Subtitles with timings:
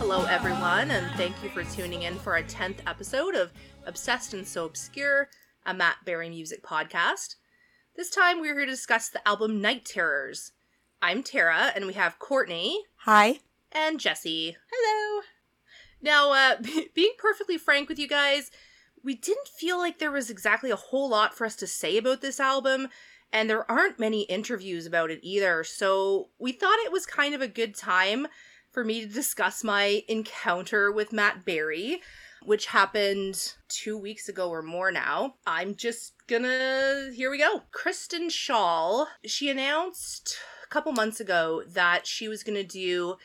[0.00, 3.52] Hello, everyone, and thank you for tuning in for our 10th episode of
[3.86, 5.28] Obsessed and So Obscure,
[5.64, 7.36] a Matt Berry music podcast.
[7.94, 10.50] This time we're here to discuss the album Night Terrors.
[11.00, 13.38] I'm Tara, and we have Courtney Hi.
[13.70, 14.56] and Jesse.
[14.72, 15.22] Hello.
[16.02, 16.56] Now, uh,
[16.96, 18.50] being perfectly frank with you guys,
[19.04, 22.22] we didn't feel like there was exactly a whole lot for us to say about
[22.22, 22.88] this album,
[23.32, 27.40] and there aren't many interviews about it either, so we thought it was kind of
[27.40, 28.26] a good time
[28.70, 32.00] for me to discuss my encounter with Matt Berry,
[32.44, 35.34] which happened two weeks ago or more now.
[35.46, 37.10] I'm just gonna.
[37.14, 37.62] Here we go.
[37.72, 43.16] Kristen Schaal, she announced a couple months ago that she was gonna do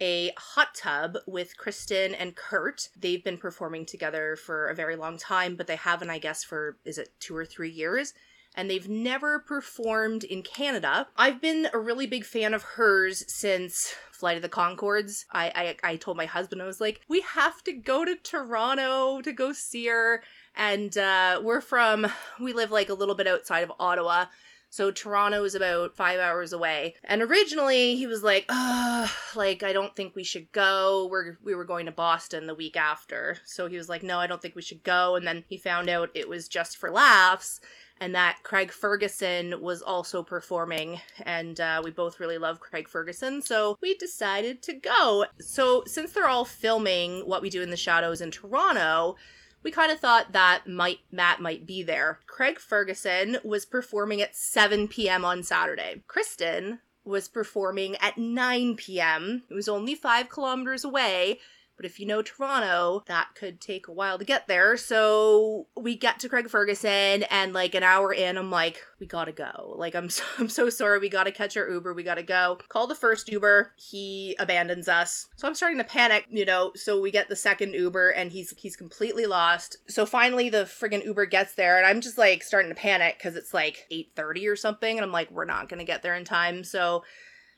[0.00, 2.88] a hot tub with Kristen and Kurt.
[2.96, 6.78] They've been performing together for a very long time, but they haven't, I guess, for
[6.84, 8.12] is it two or three years?
[8.54, 11.08] And they've never performed in Canada.
[11.16, 15.24] I've been a really big fan of hers since Flight of the Conchords.
[15.32, 19.20] I, I I told my husband I was like, we have to go to Toronto
[19.20, 20.22] to go see her.
[20.56, 22.06] And uh, we're from
[22.40, 24.26] we live like a little bit outside of Ottawa.
[24.70, 26.96] So Toronto is about five hours away.
[27.04, 31.06] And originally he was like, Ugh, like I don't think we should go.
[31.10, 33.38] We're we were going to Boston the week after.
[33.44, 35.16] So he was like, No, I don't think we should go.
[35.16, 37.60] And then he found out it was just for laughs
[38.00, 43.40] and that Craig Ferguson was also performing, and uh, we both really love Craig Ferguson,
[43.42, 45.26] so we decided to go.
[45.40, 49.16] So, since they're all filming What We Do in the Shadows in Toronto,
[49.62, 52.20] we kind of thought that might Matt might be there.
[52.26, 55.24] Craig Ferguson was performing at 7 p.m.
[55.24, 56.02] on Saturday.
[56.06, 59.42] Kristen was performing at 9 p.m.
[59.48, 61.40] It was only five kilometers away,
[61.76, 64.76] but if you know Toronto, that could take a while to get there.
[64.76, 69.32] So we get to Craig Ferguson, and like an hour in, I'm like, we gotta
[69.32, 69.74] go.
[69.76, 70.98] Like I'm so, I'm so sorry.
[70.98, 71.94] We gotta catch our Uber.
[71.94, 72.58] We gotta go.
[72.68, 73.72] Call the first Uber.
[73.76, 75.28] He abandons us.
[75.36, 76.26] So I'm starting to panic.
[76.30, 76.72] You know.
[76.74, 79.78] So we get the second Uber, and he's he's completely lost.
[79.88, 83.36] So finally, the friggin' Uber gets there, and I'm just like starting to panic because
[83.36, 86.64] it's like 8:30 or something, and I'm like, we're not gonna get there in time.
[86.64, 87.02] So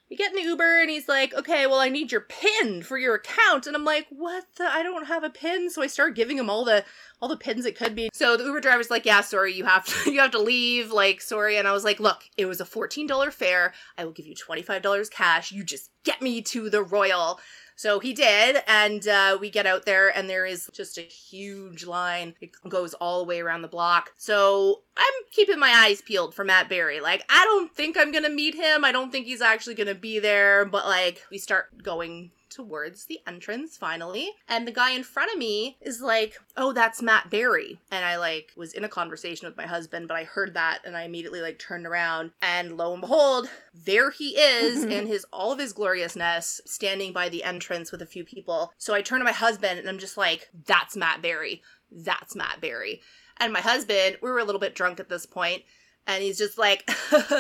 [0.09, 2.97] we get in the Uber and he's like, okay, well, I need your pin for
[2.97, 3.67] your account.
[3.67, 4.65] And I'm like, what the?
[4.65, 5.69] I don't have a pin.
[5.69, 6.85] So I start giving him all the
[7.21, 8.11] all the pins it could be.
[8.13, 10.93] So the Uber driver's like, yeah, sorry, you have to you have to leave.
[10.93, 11.57] Like, sorry.
[11.57, 13.73] And I was like, look, it was a $14 fare.
[13.99, 15.51] I will give you $25 cash.
[15.51, 17.41] You just get me to the Royal.
[17.77, 21.85] So he did, and uh, we get out there, and there is just a huge
[21.85, 22.35] line.
[22.41, 24.13] It goes all the way around the block.
[24.17, 27.01] So I'm keeping my eyes peeled for Matt Berry.
[27.01, 28.83] Like, I don't think I'm gonna meet him.
[28.83, 33.21] I don't think he's actually gonna be there, but like, we start going towards the
[33.27, 34.31] entrance finally.
[34.49, 37.79] And the guy in front of me is like oh that's matt berry.
[37.91, 40.97] And i like was in a conversation with my husband but i heard that and
[40.97, 42.31] i immediately like turned around.
[42.41, 47.29] And lo and behold there he is in his all of his gloriousness standing by
[47.29, 48.73] the entrance with a few people.
[48.79, 51.63] So i turn to my husband and i'm just like that's matt berry.
[51.93, 53.03] That's matt berry.
[53.37, 55.63] And my husband we were a little bit drunk at this point
[56.07, 56.89] and he's just like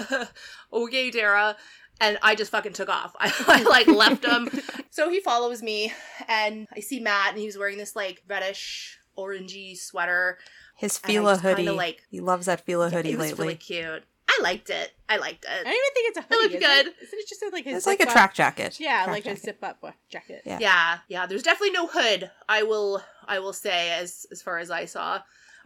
[0.73, 1.57] okay Tara
[2.01, 3.15] and I just fucking took off.
[3.19, 4.49] I, I like left him.
[4.91, 5.93] so he follows me,
[6.29, 10.39] and I see Matt, and he's wearing this like reddish orangey sweater.
[10.77, 11.71] His And Fila just kinda, hoodie.
[11.77, 13.45] like- he loves that Fila hoodie it was lately.
[13.47, 14.05] really cute.
[14.29, 14.93] I liked it.
[15.09, 15.51] I liked it.
[15.51, 16.43] I don't even think it's a It hoodie.
[16.43, 16.87] looked is good.
[16.89, 16.95] It?
[17.03, 18.79] Isn't it just like his it's like a track jacket.
[18.79, 20.43] Yeah, Track like a zip up jacket.
[20.45, 20.59] Yeah.
[20.61, 21.27] Yeah, yeah.
[21.27, 22.31] There's definitely no hood.
[22.49, 23.03] I will.
[23.27, 25.21] I will say as as far as I saw.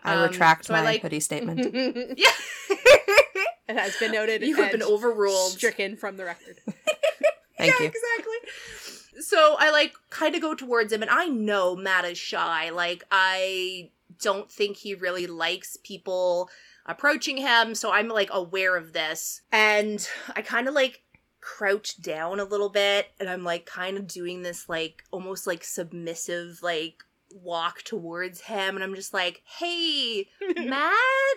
[0.04, 1.74] I Um, retract so I my like- hoodie statement.
[3.70, 4.42] it has been noted.
[4.42, 5.52] you have been overruled.
[5.52, 6.58] stricken from the record.
[7.58, 7.86] Thank yeah, you.
[7.86, 9.20] exactly.
[9.20, 12.70] So I like kind of go towards him, and I know Matt is shy.
[12.70, 13.90] Like I
[14.20, 16.50] don't think he really likes people
[16.86, 21.02] approaching him, so I'm like aware of this, and I kind of like
[21.40, 25.64] crouch down a little bit, and I'm like kind of doing this like almost like
[25.64, 30.94] submissive like walk towards him, and I'm just like, hey, Matt.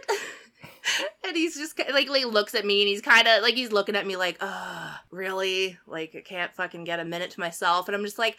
[1.25, 3.95] and he's just like, like looks at me and he's kind of like he's looking
[3.95, 5.77] at me like, "Uh, really?
[5.88, 8.38] Like I can't fucking get a minute to myself." And I'm just like,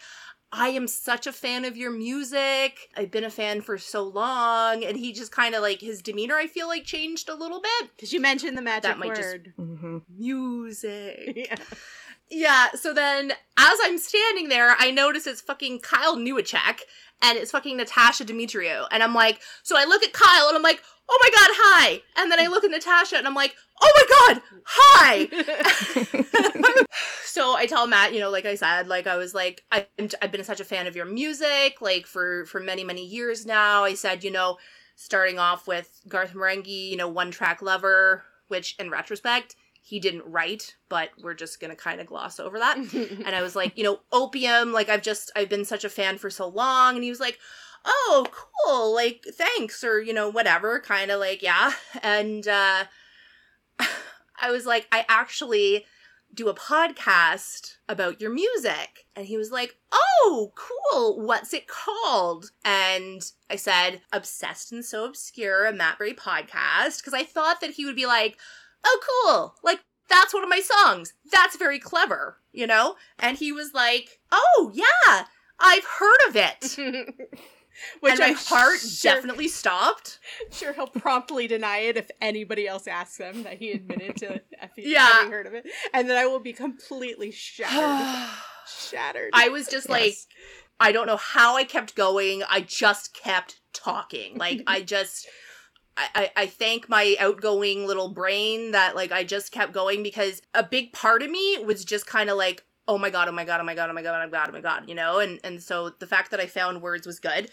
[0.51, 2.89] "I am such a fan of your music.
[2.95, 6.35] I've been a fan for so long." And he just kind of like his demeanor
[6.35, 7.89] I feel like changed a little bit.
[7.95, 9.53] Because you mentioned the magic That might just- word.
[9.57, 11.33] hmm Music.
[11.35, 11.55] yeah.
[12.29, 16.79] Yeah, so then as I'm standing there, I notice it's fucking Kyle Newacheck
[17.21, 18.87] and it's fucking Natasha Demetriou.
[18.89, 22.01] And I'm like, so I look at Kyle and I'm like, oh my god, hi.
[22.17, 25.27] And then I look at Natasha and I'm like, oh my god, hi.
[27.25, 30.09] so I tell Matt, you know, like I said, like I was like, I've been,
[30.21, 33.83] I've been such a fan of your music, like for for many many years now.
[33.83, 34.57] I said, you know,
[34.95, 39.55] starting off with Garth Marenghi, you know, one track lover, which in retrospect
[39.85, 42.75] he didn't write, but we're just gonna kind of gloss over that.
[43.25, 46.17] and I was like, you know, opium, like I've just I've been such a fan
[46.17, 46.95] for so long.
[46.95, 47.37] And he was like,
[47.85, 51.71] Oh, cool, like thanks, or you know, whatever, kind of like, yeah.
[52.03, 52.85] And uh
[54.41, 55.85] I was like, I actually
[56.33, 59.05] do a podcast about your music.
[59.15, 61.21] And he was like, Oh, cool.
[61.21, 62.51] What's it called?
[62.63, 66.99] And I said, Obsessed and So Obscure, a Matt Berry podcast.
[66.99, 68.37] Because I thought that he would be like,
[68.83, 69.55] Oh, cool.
[69.63, 69.79] Like,
[70.09, 71.13] that's one of my songs.
[71.31, 72.95] That's very clever, you know?
[73.17, 75.25] And he was like, Oh, yeah,
[75.59, 77.29] I've heard of it.
[77.99, 80.19] Which and my I'm heart sure, definitely stopped.
[80.51, 84.41] sure he'll promptly deny it if anybody else asks him that he admitted to
[84.77, 85.05] Yeah.
[85.07, 88.29] having heard of it, and then I will be completely shattered.
[88.67, 89.31] shattered.
[89.33, 90.15] I was just like,
[90.79, 92.43] I don't know how I kept going.
[92.49, 94.37] I just kept talking.
[94.37, 95.27] Like I just
[95.97, 100.41] I, I, I thank my outgoing little brain that like I just kept going because
[100.53, 103.45] a big part of me was just kind of like, oh my god, oh my
[103.45, 105.19] god, oh my god, oh my god, oh my god, oh my god, you know?
[105.19, 107.49] And and so the fact that I found words was good.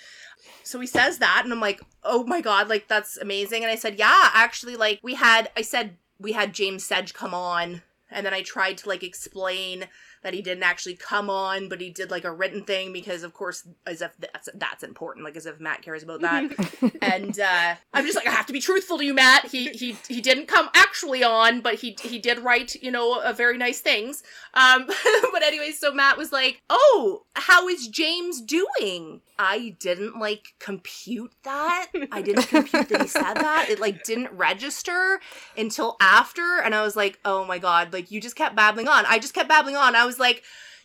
[0.63, 3.63] So he says that and I'm like, oh my god, like that's amazing.
[3.63, 7.35] And I said, yeah, actually like we had I said we had James Sedge come
[7.35, 9.87] on and then I tried to like explain
[10.23, 13.35] that he didn't actually come on, but he did like a written thing because, of
[13.35, 16.93] course, as if that's that's important, like as if Matt cares about that.
[17.03, 19.47] and uh, I'm just like, I have to be truthful to you, Matt.
[19.47, 23.33] He he he didn't come actually on, but he he did write, you know, a
[23.33, 24.23] very nice things.
[24.55, 24.87] Um,
[25.33, 31.33] but anyway, so Matt was like, "Oh, how is James doing?" I didn't like compute
[31.43, 31.89] that.
[32.13, 33.67] I didn't compute that he said that.
[33.69, 35.21] It like didn't register
[35.59, 39.05] until after, and I was like, "Oh my god!" Like you just kept babbling on.
[39.07, 39.97] I just kept babbling on.
[39.97, 40.45] I was like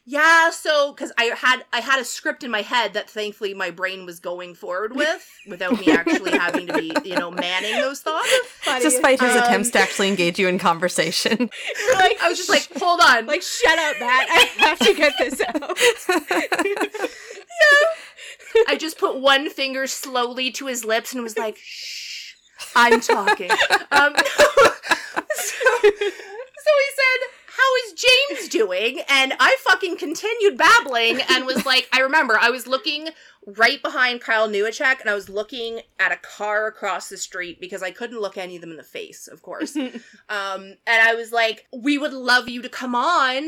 [0.10, 3.70] yeah so because i had i had a script in my head that thankfully my
[3.70, 8.00] brain was going forward with without me actually having to be you know manning those
[8.00, 8.30] thoughts
[8.62, 8.84] Funny.
[8.86, 11.38] Despite his Um, attempts to actually engage you in conversation.
[11.94, 14.28] Like, i was just like hold on like, shut up, Matt.
[14.30, 15.78] I have to get this out.
[18.68, 22.34] i just put one finger slowly to his lips and was like shh
[22.76, 23.52] i'm talking
[23.92, 24.46] um so,
[25.82, 27.28] so he said
[27.58, 29.00] how is James doing?
[29.10, 33.10] And I fucking continued babbling and was like, I remember I was looking
[33.46, 37.82] right behind Kyle Newacheck and I was looking at a car across the street because
[37.82, 39.76] I couldn't look any of them in the face, of course.
[39.76, 39.92] um,
[40.30, 43.48] and I was like, we would love you to come on.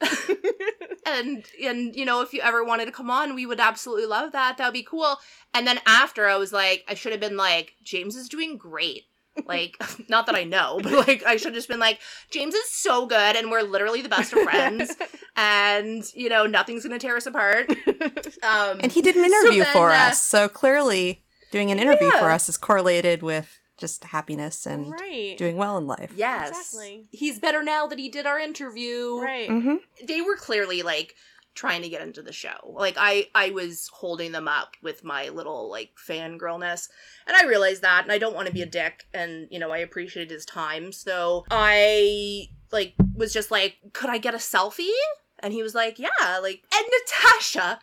[1.06, 4.32] and and you know if you ever wanted to come on we would absolutely love
[4.32, 4.56] that.
[4.56, 5.16] That would be cool.
[5.54, 9.04] And then after i was like i should have been like james is doing great.
[9.46, 9.76] Like
[10.08, 12.00] not that i know but like i should have just been like
[12.30, 14.96] james is so good and we're literally the best of friends.
[15.36, 17.70] And you know nothing's gonna tear us apart.
[18.42, 20.20] Um and he did an so interview then, for uh, us.
[20.20, 25.36] So clearly, doing an interview for us is correlated with just happiness and right.
[25.36, 26.12] doing well in life.
[26.14, 27.08] yes Exactly.
[27.10, 29.48] he's better now that he did our interview Right.
[29.48, 29.76] hmm
[30.06, 31.14] they were clearly like
[31.52, 32.56] trying to get into the show.
[32.64, 36.88] Like I I was holding them up with my little like fangirlness.
[37.26, 39.70] And I realized that and I don't want to be a dick and you know,
[39.72, 40.92] I appreciated his time.
[40.92, 44.88] So I like was just like, "Could I get a selfie?"
[45.40, 47.80] And he was like, "Yeah." Like and Natasha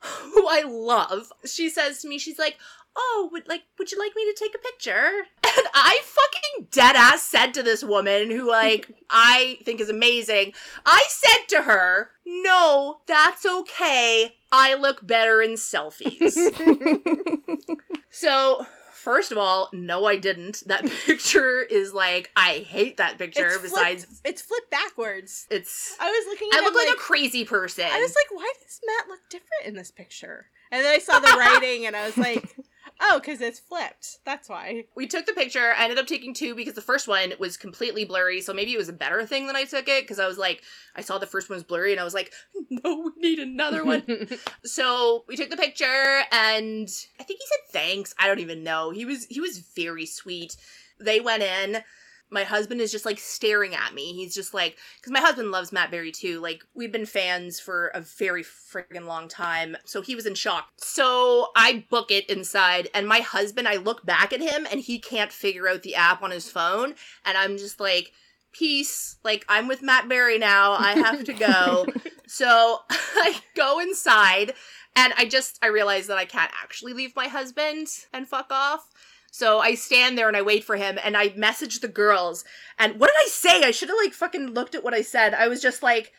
[0.00, 2.56] who I love, she says to me, she's like,
[2.98, 5.10] "Oh, would like would you like me to take a picture?"
[5.44, 10.52] And I fucking dead ass said to this woman who like I think is amazing.
[10.84, 14.34] I said to her, "No, that's okay.
[14.52, 16.34] I look better in selfies."
[18.10, 20.62] so, first of all, no I didn't.
[20.66, 25.46] That picture is like I hate that picture It's besides flipped, it's flipped backwards.
[25.50, 26.48] it's I was looking.
[26.52, 27.86] At I look like, like a crazy person.
[27.90, 30.46] I was like, why does Matt look different in this picture?
[30.70, 32.54] And then I saw the writing, and I was like,
[33.00, 34.18] oh, because it's flipped.
[34.24, 34.84] That's why.
[34.94, 35.72] we took the picture.
[35.76, 38.40] I ended up taking two because the first one was completely blurry.
[38.40, 40.62] So maybe it was a better thing that I took it because I was like,
[40.96, 42.32] I saw the first one was blurry and I was like,
[42.70, 44.28] no, we need another one.
[44.64, 46.88] so we took the picture and
[47.20, 48.14] I think he said thanks.
[48.18, 48.90] I don't even know.
[48.90, 50.56] He was he was very sweet.
[51.00, 51.82] They went in.
[52.30, 54.12] My husband is just like staring at me.
[54.12, 56.40] He's just like, because my husband loves Matt Berry too.
[56.40, 59.76] Like, we've been fans for a very friggin' long time.
[59.84, 60.68] So he was in shock.
[60.76, 64.98] So I book it inside, and my husband, I look back at him, and he
[64.98, 66.94] can't figure out the app on his phone.
[67.24, 68.12] And I'm just like,
[68.52, 69.16] peace.
[69.24, 70.72] Like, I'm with Matt Berry now.
[70.72, 71.86] I have to go.
[72.26, 74.54] so I go inside,
[74.96, 78.90] and I just, I realize that I can't actually leave my husband and fuck off.
[79.30, 82.44] So I stand there and I wait for him and I message the girls.
[82.78, 83.62] And what did I say?
[83.64, 85.34] I should have like fucking looked at what I said.
[85.34, 86.12] I was just like,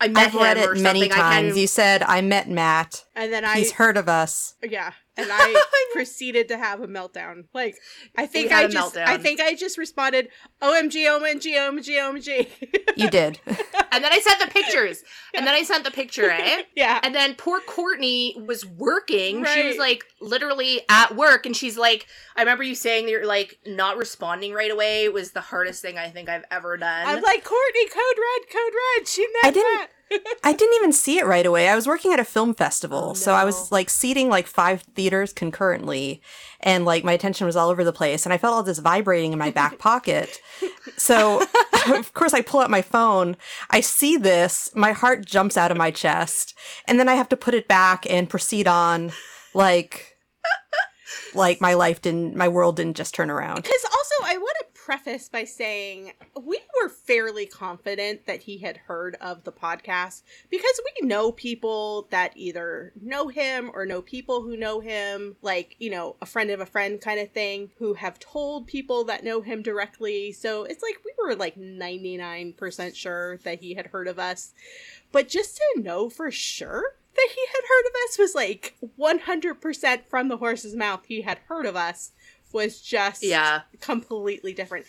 [0.00, 1.12] I met I've read him or many something.
[1.12, 1.46] I times.
[1.48, 3.04] even- You said, I met Matt.
[3.14, 4.54] And then I, He's heard of us.
[4.62, 7.44] yeah, and I proceeded to have a meltdown.
[7.54, 7.76] Like
[8.16, 9.06] I think I just meltdown.
[9.06, 10.28] I think I just responded,
[10.60, 12.48] "OMG, OMG, OMG, OMG."
[12.96, 13.40] You did.
[13.46, 15.02] and then I sent the pictures.
[15.34, 16.62] And then I sent the picture, eh?
[16.76, 17.00] yeah.
[17.02, 19.44] And then poor Courtney was working.
[19.44, 22.06] She was like literally at work, and she's like,
[22.36, 25.98] I remember you saying that you're like not responding right away was the hardest thing
[25.98, 27.06] I think I've ever done.
[27.06, 29.88] I'm like, "Courtney, code red, code red." She meant I didn't- that.
[30.44, 31.68] I didn't even see it right away.
[31.68, 34.82] I was working at a film festival, Oh, so I was like seating like five
[34.94, 36.22] theaters concurrently,
[36.60, 39.32] and like my attention was all over the place, and I felt all this vibrating
[39.32, 40.40] in my back pocket.
[40.96, 41.42] So,
[41.92, 43.36] of course, I pull out my phone.
[43.70, 44.70] I see this.
[44.74, 46.54] My heart jumps out of my chest,
[46.86, 49.12] and then I have to put it back and proceed on,
[49.54, 50.16] like,
[51.34, 53.56] like my life didn't, my world didn't just turn around.
[53.56, 58.76] Because also, I want to preface by saying we were fairly confident that he had
[58.76, 64.42] heard of the podcast because we know people that either know him or know people
[64.42, 67.94] who know him, like, you know, a friend of a friend kind of thing, who
[67.94, 70.30] have told people that know him directly.
[70.30, 74.54] So it's like we were like 99% sure that he had heard of us.
[75.10, 80.06] But just to know for sure that he had heard of us was like 100%
[80.08, 82.12] from the horse's mouth he had heard of us
[82.52, 83.62] was just yeah.
[83.80, 84.86] completely different.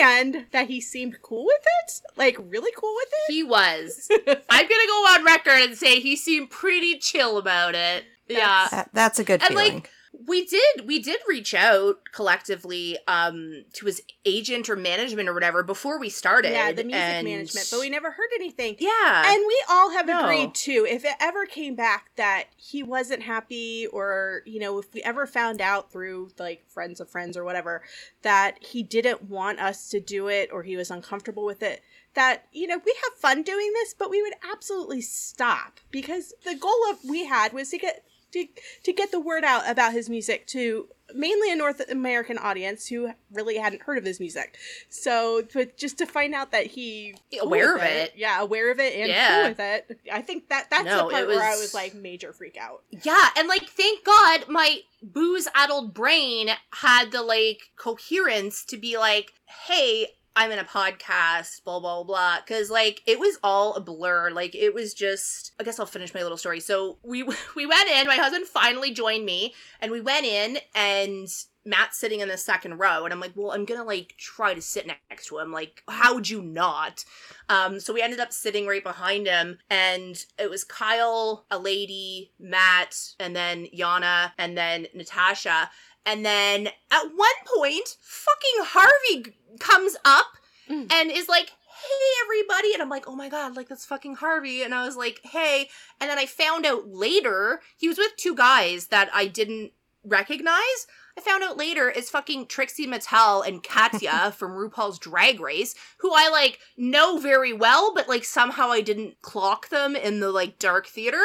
[0.00, 3.32] And that he seemed cool with it, like really cool with it.
[3.32, 4.08] He was.
[4.50, 8.04] I'm gonna go on record and say he seemed pretty chill about it.
[8.28, 8.68] Yeah.
[8.70, 9.86] That, that's a good And, like, feeling.
[10.26, 15.62] We did we did reach out collectively um to his agent or management or whatever
[15.62, 16.52] before we started.
[16.52, 18.76] yeah, the music and- management, but we never heard anything.
[18.78, 19.22] Yeah.
[19.32, 20.24] And we all have No.
[20.24, 24.92] agreed too, if it ever came back that he wasn't happy, or, you know, if
[24.94, 27.82] we ever found out through like friends of friends or whatever,
[28.22, 31.82] that he didn't want us to do it or he was uncomfortable with it,
[32.14, 36.54] that, you know, we have fun doing this, but we would absolutely stop because the
[36.54, 38.04] goal of we had was to get
[38.44, 38.46] to,
[38.84, 43.10] to get the word out about his music to mainly a North American audience who
[43.32, 44.56] really hadn't heard of his music.
[44.88, 48.12] So, but just to find out that he Aware of it.
[48.16, 49.40] yeah, aware of it and Yeah.
[49.42, 50.00] cool with it.
[50.12, 52.56] I think that that's No, the part it where I was- was like major freak
[52.56, 52.82] out.
[53.04, 58.98] Yeah, and like thank God my booze addled brain had the like coherence to be
[58.98, 59.32] like,
[59.66, 62.36] hey, I'm in a podcast, blah blah blah.
[62.46, 64.30] Cause like it was all a blur.
[64.30, 66.60] Like it was just I guess I'll finish my little story.
[66.60, 67.22] So we
[67.56, 71.28] we went in, my husband finally joined me, and we went in and
[71.66, 74.62] Matt's sitting in the second row, and I'm like, well, I'm gonna like try to
[74.62, 75.52] sit next to him.
[75.52, 77.04] Like, how would you not?
[77.48, 82.30] Um, so we ended up sitting right behind him, and it was Kyle, a lady,
[82.38, 85.70] Matt, and then Yana, and then Natasha.
[86.06, 90.26] And then at one point, fucking Harvey comes up
[90.68, 90.92] Mm.
[90.92, 92.72] and is like, hey, everybody.
[92.72, 94.62] And I'm like, oh my God, like, that's fucking Harvey.
[94.64, 95.68] And I was like, hey.
[96.00, 99.70] And then I found out later he was with two guys that I didn't
[100.04, 100.86] recognize.
[101.16, 106.10] I found out later it's fucking Trixie Mattel and Katya from RuPaul's Drag Race, who
[106.12, 110.58] I like know very well, but like somehow I didn't clock them in the like
[110.58, 111.22] dark theater.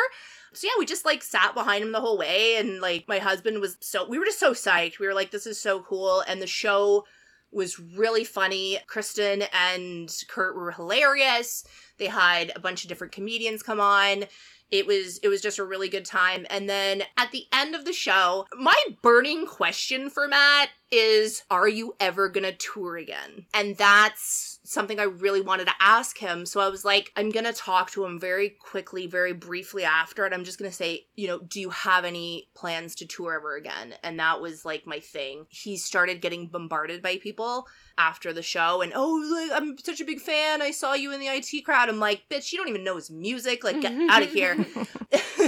[0.54, 3.62] So yeah, we just like sat behind him the whole way, and like my husband
[3.62, 5.00] was so we were just so psyched.
[5.00, 7.06] We were like, this is so cool, and the show
[7.52, 8.80] was really funny.
[8.88, 11.66] Kristen and Kurt were hilarious.
[11.98, 14.26] They had a bunch of different comedians come on.
[14.72, 16.46] It was it was just a really good time.
[16.50, 21.68] And then at the end of the show, my burning question for Matt is are
[21.68, 23.46] you ever going to tour again?
[23.54, 26.46] And that's something I really wanted to ask him.
[26.46, 30.26] So I was like I'm going to talk to him very quickly, very briefly after
[30.26, 33.34] and I'm just going to say, you know, do you have any plans to tour
[33.34, 33.96] ever again?
[34.04, 35.46] And that was like my thing.
[35.50, 40.06] He started getting bombarded by people after the show and oh like, i'm such a
[40.06, 40.62] big fan.
[40.62, 41.90] I saw you in the it crowd.
[41.90, 43.64] I'm like bitch you don't even know his music.
[43.64, 44.66] Like get out of here.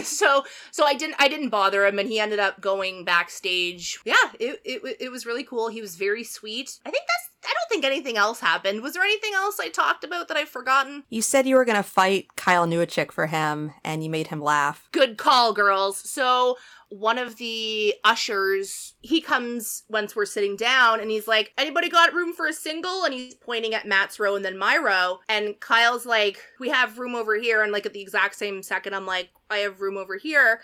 [0.04, 4.00] So so i didn't i didn't bother him and he ended up going backstage.
[4.04, 5.70] Yeah it, it, it was really cool.
[5.70, 6.80] He was very sweet.
[6.86, 7.23] I think that's
[7.74, 8.82] think anything else happened.
[8.84, 11.04] Was there anything else i talked about that i've forgotten?
[11.10, 14.42] You said you were going to fight Kyle Newacheck for him, and you made him
[14.42, 14.88] laugh.
[14.92, 15.98] good call girls.
[15.98, 16.58] So
[16.90, 22.14] one of the ushers he comes once we're sitting down and he's like anybody got
[22.14, 23.04] room for a single?
[23.04, 25.18] And he's pointing at matt's row and then my row.
[25.28, 27.64] And kyle's like we have room over here.
[27.64, 30.62] And like at the exact same second i'm like i have room over here.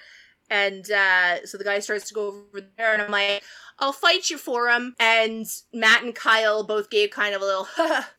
[0.52, 3.44] And uh, so the guy starts to go over there and i'm like
[3.80, 7.68] i'll fight you for him and matt and kyle both gave kind of a little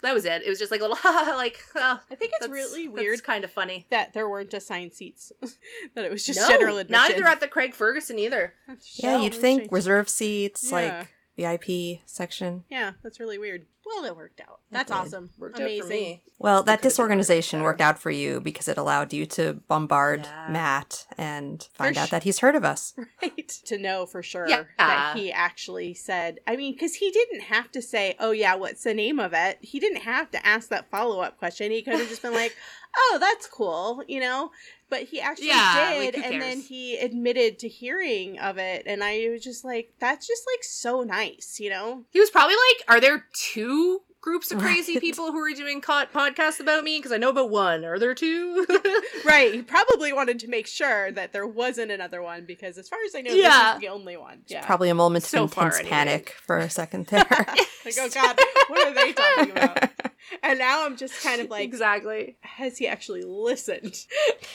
[0.03, 0.99] that was it it was just like a little
[1.37, 4.53] like oh, I think it's that's- really that's weird kind of funny that there weren't
[4.55, 5.33] assigned seats.
[5.95, 7.03] that it was just no, general admission.
[7.13, 8.55] neither at the craig ferguson either
[8.97, 10.75] Yeah, you'd think we- reserve seats, Yeah.
[10.99, 11.09] like
[11.41, 12.65] VIP section.
[12.69, 13.67] Yeah, that's really weird.
[13.87, 14.61] Well, it worked out.
[14.71, 15.31] That's awesome.
[15.39, 15.83] Worked out Amazing.
[15.83, 16.23] for me.
[16.39, 17.65] Well, that disorganization better.
[17.71, 20.49] worked out for you because it allowed you to bombard Yeah.
[20.51, 22.95] Matt and find For out sh- that he's heard of us.
[23.23, 23.49] Right.
[23.67, 24.65] To know for sure Yeah.
[24.79, 28.85] that he actually said, I mean, because he didn't have to say, oh, yeah, what's
[28.85, 29.59] the name of it?
[29.61, 31.71] He didn't have to ask that follow up question.
[31.73, 32.55] He could have just been like,
[32.97, 34.51] oh, that's cool, you know?
[34.89, 36.15] But he actually Yeah, did.
[36.17, 38.83] like, and then he admitted to hearing of it.
[38.87, 42.05] And I was just like, that's just like so nice, you know?
[42.11, 45.01] He was probably like, "Are there two groups of crazy Right.
[45.01, 46.99] people who are doing co- podcasts about me?
[46.99, 47.85] Because I know about one.
[47.85, 48.67] Are there two?
[49.25, 49.55] Right.
[49.55, 53.15] He probably wanted to make sure that there wasn't another one because, as far as
[53.15, 53.49] I know, Yeah.
[53.49, 54.43] this is the only one.
[54.49, 54.65] Yeah.
[54.67, 55.91] Probably a moment So of far, intense anyway.
[55.91, 57.25] panic for a second there.
[57.29, 59.91] like, oh, God, what are they talking about?
[60.43, 62.37] And now I'm just kind of like, exactly.
[62.41, 63.95] has he actually listened?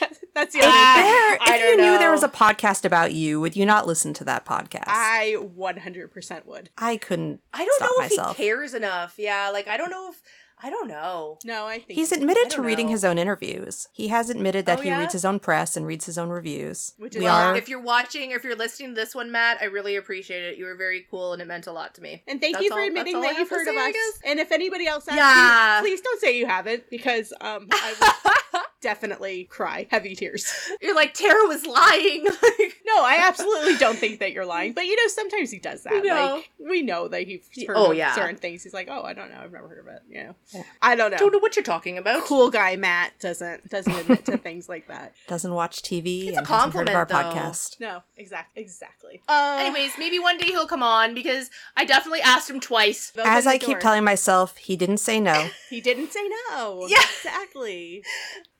[0.34, 1.12] That's the Uh, only thing.
[1.12, 3.86] there, if I you don't knew there was a podcast about you, would you not
[3.86, 4.84] listen to that podcast?
[4.86, 6.70] I 100% would.
[6.78, 7.40] I couldn't.
[7.52, 8.36] I don't stop know if myself.
[8.36, 9.14] he cares enough.
[9.18, 10.20] Yeah, like I don't know if
[10.62, 11.38] I don't know.
[11.44, 12.92] No, I think He's admitted to don't reading know.
[12.92, 13.88] his own interviews.
[13.92, 15.00] He has admitted that Oh, he yeah?
[15.00, 16.94] reads his own press and reads his own reviews.
[16.96, 17.56] Which is we Well, are.
[17.56, 20.56] If you're watching or if you're listening to this one, Matt, I really appreciate it.
[20.58, 22.22] You were very cool and it meant a lot to me.
[22.26, 23.80] And thank That's you for all- admitting that's all I that you've heard of say,
[23.80, 24.20] I us.
[24.24, 25.76] And if anybody else asks Yeah.
[25.76, 27.94] you, please don't say you haven't because um, I
[28.54, 30.52] would definitely cry heavy tears.
[30.80, 32.26] You're like Tara was lying.
[32.42, 34.72] Like, No, I absolutely don't think that you're lying.
[34.72, 36.04] But you know, sometimes he does that.
[36.04, 36.36] No.
[36.36, 38.14] Like we know that he's heard Oh, of yeah.
[38.14, 38.62] certain things.
[38.62, 40.02] He's like, oh, I don't know, I've never heard of it.
[40.08, 40.62] You know, Yeah.
[40.80, 41.16] I don't know.
[41.16, 42.22] don't know what you're talking about.
[42.24, 45.14] Cool guy Matt doesn't doesn't admit to things like that.
[45.26, 47.14] doesn't watch TV It's a and hasn't heard of our though.
[47.14, 47.80] podcast.
[47.80, 49.22] No, exactly, exactly.
[49.28, 53.12] Uh, Anyways, maybe one day he'll come on because I definitely asked him twice.
[53.16, 55.48] open As the I keep telling myself, he didn't say no.
[55.70, 56.86] he didn't say no.
[56.88, 56.98] Yeah.
[57.16, 58.04] exactly.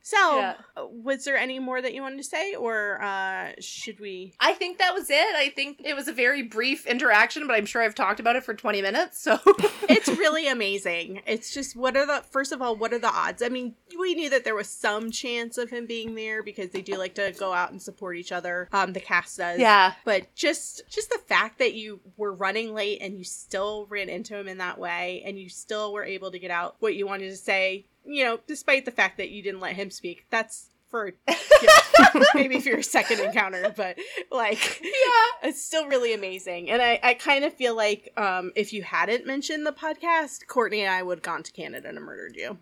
[0.07, 0.53] So, Yeah.
[0.77, 4.33] uh, was there any more that you wanted to say, or uh, should we?
[4.39, 5.35] I think that was it.
[5.35, 8.45] I think it was a very brief interaction, but I'm sure I've talked about it
[8.45, 9.19] for 20 minutes.
[9.19, 9.37] So
[9.89, 11.23] It's really amazing.
[11.25, 13.41] It's just what are the first of all, what are the odds?
[13.43, 16.81] I mean, we knew that there was some chance of him being there because they
[16.81, 18.69] do like to go out and support each other.
[18.71, 19.59] Um, the cast does.
[19.59, 24.07] yeah, But just just the fact that you were running late and you still ran
[24.07, 27.05] into him in that way and you still were able to get out what you
[27.05, 30.25] wanted to say, you know, despite the fact that you didn't let him speak.
[30.29, 31.67] That's for you
[32.15, 33.97] know, maybe for your second encounter, but
[34.31, 35.49] like yeah.
[35.49, 36.69] it's still really amazing.
[36.69, 40.81] And I, I kind of feel like um, if you hadn't mentioned the podcast, Courtney
[40.81, 42.57] and I would have gone to Canada and murdered you.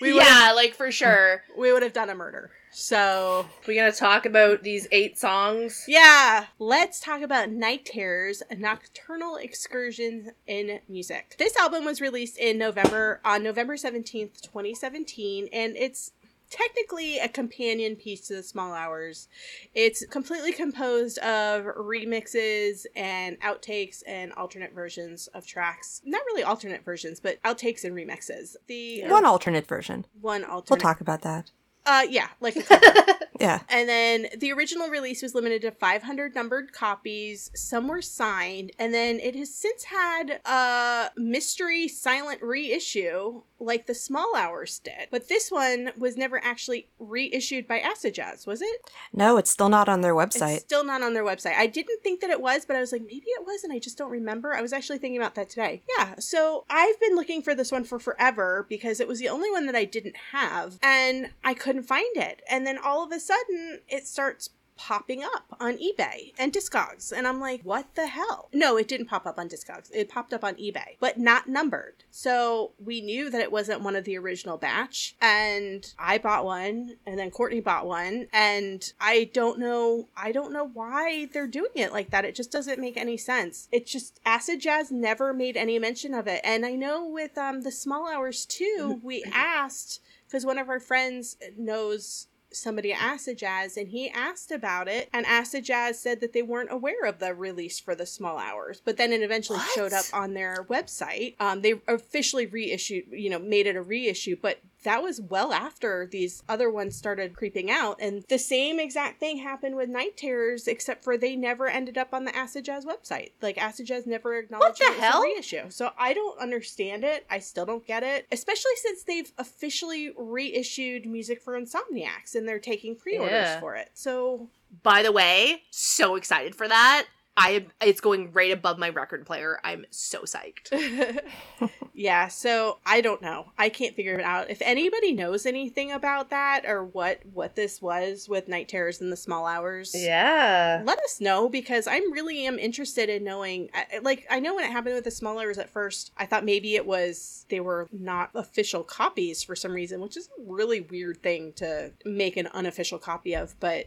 [0.00, 1.42] We yeah, like for sure.
[1.58, 2.50] we would have done a murder.
[2.78, 5.84] So We're gonna talk about these eight songs.
[5.88, 11.34] Yeah, let's talk about Night Terrors, Nocturnal Excursions in Music.
[11.40, 16.12] This album was released in November on November 17th, 2017, and it's
[16.50, 19.26] technically a companion piece to the Small Hours.
[19.74, 26.00] It's completely composed of remixes and outtakes and alternate versions of tracks.
[26.04, 28.54] Not really alternate versions, but outtakes and remixes.
[28.68, 30.06] The One alternate version.
[30.20, 30.70] one alternate.
[30.70, 31.50] We'll talk about that.
[31.86, 33.14] Uh yeah, like a.
[33.40, 33.60] Yeah.
[33.68, 37.50] And then the original release was limited to 500 numbered copies.
[37.54, 43.94] Some were signed, and then it has since had a mystery silent reissue like the
[43.94, 45.08] Small Hours did.
[45.10, 48.90] But this one was never actually reissued by Acid Jazz, was it?
[49.12, 50.56] No, it's still not on their website.
[50.56, 51.54] It's still not on their website.
[51.56, 53.80] I didn't think that it was, but I was like, maybe it was, and I
[53.80, 54.54] just don't remember.
[54.54, 55.82] I was actually thinking about that today.
[55.98, 59.50] Yeah, so I've been looking for this one for forever because it was the only
[59.50, 62.42] one that I didn't have, and I couldn't find it.
[62.48, 67.10] And then all of a sudden, it starts popping up on eBay and Discogs.
[67.10, 68.48] And I'm like, what the hell?
[68.52, 69.90] No, it didn't pop up on Discogs.
[69.92, 72.04] It popped up on eBay, but not numbered.
[72.12, 75.16] So we knew that it wasn't one of the original batch.
[75.20, 78.28] And I bought one, and then Courtney bought one.
[78.32, 82.24] And I don't know, I don't know why they're doing it like that.
[82.24, 83.68] It just doesn't make any sense.
[83.72, 86.40] It just, Acid Jazz never made any mention of it.
[86.44, 90.80] And I know with um, the Small Hours too, we asked, because one of our
[90.80, 96.20] friends knows somebody at Acid Jazz and he asked about it and Acid Jazz said
[96.20, 99.58] that they weren't aware of the release for the small hours but then it eventually
[99.58, 99.74] What?
[99.74, 104.36] showed up on their website um, they officially reissued you know made it a reissue
[104.40, 109.18] but that was well after these other ones started creeping out and the same exact
[109.20, 112.84] thing happened with Night Terrors except for they never ended up on the Acid Jazz
[112.84, 115.20] website like Acid Jazz never acknowledged the it was hell?
[115.22, 119.32] a reissue so I don't understand it I still don't get it especially since they've
[119.38, 123.60] officially reissued music for Insomniacs and they're taking pre-orders Yeah.
[123.60, 123.90] for it.
[123.94, 124.48] So
[124.82, 127.06] By the way, so excited for that.
[127.40, 129.60] I it's going right above my record player.
[129.62, 131.20] I'm so psyched.
[131.94, 133.46] yeah, so I don't know.
[133.56, 134.50] I can't figure it out.
[134.50, 139.10] If anybody knows anything about that or what what this was with night terrors in
[139.10, 140.82] the small hours, Yeah.
[140.84, 143.70] let us know because I'm really am interested in knowing.
[143.74, 146.26] Uh, uh, like I know when it happened with the small hours at first, I
[146.26, 150.42] thought maybe it was they were not official copies for some reason, which is a
[150.44, 153.54] really weird thing to make an unofficial copy of.
[153.60, 153.86] But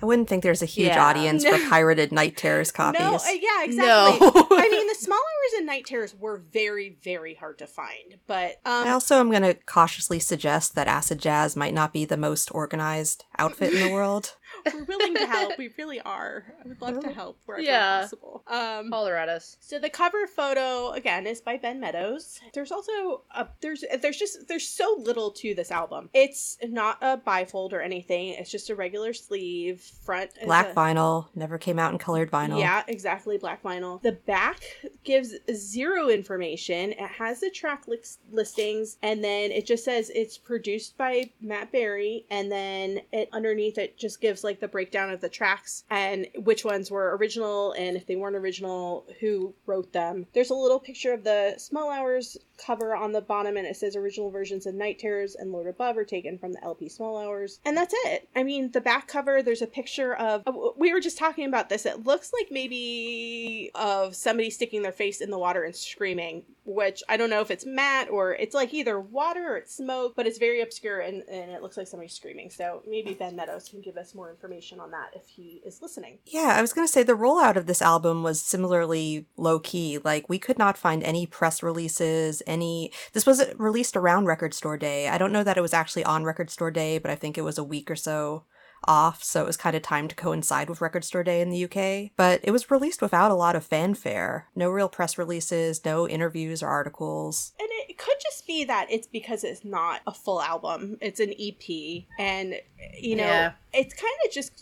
[0.00, 1.04] I wouldn't think there's a huge Yeah.
[1.04, 2.91] audience for pirated Night Terrors copies.
[2.92, 3.76] No, uh, yeah, exactly.
[3.76, 4.46] No.
[4.50, 8.18] I mean, the small hours and night terrors were very, very hard to find.
[8.26, 12.04] But um, I also am going to cautiously suggest that Acid Jazz might not be
[12.04, 14.36] the most organized outfit in the world.
[14.72, 15.58] We're willing to help.
[15.58, 16.44] We really are.
[16.64, 18.00] I would love to help wherever Yeah.
[18.02, 18.42] possible.
[18.46, 19.56] Um, Holler at us.
[19.60, 22.40] so the cover photo again is by Ben Meadows.
[22.54, 26.10] There's also a there's there's just there's so little to this album.
[26.14, 28.28] It's not a bifold or anything.
[28.30, 30.30] It's just a regular sleeve front.
[30.38, 32.58] is Black a- vinyl never came out in colored vinyl.
[32.58, 33.38] Yeah, exactly.
[33.38, 34.02] Black vinyl.
[34.02, 34.60] The back
[35.04, 36.92] gives zero information.
[36.92, 41.72] It has the track lis- listings, and then it just says it's produced by Matt
[41.72, 46.26] Berry, and then it underneath it just gives like the breakdown of the tracks and
[46.36, 50.26] which ones were original, and if they weren't original, who wrote them.
[50.34, 53.96] There's a little picture of the Small Hours cover on the bottom, and it says
[53.96, 57.60] original versions of Night Terrors and Lord Above are taken from the LP Small Hours,
[57.64, 58.28] and that's it.
[58.36, 60.42] I mean, the back cover, there's a picture of.
[60.46, 61.86] uh, We were just talking about this.
[61.86, 67.02] It looks like maybe of somebody sticking their face in the water and screaming, which
[67.08, 70.26] I don't know if it's Matt or it's like either water or it's smoke, but
[70.26, 72.50] it's very obscure and, and it looks like somebody's screaming.
[72.50, 76.18] So maybe Ben Meadows can give us more information on that if he is listening.
[76.26, 79.98] Yeah, I was going to say the rollout of this album was similarly low key.
[79.98, 82.92] Like, we could not find any press releases, any.
[83.12, 85.08] This was released around Record Store Day.
[85.08, 87.42] I don't know that it was actually on Record Store Day, but I think it
[87.42, 88.44] was a week or so
[88.86, 91.64] off, so it was kind of timed to coincide with Record Store Day in the
[91.64, 92.12] UK.
[92.16, 94.48] But it was released without a lot of fanfare.
[94.54, 97.52] No real press releases, no interviews or articles.
[97.60, 101.32] And it could just be that it's because it's not a full album, it's an
[101.38, 102.04] EP.
[102.18, 102.56] And,
[102.98, 103.52] you know, Yeah.
[103.72, 104.52] it's kind of just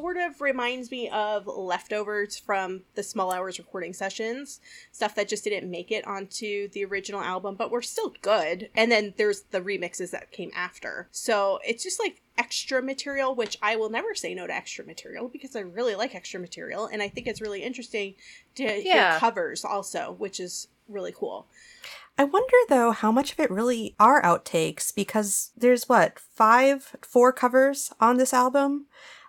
[0.00, 4.60] sort of reminds me of leftovers from the Small Hours recording sessions,
[4.92, 8.70] stuff that just didn't make it onto the original album, but were still good.
[8.76, 11.08] And then there's the remixes that came after.
[11.10, 15.28] So it's just like extra material, which I will never say no to extra material
[15.28, 16.86] because I really like extra material.
[16.86, 18.14] And I think it's really interesting
[18.54, 21.48] to hear covers also, which is really cool.
[22.16, 27.32] I wonder though how much of it really are outtakes because there's what five, four
[27.32, 28.86] covers on this album,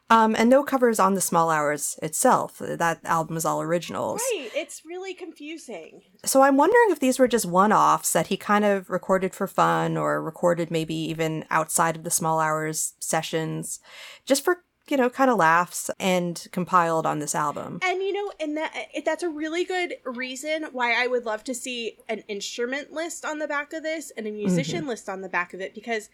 [0.09, 2.57] um, and no covers on the Small Hours itself.
[2.59, 4.21] That album is all originals.
[4.33, 4.49] Right.
[4.55, 6.01] It's really confusing.
[6.25, 9.97] So I'm wondering if these were just one-offs that he kind of recorded for fun
[9.97, 13.79] or recorded maybe even outside of the Small Hours sessions,
[14.25, 17.79] just for you know kind of laughs and compiled on this album.
[17.83, 18.73] And you know, and that
[19.05, 23.39] that's a really good reason why I would love to see an instrument list on
[23.39, 26.09] the back of this and a musician list on the back of it because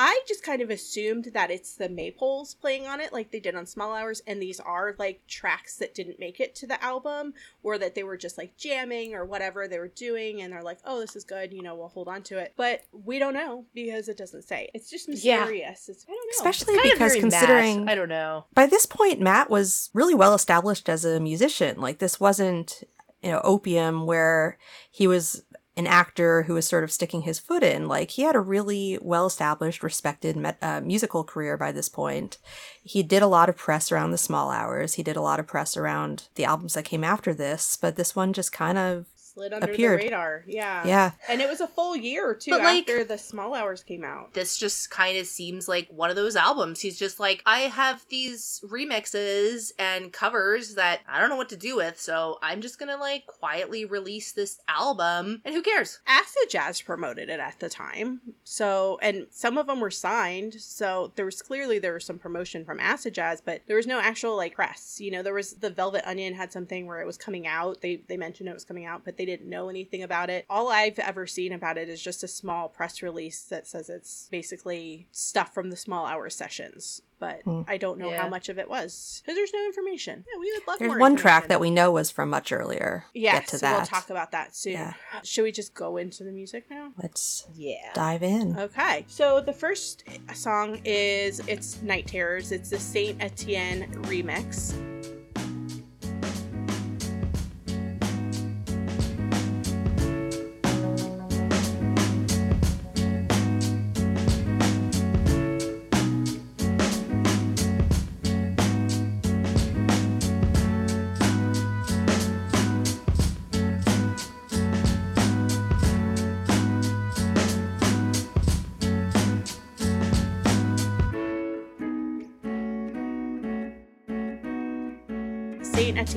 [0.00, 3.56] I just kind of assumed that it's the Maypoles playing on it like they did
[3.56, 7.34] on Small Hours and these are like tracks that didn't make it to the album
[7.64, 10.78] or that they were just like jamming or whatever they were doing and they're like,
[10.84, 13.64] "Oh, this is good, you know, we'll hold on to it." But we don't know
[13.74, 14.70] because it doesn't say.
[14.72, 15.40] It's just Yeah.
[15.40, 15.88] mysterious.
[15.88, 16.30] It's I don't know.
[16.48, 17.92] Especially Kind because considering Matt.
[17.92, 18.44] I don't know.
[18.54, 21.80] by this point Matt was really well established as a musician.
[21.80, 22.84] Like this wasn't
[23.20, 24.58] you know opium where
[24.92, 25.42] he was
[25.78, 27.86] an actor who was sort of sticking his foot in.
[27.86, 32.36] Like he had a really well established, respected uh, musical career by this point.
[32.82, 34.94] He did a lot of press around the small hours.
[34.94, 38.16] He did a lot of press around the albums that came after this, but this
[38.16, 39.06] one just kind of
[39.38, 40.00] slid under appeared.
[40.00, 40.44] the radar.
[40.46, 40.86] Yeah.
[40.86, 41.10] yeah.
[41.28, 44.34] And it was a full year too But, like- after the Small Hours came out.
[44.34, 46.80] This just kind of seems like one of those albums.
[46.80, 51.56] He's just like, I have these remixes and covers that I don't know what to
[51.56, 56.00] do with, so I'm just gonna like quietly release this album, and who cares?
[56.06, 58.20] Acid Jazz promoted it at the time.
[58.44, 60.54] So, and some of them were signed.
[60.54, 64.00] So there was clearly there was some promotion from Acid Jazz, but there was no
[64.00, 65.00] actual like press.
[65.00, 67.80] You know, there was the Velvet Onion had something where it was coming out.
[67.80, 70.44] They they mentioned it was coming out, but they didn't know anything about it.
[70.48, 74.28] All I've ever seen about it is just a small press release that says it's
[74.30, 77.02] basically stuff from the Small Hour sessions.
[77.20, 77.62] But Hmm.
[77.66, 78.22] I don't know Yeah.
[78.22, 80.24] how much of it was because there's no information.
[80.32, 83.06] Yeah, we would love There's more one track that we know was from much earlier.
[83.12, 83.76] Yeah, Get to that.
[83.76, 84.74] we'll talk about that soon.
[84.74, 84.92] Yeah.
[85.24, 86.92] Should we just go into the music now?
[87.02, 87.92] Let's Yeah.
[87.92, 88.56] dive in.
[88.58, 92.52] Okay, so the first song is it's Night Terrors.
[92.52, 94.74] It's the Saint Etienne remix.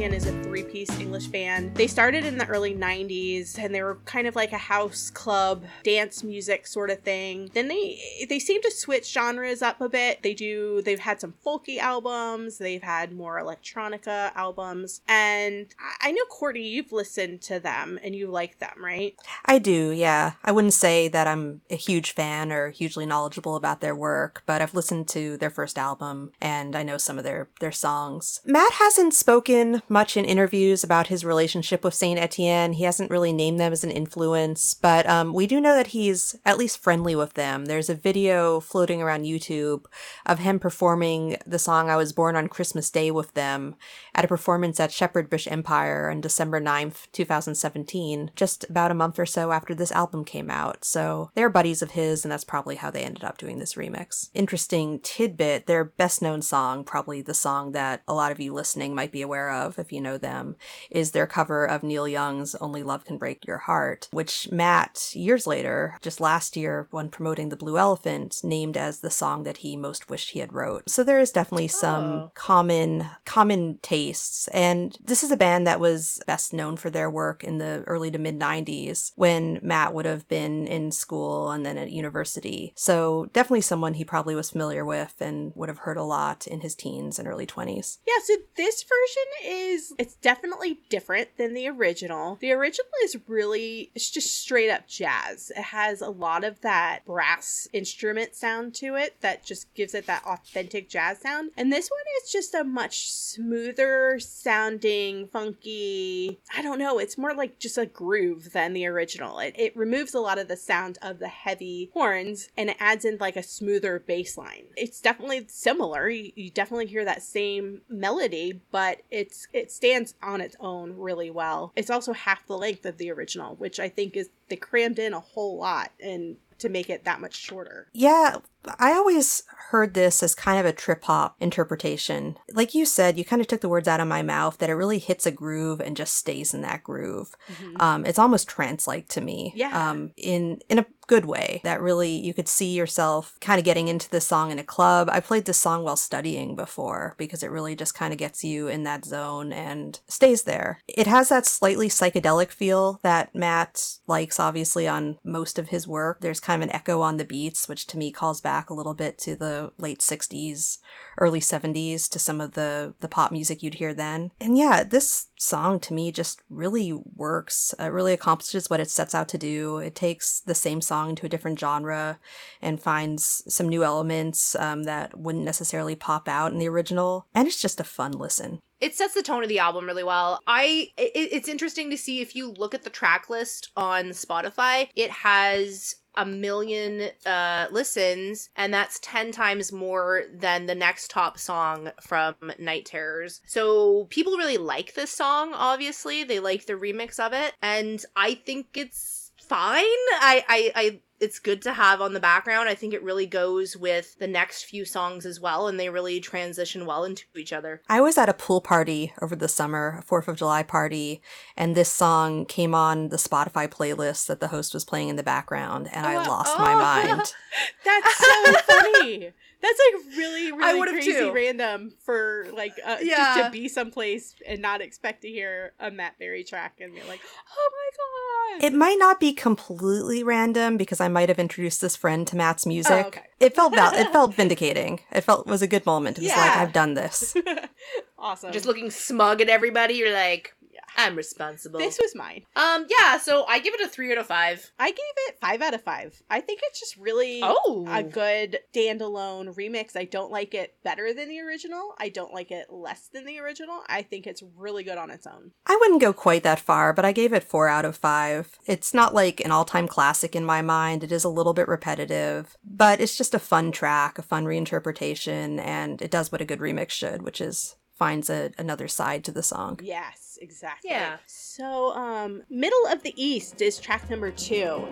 [0.01, 0.50] Saint
[0.81, 1.75] Piece English band.
[1.75, 5.63] They started in the early 90s and they were kind of like a house club
[5.83, 7.51] dance music sort of thing.
[7.53, 10.23] Then they they seem to switch genres up a bit.
[10.23, 15.01] They do they've had some folky albums, they've had more electronica albums.
[15.07, 15.67] And
[16.01, 19.15] I know Courtney, you've listened to them and you like them, right?
[19.45, 20.31] I do, yeah.
[20.43, 24.63] I wouldn't say that I'm a huge fan or hugely knowledgeable about their work, but
[24.63, 28.41] I've listened to their first album and I know some of their their songs.
[28.45, 32.73] Matt hasn't spoken much in interviews about his relationship with Saint Etienne.
[32.73, 36.35] He hasn't really named them as an influence, but um, we do know that he's
[36.45, 37.65] at least friendly with them.
[37.65, 39.85] There's a video floating around YouTube
[40.25, 43.75] of him performing the song "I Was Born on Christmas Day" with them
[44.15, 49.19] at a performance at Shepherd Bush Empire on December 9th, 2017, just about a month
[49.19, 50.83] or so after this album came out.
[50.85, 54.29] So they're buddies of his, and that's probably how they ended up doing this remix.
[54.33, 58.95] Interesting tidbit their best known song, probably the song that a lot of you listening
[58.95, 60.55] might be aware of if you know them,
[60.89, 65.45] is their cover of Neil Young's Only Love Can Break Your Heart, which Matt, years
[65.47, 69.75] later, just last year, when promoting The Blue Elephant, named as the song that he
[69.75, 70.89] most wished he had wrote.
[70.89, 72.31] So there is definitely some Oh.
[72.35, 77.43] common common tastes and this is a band that was best known for their work
[77.43, 81.77] in the early to mid 90s when Matt would have been in school and then
[81.77, 82.73] at university.
[82.75, 86.61] So definitely someone he probably was familiar with and would have heard a lot in
[86.61, 87.99] his teens and early 20s.
[88.07, 90.50] Yeah, so this version is it's definitely
[90.89, 92.37] different than the original.
[92.41, 95.51] The original is really it's just straight up jazz.
[95.55, 100.05] It has a lot of that brass instrument sound to it that just gives it
[100.07, 101.51] that authentic jazz sound.
[101.57, 106.39] And this one is just a much smoother sounding, funky.
[106.55, 109.39] I don't know, it's more like just a groove than the original.
[109.39, 113.05] It, it removes a lot of the sound of the heavy horns and it adds
[113.05, 114.65] in like a smoother bass line.
[114.75, 116.09] It's definitely similar.
[116.09, 121.31] You, you definitely hear that same melody, but it's it stands on its own really
[121.31, 121.71] well.
[121.75, 125.13] It's also half the length of the original, which I think is they crammed in
[125.13, 127.87] a whole lot and to make it that much shorter.
[127.93, 128.37] Yeah,
[128.79, 132.37] I always heard this as kind of a trip hop interpretation.
[132.53, 134.75] Like you said, you kind of took the words out of my mouth that it
[134.75, 137.35] really hits a groove and just stays in that groove.
[137.77, 139.53] Um, it's almost trance like to me.
[139.55, 139.89] Yeah.
[139.89, 143.89] Um, in in a good way that really you could see yourself kind of getting
[143.89, 145.09] into this song in a club.
[145.11, 148.69] I played this song while studying before because it really just kind of gets you
[148.69, 150.79] in that zone and stays there.
[150.87, 156.21] It has that slightly psychedelic feel that Matt likes obviously on most of his work.
[156.21, 158.93] There's kind of an echo on the beats which to me calls back a little
[158.93, 160.77] bit to the late 60s,
[161.17, 164.31] early 70s to some of the the pop music you'd hear then.
[164.39, 167.73] And yeah, this song to me just really works.
[167.79, 169.77] It really accomplishes what it sets out to do.
[169.77, 172.19] It takes the same song into a different genre
[172.61, 177.25] and finds some new elements um, that wouldn't necessarily pop out in the original.
[177.33, 178.59] And it's just a fun listen.
[178.79, 180.39] it sets the tone of the album really well.
[180.47, 184.89] I it, it's interesting to see if you look at the track list on Spotify,
[184.95, 191.37] it has a million uh listens and that's 10 times more than the next top
[191.37, 193.41] song from Night Terrors.
[193.47, 196.23] So people really like this song obviously.
[196.23, 199.83] They like the remix of it and I think it's fine.
[200.19, 202.67] I I I it's good to have on the background.
[202.67, 206.19] I think it really goes with the next few songs as well, and they really
[206.19, 207.81] transition well into each other.
[207.87, 211.21] I was at a pool party over the summer, a 4th of July party,
[211.55, 215.23] and this song came on the Spotify playlist that the host was playing in the
[215.23, 216.77] background, and oh, I Oh, lost my oh.
[216.77, 217.33] mind.
[217.85, 219.31] That's so funny.
[219.61, 221.31] That's like really, really would've crazy too.
[221.31, 226.17] random for like uh, just to be someplace and not expect to hear a Matt
[226.17, 227.19] Berry track and be like,
[227.57, 228.65] oh my god.
[228.65, 232.65] It might not be completely random because I might have introduced this friend to Matt's
[232.65, 233.05] music.
[233.05, 233.21] Oh, okay.
[233.39, 234.99] It felt val- it felt vindicating.
[235.11, 236.17] It felt was a good moment.
[236.17, 237.35] It was like I've done this.
[238.17, 238.51] awesome.
[238.51, 240.60] Just looking smug at everybody, you're like, Yeah.
[240.97, 241.79] I'm responsible.
[241.79, 242.43] This was mine.
[242.55, 244.71] um, yeah, so I give it a three out of five.
[244.77, 246.21] I gave it five out of five.
[246.29, 247.85] I think it's just really Oh.
[247.89, 249.95] a good standalone remix.
[249.95, 251.93] I don't like it better than the original.
[251.97, 253.81] I don't like it less than the original.
[253.87, 255.51] I think it's really good on its own.
[255.65, 258.59] I wouldn't go quite that far, but I gave it four out of five.
[258.65, 261.03] It's not like an all time classic in my mind.
[261.03, 265.59] It is a little bit repetitive, but it's just a fun track, a fun reinterpretation,
[265.59, 269.31] and it does what a good remix should, which is finds a, another side to
[269.31, 269.79] the song.
[269.83, 270.89] Yes, exactly.
[270.89, 271.17] Yeah.
[271.27, 274.85] So, um, Middle of the East is track number two.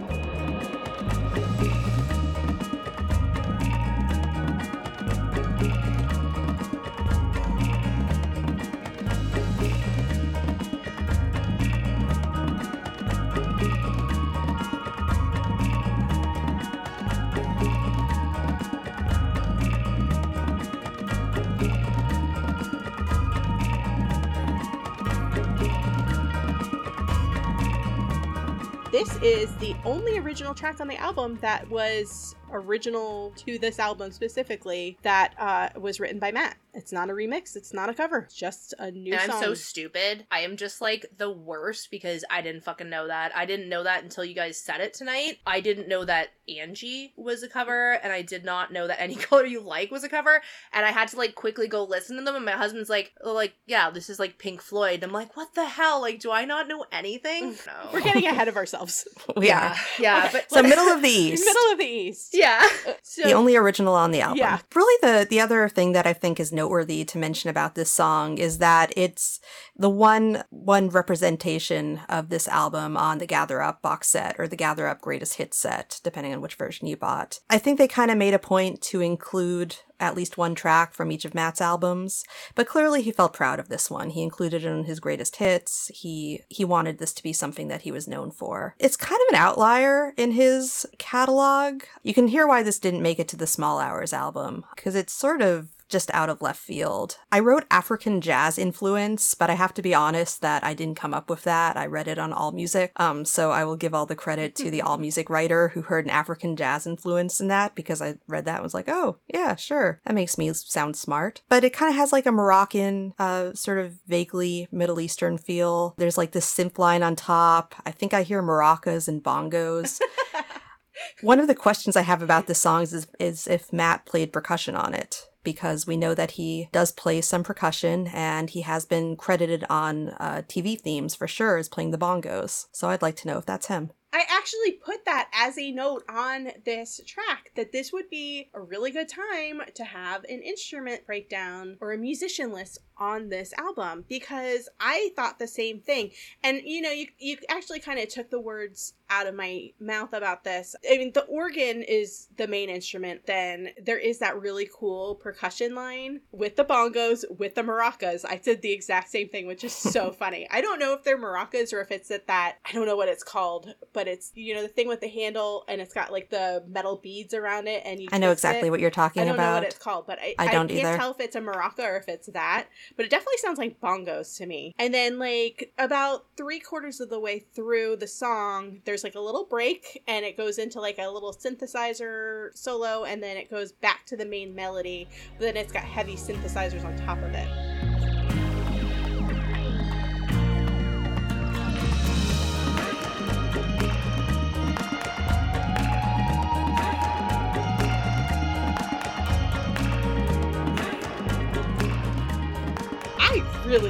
[29.21, 34.97] Is the only original track on the album that was original to this album specifically
[35.01, 36.57] that uh, was written by Matt.
[36.73, 37.55] It's not a remix.
[37.55, 38.19] It's not a cover.
[38.19, 39.41] It's just a new And I'm song.
[39.43, 40.25] so stupid.
[40.31, 43.35] I am just like the worst because I didn't fucking know that.
[43.35, 45.39] I didn't know that until you guys said it tonight.
[45.45, 49.15] I didn't know that Angie was a cover, and I did not know that Any
[49.15, 50.41] Color You Like was a cover.
[50.73, 52.35] And I had to like quickly go listen to them.
[52.35, 55.03] And my husband's like, oh, like, yeah, this is like Pink Floyd.
[55.03, 56.01] I'm like, what the hell?
[56.01, 57.55] Like, do I not know anything?
[57.69, 57.89] No.
[57.93, 59.07] We're getting ahead of ourselves.
[59.35, 60.01] We yeah, are.
[60.01, 61.45] yeah, but So middle of the east.
[61.45, 62.29] Middle of the East.
[62.33, 62.67] yeah.
[63.03, 64.37] So the only original on the album.
[64.39, 64.59] Yeah.
[64.75, 68.37] Really the the other thing that I think is noteworthy to mention about this song
[68.37, 69.39] is that it's
[69.77, 74.57] the one one representation of this album on the Gather Up box set or the
[74.57, 77.39] Gather Up greatest hits set, depending on which version you bought.
[77.49, 81.11] I think they kind of made a point to include at least one track from
[81.11, 82.23] each of Matt's albums,
[82.55, 84.09] but clearly he felt proud of this one.
[84.09, 85.89] He included it in his greatest hits.
[85.93, 88.75] He he wanted this to be something that he was known for.
[88.79, 91.83] It's kind of an outlier in his catalog.
[92.03, 95.13] You can hear why this didn't make it to the Small Hours album because it's
[95.13, 97.17] sort of just out of left field.
[97.31, 101.13] I wrote African jazz influence, but I have to be honest that I didn't come
[101.13, 101.75] up with that.
[101.75, 102.91] I read it on AllMusic.
[102.97, 106.11] Um, so I will give all the credit to the AllMusic writer who heard an
[106.11, 109.99] African jazz influence in that because I read that and was like, oh, yeah, sure.
[110.05, 111.41] That makes me sound smart.
[111.49, 115.95] But it kind of has like a Moroccan, uh, sort of vaguely Middle Eastern feel.
[115.97, 117.75] There's like this synth line on top.
[117.85, 119.99] I think I hear maracas and bongos.
[121.21, 124.75] One of the questions I have about this song is, is if Matt played percussion
[124.75, 125.28] on it.
[125.43, 130.09] Because we know that he does play some percussion and he has been credited on
[130.09, 132.67] uh, TV themes for sure as playing the bongos.
[132.71, 133.91] So I'd like to know if that's him.
[134.11, 138.61] I actually put that as a note on this track that this would be a
[138.61, 144.03] really good time to have an instrument breakdown or a musician list on this album
[144.07, 146.11] because I thought the same thing.
[146.43, 150.13] And you know, you you actually kind of took the words out of my mouth
[150.13, 150.75] about this.
[150.89, 153.25] I mean, the organ is the main instrument.
[153.25, 158.23] Then there is that really cool percussion line with the bongos, with the maracas.
[158.27, 160.47] I did the exact same thing, which is so funny.
[160.51, 162.57] I don't know if they're maracas or if it's at that.
[162.65, 165.63] I don't know what it's called, but it's you know the thing with the handle
[165.67, 168.09] and it's got like the metal beads around it, and you.
[168.11, 168.71] I know exactly it.
[168.71, 169.33] what you're talking about.
[169.33, 169.63] I don't know about.
[169.63, 170.97] what it's called, but I, I don't can't either.
[170.97, 172.67] tell if it's a maraca or if it's that.
[172.95, 174.73] But it definitely sounds like bongos to me.
[174.77, 179.19] And then like about three quarters of the way through the song, there's like a
[179.19, 183.71] little break and it goes into like a little synthesizer solo and then it goes
[183.71, 185.07] back to the main melody.
[185.37, 187.68] But then it's got heavy synthesizers on top of it.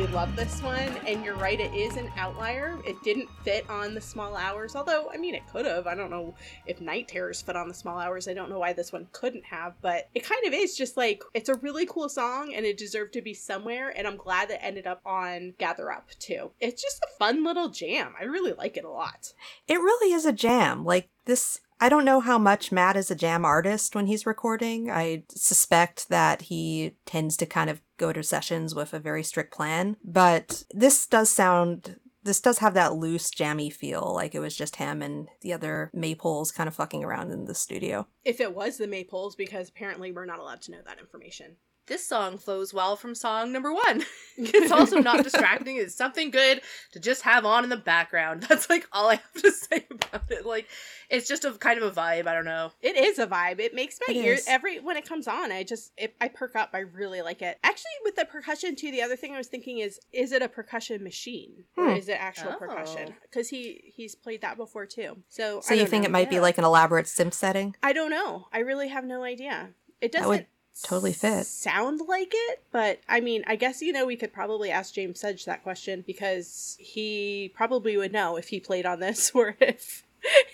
[0.09, 2.79] Really love this one, and you're right, it is an outlier.
[2.85, 5.87] It didn't fit on the small hours, although, I mean, it could have.
[5.87, 6.33] I don't know
[6.65, 8.27] if Night Terrors fit on the small hours.
[8.27, 11.23] I don't know why this one couldn't have, but it kind of is just like,
[11.33, 14.59] it's a really cool song, and it deserved to be somewhere, and I'm glad it
[14.61, 16.51] ended up on Gather Up, too.
[16.59, 18.13] It's just a fun little jam.
[18.19, 19.33] I really like it a lot.
[19.67, 20.85] It really is a jam.
[20.85, 24.91] Like this, I don't know how much Matt is a jam artist when he's recording.
[24.91, 29.53] I suspect that he tends to kind of go to sessions with a very strict
[29.53, 31.97] plan, but this does sound.
[32.21, 35.89] This does have that loose, jammy feel, like it was just him and the other
[35.95, 38.07] Maypoles kind of fucking around in the studio.
[38.25, 41.55] If it was the Maypoles, because apparently we're not allowed to know that information.
[41.89, 44.03] This song flows well from song number one.
[44.37, 45.75] it's also not distracting.
[45.75, 46.61] It's something good
[46.93, 48.43] to just have on in the background.
[48.49, 50.45] That's like all I have to say about it.
[50.45, 50.67] Like,
[51.09, 52.27] it's just a kind of a vibe.
[52.27, 52.71] I don't know.
[52.81, 53.59] It is a vibe.
[53.59, 54.47] It makes my It ears is.
[54.47, 55.51] every when it comes on.
[55.51, 56.69] I just it, I perk up.
[56.73, 57.57] I really like it.
[57.63, 60.47] Actually, with the percussion too, the other thing I was thinking is, is it a
[60.47, 61.97] percussion machine or Hmm.
[61.97, 62.57] is it actual Oh.
[62.59, 63.15] percussion?
[63.23, 65.17] Because he he's played that before too.
[65.27, 66.09] So So I you don't think know.
[66.09, 67.75] it might be like an elaborate synth setting?
[67.81, 68.47] I don't know.
[68.53, 69.69] I really have no idea.
[70.01, 70.45] It doesn't would
[70.83, 71.45] totally fit.
[71.45, 75.19] sound like it, but I mean, I guess you know we could probably ask James
[75.19, 80.03] Sedge that question because he probably would know if he played on this or if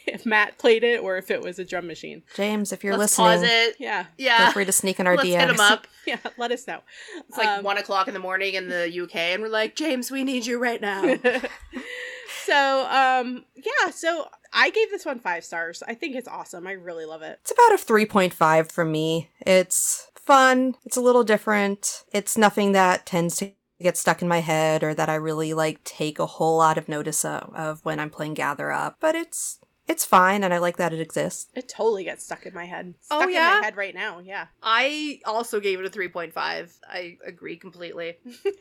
[0.06, 2.22] if Matt played it or if it was a drum machine.
[2.36, 3.76] James, if you're Let's listening, pause it.
[3.80, 4.06] Yeah.
[4.16, 4.38] yeah.
[4.46, 5.40] feel free to sneak in our Let's DMs.
[5.40, 5.88] hit him up.
[6.06, 6.82] Yeah, let us know.
[7.28, 10.12] It's like Um, one o'clock in the morning in the UK, and we're like, James,
[10.12, 11.02] we need you right now.
[12.46, 15.84] so, um, yeah, so I gave this one five stars.
[15.88, 16.66] I think it's awesome.
[16.66, 17.40] I really love it.
[17.42, 19.30] It's about a 3.5 from me.
[19.42, 20.76] It's fun.
[20.86, 22.04] It's a little different.
[22.14, 23.52] It's nothing that tends to
[23.82, 26.88] get stuck in my head or that I really like take a whole lot of
[26.88, 30.78] notice of, of when I'm playing Gather Up, but it's it's fine and I like
[30.78, 31.52] that it exists.
[31.54, 32.96] It totally gets stuck in my head.
[33.12, 33.58] Oh, Stuck in yeah?
[33.60, 34.20] my head right now.
[34.20, 34.48] Yeah.
[34.64, 36.34] I also gave it a 3.5.
[36.90, 38.18] I agree completely.
[38.26, 38.40] okay.
[38.50, 38.56] It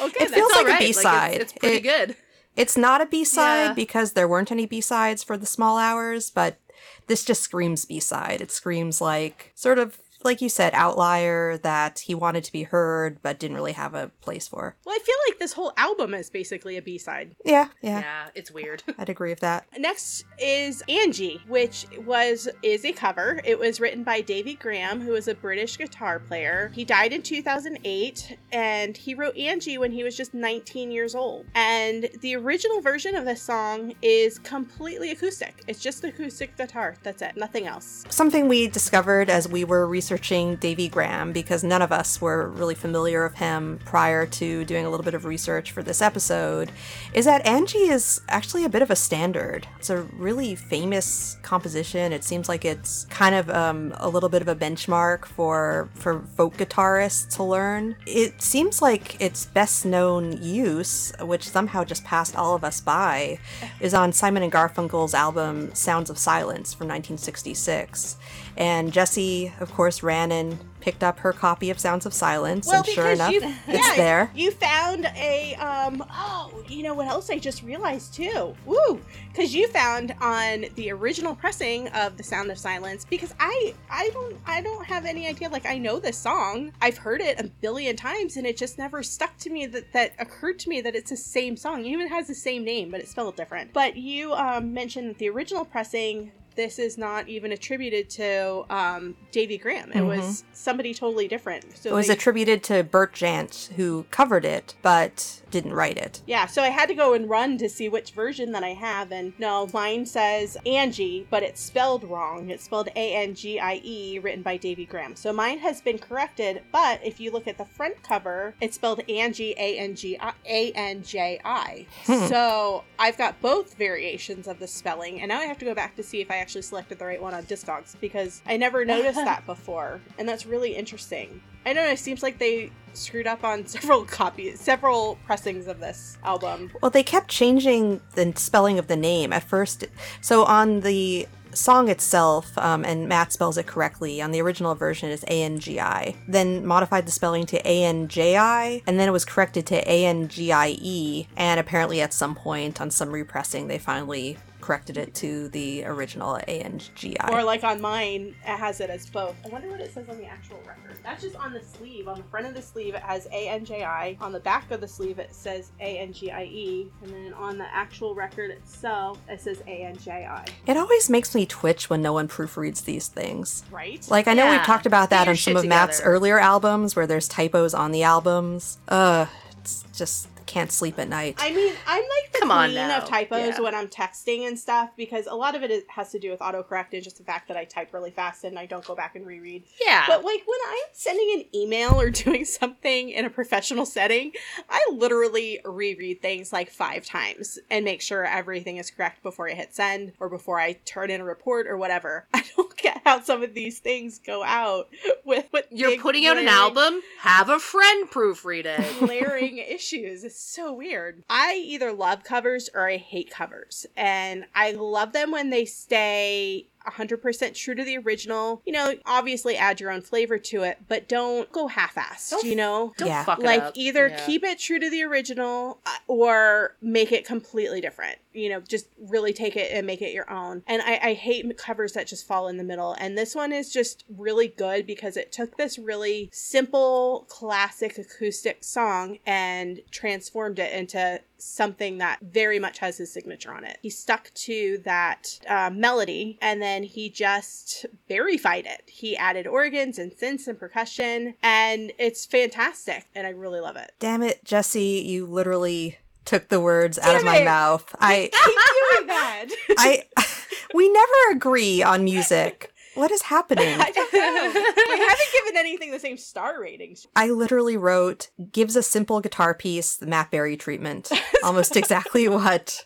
[0.00, 0.78] that's feels It's like a alright.
[0.80, 1.34] B-side.
[1.34, 2.16] it's, it's pretty It- good.
[2.56, 3.72] It's not a B side Yeah.
[3.74, 6.58] because there weren't any B sides for the small hours, but
[7.06, 8.40] this just screams B side.
[8.40, 13.20] It screams like sort of like you said, outlier that he wanted to be heard
[13.22, 14.76] but didn't really have a place for.
[14.84, 17.34] Well, I feel like this whole album is basically a B side.
[17.44, 18.82] Yeah, yeah, Yeah, it's weird.
[18.98, 19.66] I'd agree with that.
[19.78, 23.40] Next is Angie, which was is a cover.
[23.44, 26.70] It was written by Davy Graham, who is a British guitar player.
[26.74, 31.46] He died in 2008, and he wrote Angie when he was just 19 years old.
[31.54, 35.62] And the original version of this song is completely acoustic.
[35.66, 36.96] It's just acoustic guitar.
[37.02, 37.36] That's it.
[37.36, 38.04] Nothing else.
[38.10, 42.74] Something we discovered as we were researching Davy Graham, because none of us were really
[42.74, 46.70] familiar of him prior to doing a little bit of research for this episode,
[47.12, 49.66] is that Angie is actually a bit of a standard.
[49.78, 52.12] It's a really famous composition.
[52.12, 56.20] It seems like it's kind of um, a little bit of a benchmark for for
[56.36, 57.96] folk guitarists to learn.
[58.06, 63.38] It seems like its best known use, which somehow just passed all of us by,
[63.80, 68.16] is on Simon and Garfunkel's album Sounds of Silence from 1966.
[68.60, 72.84] And Jesse, of course, ran and picked up her copy of Sounds of Silence, and
[72.84, 74.30] sure enough, you, it's yeah, there.
[74.34, 76.04] You found a um.
[76.10, 78.54] Oh, you know what else I just realized too?
[78.66, 79.00] Woo!
[79.28, 83.06] Because you found on the original pressing of The Sound of Silence.
[83.08, 85.48] Because I I don't I don't have any idea.
[85.48, 86.70] Like I know this song.
[86.82, 89.64] I've heard it a billion times, and it just never stuck to me.
[89.68, 91.86] That that occurred to me that it's the same song.
[91.86, 93.72] It even has the same name, but it's spelled different.
[93.72, 99.16] But you um, mentioned that the original pressing this is not even attributed to um,
[99.32, 99.90] Davy Graham.
[99.92, 101.64] It was somebody totally different.
[101.74, 106.22] So It was they- attributed to Bert Jansch, who covered it, but didn't write it.
[106.26, 109.12] yeah, so I had to go and run to see which version that I have,
[109.12, 112.50] and no, mine says Angie, but it's spelled wrong.
[112.50, 115.16] It's spelled A N G I E, written by Davy Graham.
[115.16, 119.02] So mine has been corrected, but if you look at the front cover, it's spelled
[119.08, 121.86] Angie A N G A N J I.
[122.06, 122.26] Hmm.
[122.28, 125.96] So I've got both variations of the spelling, and now I have to go back
[125.96, 129.16] to see if I actually selected the right one on Discogs because I never noticed
[129.24, 131.40] that before, and that's really interesting.
[131.64, 131.92] I don't know.
[131.92, 136.70] It seems like they screwed up on several copies, several pressings of this album.
[136.80, 139.84] Well, they kept changing the spelling of the name at first.
[140.20, 145.10] So on the song itself, um, and Matt spells it correctly, on the original version
[145.10, 148.98] is A N G I, then modified the spelling to A N J I, and
[148.98, 152.80] then it was corrected to A N G I E, and apparently at some point
[152.80, 157.64] on some repressing, they finally corrected it to the original A N G Or like
[157.64, 159.36] on mine, it has it as both.
[159.44, 160.98] I wonder what it says on the actual record.
[161.02, 162.08] That's just on the sleeve.
[162.08, 164.16] On the front of the sleeve, it has A N J I.
[164.20, 166.90] On the back of the sleeve, it says A N G I E.
[167.02, 170.44] And then on the actual record itself, it says A N J I.
[170.66, 173.64] It always makes me twitch when no one proofreads these things.
[173.70, 174.06] Right?
[174.10, 177.06] Like I know we've talked about that on some shit of Matt's earlier albums where
[177.06, 178.78] there's typos on the albums.
[178.88, 181.36] Ugh, it's just can't sleep at night.
[181.38, 182.98] I mean, I'm like the Come queen now.
[182.98, 183.60] of typos Yeah.
[183.60, 186.40] when I'm texting and stuff because a lot of it is, has to do with
[186.40, 189.14] autocorrect and just the fact that I type really fast and I don't go back
[189.16, 189.64] and reread.
[189.84, 190.04] Yeah.
[190.08, 194.32] But like when I'm sending an email or doing something in a professional setting,
[194.68, 199.54] I literally reread things like five times and make sure everything is correct before I
[199.54, 202.26] hit send or before I turn in a report or whatever.
[202.34, 204.88] I don't get how some of these things go out
[205.24, 208.98] with, with You're big putting out an album, have a friend proofread it.
[208.98, 210.24] glaring issues.
[210.40, 211.22] It's so weird.
[211.28, 213.84] I either love covers or I hate covers.
[213.94, 218.62] And I love them when they stay 100% true to the original.
[218.64, 222.44] You know, obviously add your own flavor to it, but don't go half assed, Don't-
[222.44, 222.94] you know?
[222.96, 223.22] Don't Yeah.
[223.22, 223.72] fuck it like up.
[223.76, 224.24] either Yeah.
[224.24, 228.86] keep it true to the original uh, or make it completely different you know just
[228.98, 230.62] really take it and make it your own.
[230.66, 232.92] And I, I hate covers that just fall in the middle.
[232.98, 238.64] And this one is just really good because it took this really simple classic acoustic
[238.64, 243.78] song and transformed it into something that very much has his signature on it.
[243.82, 248.82] He stuck to that uh, melody and then he just verified it.
[248.86, 253.92] He added organs and synths and percussion and it's fantastic and i really love it.
[253.98, 255.98] Damn it, Jesse, you literally
[256.30, 257.44] took the words out of Damn my it.
[257.44, 257.92] mouth.
[258.00, 259.46] I keep doing that
[259.78, 260.04] I
[260.74, 262.72] we never agree on music.
[262.94, 263.66] What is happening?
[263.80, 264.60] I don't know.
[264.60, 267.06] We haven't given anything the same star ratings.
[267.16, 271.10] I literally wrote gives a simple guitar piece the Matt Berry treatment.
[271.42, 272.84] Almost exactly what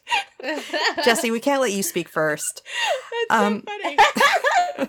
[1.05, 2.63] Jesse, we can't let you speak first.
[3.29, 3.97] That's Um, so funny.
[4.77, 4.89] But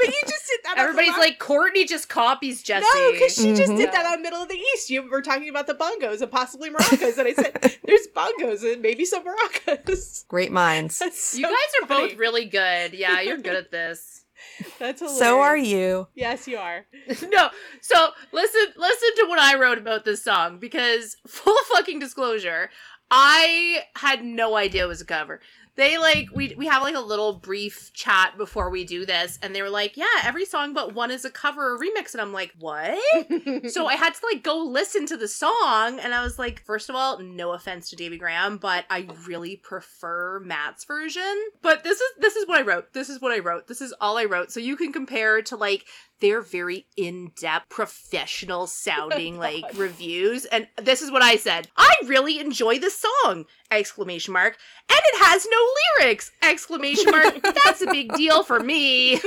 [0.00, 0.74] you just did that.
[0.78, 2.86] Everybody's like, Courtney just copies Jesse.
[2.94, 3.92] No, because she just did Mhm.
[3.92, 4.90] that on Middle of the East.
[4.90, 8.82] You were talking about the bongos and possibly maracas, and I said, "There's bongos and
[8.82, 10.96] maybe some maracas." Great minds.
[10.96, 12.08] So you guys are funny.
[12.10, 12.94] both really good.
[12.94, 14.24] Yeah, you're good at this.
[14.78, 15.18] That's hilarious.
[15.18, 16.08] So are you.
[16.14, 16.84] Yes, you are.
[17.28, 22.70] no, so listen, listen to what I wrote about this song because full fucking disclosure,
[23.10, 25.40] I had no idea it was a cover.
[25.76, 29.54] They like we we have like a little brief chat before we do this, and
[29.54, 32.32] they were like, "Yeah, every song but one is a cover or remix," and I'm
[32.32, 32.98] like, "What?"
[33.72, 36.88] so I had to like go listen to the song, and I was like, first
[36.88, 41.34] of all, no offense to Davy Graham, but I really prefer Matt's version.
[41.60, 42.92] But this is this is what I wrote.
[42.92, 43.66] This is what I wrote.
[43.66, 44.52] This is all I wrote.
[44.52, 45.86] So you can compare to like
[46.20, 50.44] their very in-depth professional sounding oh like reviews.
[50.46, 51.68] And this is what i said.
[51.76, 53.44] I really enjoy this song!
[53.70, 54.56] Exclamation mark.
[54.88, 56.30] And it has no lyrics!
[56.42, 57.40] Exclamation mark.
[57.64, 59.20] That's a big deal for me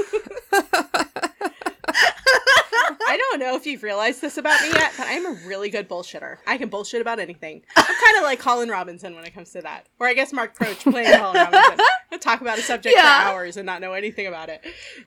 [3.08, 5.88] I don't know if you've realized this about me yet, but I'm a really good
[5.88, 6.38] bullshitter.
[6.46, 7.62] I can bullshit about anything.
[7.76, 9.88] I'm kind of like Colin Robinson when it comes to that.
[10.00, 11.86] Or I guess Mark Proksch playing Colin Robinson.
[12.12, 13.24] I'll talk about a subject Yeah.
[13.24, 14.62] for hours and not know anything about it.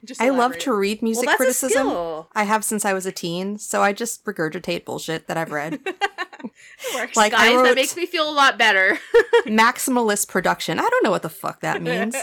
[0.05, 1.89] Just I love to read music well criticism.
[2.35, 5.81] I have since I was a teen, so I just regurgitate bullshit that I've read.
[6.95, 7.17] Works.
[7.17, 8.99] Like I guys wrote that makes me feel a lot better
[9.47, 10.79] maximalist production.
[10.79, 12.17] I don't know what the fuck that means.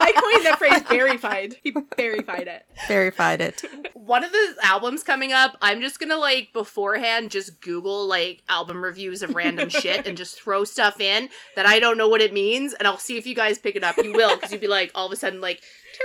[0.00, 1.56] I coined that phrase verified.
[1.62, 2.66] He verified it.
[2.88, 3.62] Verified it.
[3.94, 8.82] one of the albums coming up i'm just gonna like beforehand just google like album
[8.82, 12.32] reviews of random shit and just throw stuff in that i don't know what it
[12.32, 14.68] means and i'll see if you guys pick it up you will because you'd be
[14.68, 15.60] like all of a sudden like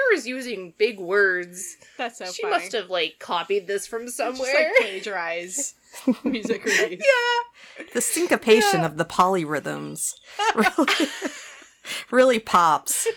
[0.10, 2.56] tara's using big words That's so she funny.
[2.56, 5.76] must have like copied this from Just, somewhere like plagiarize
[6.24, 7.04] music reviews.
[7.04, 10.14] yeah The syncopation of the polyrhythms
[10.56, 11.08] really,
[12.10, 13.08] really pops.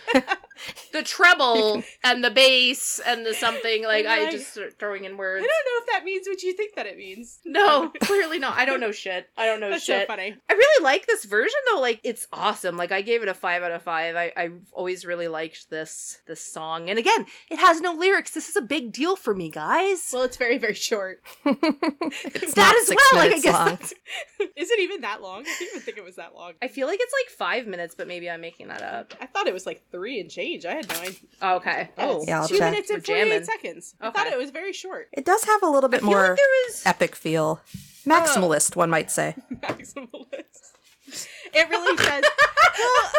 [0.92, 5.44] The treble and the bass and the something like i just start throwing in words.
[5.44, 7.40] I don't know if that means what you think that it means.
[7.44, 10.36] no clearly not i don't know shit i don't know That's shit so funny.
[10.48, 11.80] I really like this version though.
[11.80, 12.76] Like it's awesome.
[12.76, 14.16] Like I gave it a five out of five.
[14.16, 16.90] I I've always really liked this this song.
[16.90, 18.32] And again, it has no lyrics.
[18.32, 20.10] This is a big deal for me, guys.
[20.12, 21.22] Well, it's very, very short.
[21.44, 23.94] It's That not as well, like, I guess.
[24.56, 25.40] Is it even that long?
[25.40, 26.52] I didn't even think it was that long.
[26.62, 29.14] I feel like it's like five minutes, but maybe I'm making that up.
[29.20, 30.43] I thought it was like three and change.
[30.66, 31.14] I had no idea.
[31.42, 31.90] Oh, okay.
[31.98, 32.70] Oh, Yeah, I'll two check.
[32.72, 33.94] minutes and forty-eight seconds.
[34.00, 35.08] I thought it was very short.
[35.12, 37.60] It does have a little bit more like there epic feel.
[37.64, 37.78] Oh.
[38.06, 39.34] Maximalist, one might say.
[39.52, 40.66] Maximalist.
[41.54, 42.24] It really says.
[42.78, 43.12] well,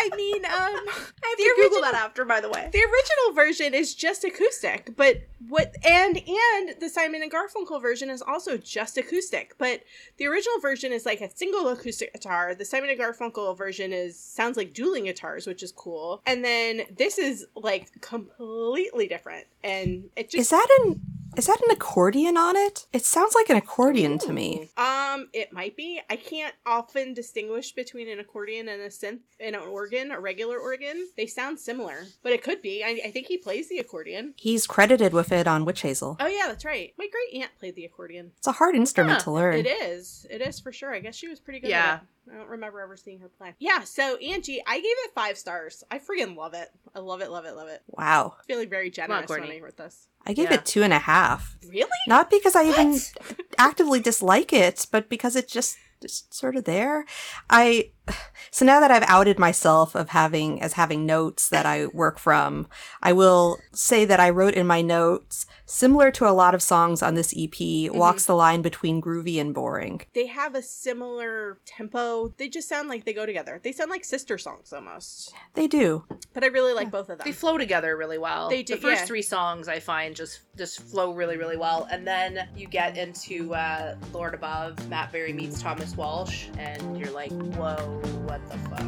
[0.00, 2.68] I mean, um, I have the to Google original- that after, by the way.
[2.72, 8.08] the original version is just acoustic, but what and and the Simon and Garfunkel version
[8.10, 9.82] is also just acoustic, but
[10.16, 12.54] the original version is like a single acoustic guitar.
[12.54, 16.22] The Simon and Garfunkel version is sounds like dueling guitars, which is cool.
[16.26, 21.00] And then this is like completely different, and it just Is that an
[21.36, 22.86] is that an accordion on it?
[22.92, 24.70] It sounds like an accordion to me.
[24.76, 26.00] Um, it might be.
[26.10, 30.58] I can't often distinguish between an accordion and a synth and an organ, a regular
[30.58, 31.08] organ.
[31.16, 32.82] They sound similar, but it could be.
[32.84, 34.34] I, I think he plays the accordion.
[34.36, 36.16] He's credited with it on Witchazel.
[36.18, 36.92] Oh yeah, that's right.
[36.98, 38.32] My great aunt played the accordion.
[38.38, 39.54] It's a hard instrument Huh, to learn.
[39.54, 40.26] It is.
[40.30, 40.92] It is for sure.
[40.94, 41.70] I guess she was pretty good.
[41.70, 41.94] Yeah.
[41.94, 42.06] At it.
[42.32, 43.54] I don't remember ever seeing her play.
[43.58, 43.82] Yeah.
[43.82, 45.82] So Angie, I gave it five stars.
[45.90, 46.68] I freaking love it.
[46.94, 47.30] I love it.
[47.30, 47.56] Love it.
[47.56, 47.82] Love it.
[47.88, 48.34] Wow.
[48.46, 49.58] Feeling very generous when Courtney.
[49.58, 50.06] I wrote this.
[50.26, 50.54] I gave Yeah.
[50.54, 51.56] it two and a half.
[51.68, 51.88] Really?
[52.08, 52.98] Not because I even
[53.58, 57.04] actively dislike it, but because it's just just sort of there.
[57.50, 57.90] I
[58.50, 62.66] so now that I've outed myself of having as having notes that I work from,
[63.02, 67.02] I will say that I wrote in my notes similar to a lot of songs
[67.02, 70.02] on this EP, walks the line between groovy and boring.
[70.14, 72.34] They have a similar tempo.
[72.36, 73.60] They just sound like they go together.
[73.62, 75.32] They sound like sister songs almost.
[75.54, 76.04] They do.
[76.34, 77.24] But I really like both of them.
[77.24, 78.48] They flow together really well.
[78.48, 79.06] They do, The first yeah.
[79.06, 83.54] three songs I find just just flow really really well, and then you get into
[83.54, 84.88] uh, Lord Above.
[84.88, 88.86] Matt Berry meets Thomas Walsh, and you're like, whoa, what the fuck?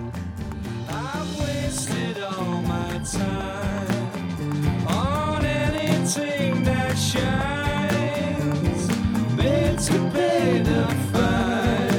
[0.89, 8.89] I've wasted all my time on anything that shines.
[9.37, 11.92] Better pay the fine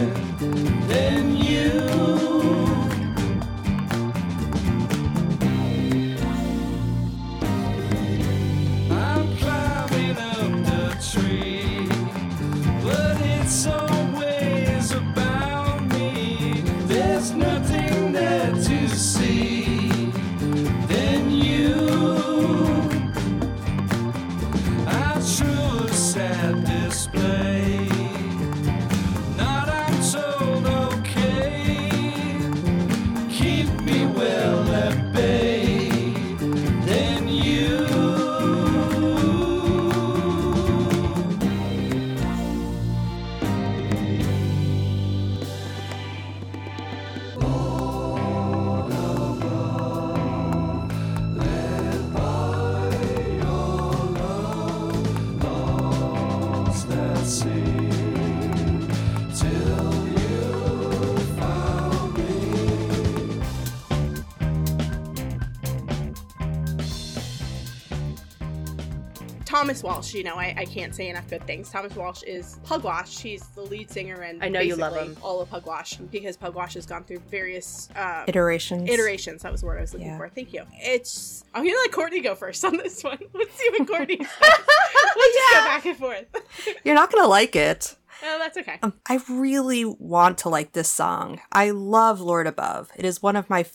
[69.73, 71.71] Thomas Walsh, you know, I, I can't say enough good things.
[71.71, 73.19] Thomas Walsh is Pugwash.
[73.19, 75.21] He's the lead singer and I know you love basically him.
[75.23, 78.87] all of Pugwash because Pugwash has gone through various uh, Iterations.
[78.87, 79.41] iterations.
[79.41, 80.17] That was the word I was looking Yeah.
[80.17, 80.29] for.
[80.29, 80.63] Thank you.
[80.73, 83.17] It's I'm gonna let Courtney go first on this one.
[83.33, 84.27] Let's see what Courtney says.
[85.15, 86.25] we'll just go back and forth.
[86.83, 87.95] You're not gonna like it.
[88.25, 88.77] Oh, that's okay.
[88.83, 91.41] Um, I really want to like this song.
[91.51, 92.91] I love Lord Above.
[92.95, 93.65] It is one of my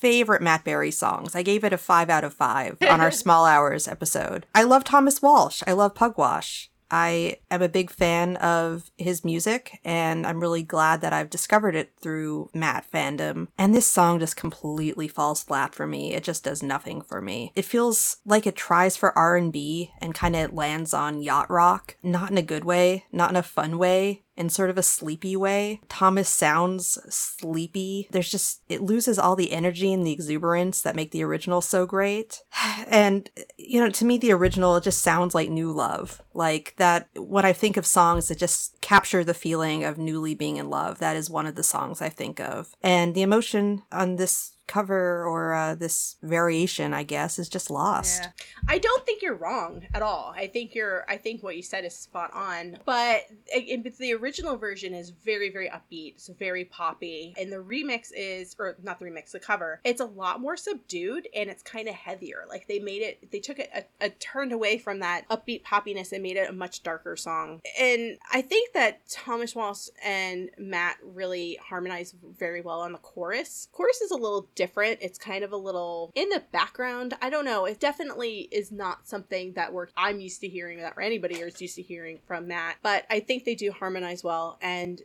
[0.00, 1.34] favorite Matt Berry songs.
[1.34, 4.46] I gave it a 5 out of 5 on our Small Hours episode.
[4.54, 5.62] I love Thomas Walsh.
[5.66, 6.68] I love Pugwash.
[6.90, 11.74] I am a big fan of his music, and I'm really glad that I've discovered
[11.74, 13.48] it through Matt fandom.
[13.58, 16.14] And this song just completely falls flat for me.
[16.14, 17.52] It just does nothing for me.
[17.54, 22.30] It feels like it tries for R&B and kind of lands on yacht rock, not
[22.30, 25.80] in a good way, not in a fun way in sort of a sleepy way.
[25.88, 28.08] Thomas sounds sleepy.
[28.12, 31.84] There's just, it loses all the energy and the exuberance that make the original so
[31.84, 32.42] great.
[32.90, 33.28] And,
[33.58, 36.22] you know, to me, the original, it just sounds like new love.
[36.32, 40.56] Like that, when I think of songs that just capture the feeling of newly being
[40.56, 42.74] in love, that is one of the songs I think of.
[42.82, 48.22] And the emotion on this cover or uh, this variation, I guess, is just lost.
[48.22, 48.30] Yeah.
[48.68, 50.32] I don't think you're wrong at all.
[50.36, 51.04] I think you're.
[51.08, 52.78] I think what you said is spot on.
[52.84, 56.14] But it, the original version is very, very upbeat.
[56.14, 59.80] It's very poppy, and the remix is, or not the remix, the cover.
[59.84, 62.44] It's a lot more subdued and it's kind of heavier.
[62.48, 63.30] Like they made it.
[63.30, 66.52] They took it a, a turned away from that upbeat poppiness and made it a
[66.52, 67.60] much darker song.
[67.80, 73.68] And I think that Thomas Walsh and Matt really harmonize very well on the chorus.
[73.72, 74.98] Chorus is a little different.
[75.00, 77.14] It's kind of a little in the background.
[77.22, 77.64] I don't know.
[77.64, 81.62] It definitely is not something that we're I'm used to hearing that or anybody is
[81.62, 82.76] used to hearing from Matt.
[82.82, 84.58] But I think they do harmonize well.
[84.60, 85.00] And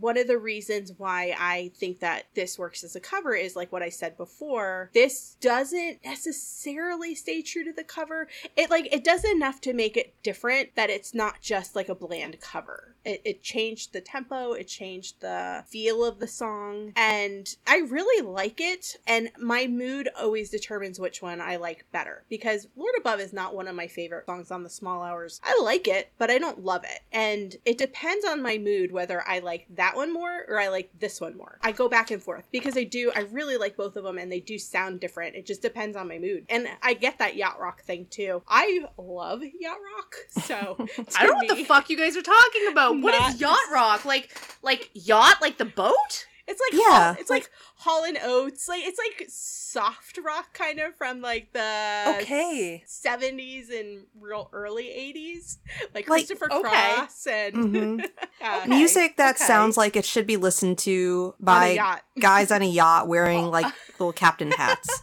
[0.00, 3.70] one of the reasons why I think that this works as a cover is like
[3.70, 4.90] what I said before.
[4.94, 8.28] This doesn't necessarily stay true to the cover.
[8.56, 11.94] It like it does enough to make it different that it's not just like a
[11.94, 12.94] bland cover.
[13.04, 18.26] It, it changed the tempo, it changed the feel of the song, and I really
[18.26, 18.93] like it.
[19.06, 23.54] And my mood always determines which one I like better because Lord Above is not
[23.54, 25.40] one of my favorite songs on the small hours.
[25.44, 27.00] I like it, but I don't love it.
[27.12, 30.90] And it depends on my mood whether I like that one more or I like
[30.98, 31.58] this one more.
[31.62, 34.30] I go back and forth because I do, I really like both of them and
[34.30, 35.36] they do sound different.
[35.36, 36.46] It just depends on my mood.
[36.48, 38.42] And I get that yacht rock thing too.
[38.48, 40.14] I love yacht rock.
[40.44, 40.76] So
[41.16, 43.00] I don't know what the fuck you guys are talking about.
[43.00, 44.04] What is yacht rock?
[44.04, 44.30] Like,
[44.62, 46.26] like yacht, like the boat?
[46.46, 48.68] It's like Yeah, Hall- it's like, Hall and Oates.
[48.68, 52.82] Like it's like soft rock kind of from like the Okay.
[52.86, 55.58] seventies and real early eighties,
[55.94, 56.60] like, Like, Christopher okay.
[56.94, 58.04] Cross and Mhm.
[58.42, 58.68] uh, Okay.
[58.68, 59.44] Music that okay.
[59.46, 64.12] sounds like it should be listened to by guys on a yacht wearing like little
[64.12, 65.02] captain hats.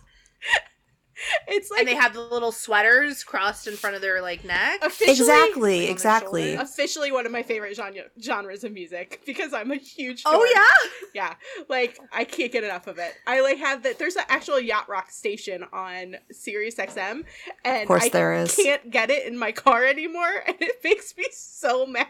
[1.47, 4.82] It's like and they have the little sweaters crossed in front of their like neck.
[5.01, 6.51] exactly, exactly.
[6.53, 6.69] shoulders.
[6.72, 10.99] officially one of my favorite genre- genres of music because I'm a huge Oh yeah,
[11.13, 11.34] yeah
[11.69, 14.88] like I can't get enough of it I like have that there's an actual yacht
[14.89, 17.24] rock station on Sirius XM
[17.65, 18.55] and Of course I there is.
[18.55, 22.07] can't get it in my car anymore and it makes me so mad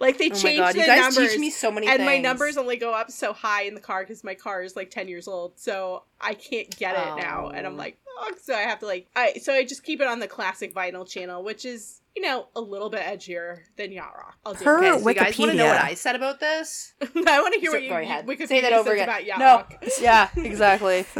[0.00, 1.96] like they oh my changed god, the you guys numbers teach me so many and
[1.98, 2.06] things.
[2.06, 4.90] my numbers only go up so high in the car because my car is like
[4.90, 7.76] 10 years old so I can't get it now and I'm Oh.
[7.76, 10.28] like oh so I have to like I so I just keep it on the
[10.28, 14.54] classic vinyl channel which is you know a little bit edgier than yacht rock I'll
[14.54, 14.86] do Per- it.
[14.92, 16.94] Okay, so you guys want to know what I said about this?
[17.02, 18.26] I want to hear So- what you go ahead.
[18.26, 19.08] Wikipedia Say that over again.
[19.08, 19.84] about yacht no, rock.
[20.00, 21.04] yeah, exactly.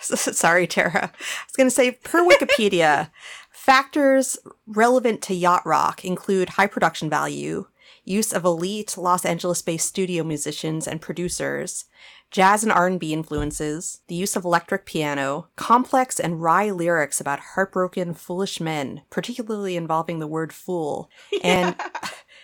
[0.00, 1.10] Sorry, Tara.
[1.14, 3.10] I was going to say, per Wikipedia,
[3.50, 7.66] factors relevant to yacht rock include high production value,
[8.04, 11.86] use of elite Los Angeles-based studio musicians and producers,
[12.34, 18.12] jazz and R&B influences, the use of electric piano, complex and wry lyrics about heartbroken,
[18.12, 21.08] foolish men, particularly involving the word fool,
[21.44, 21.76] and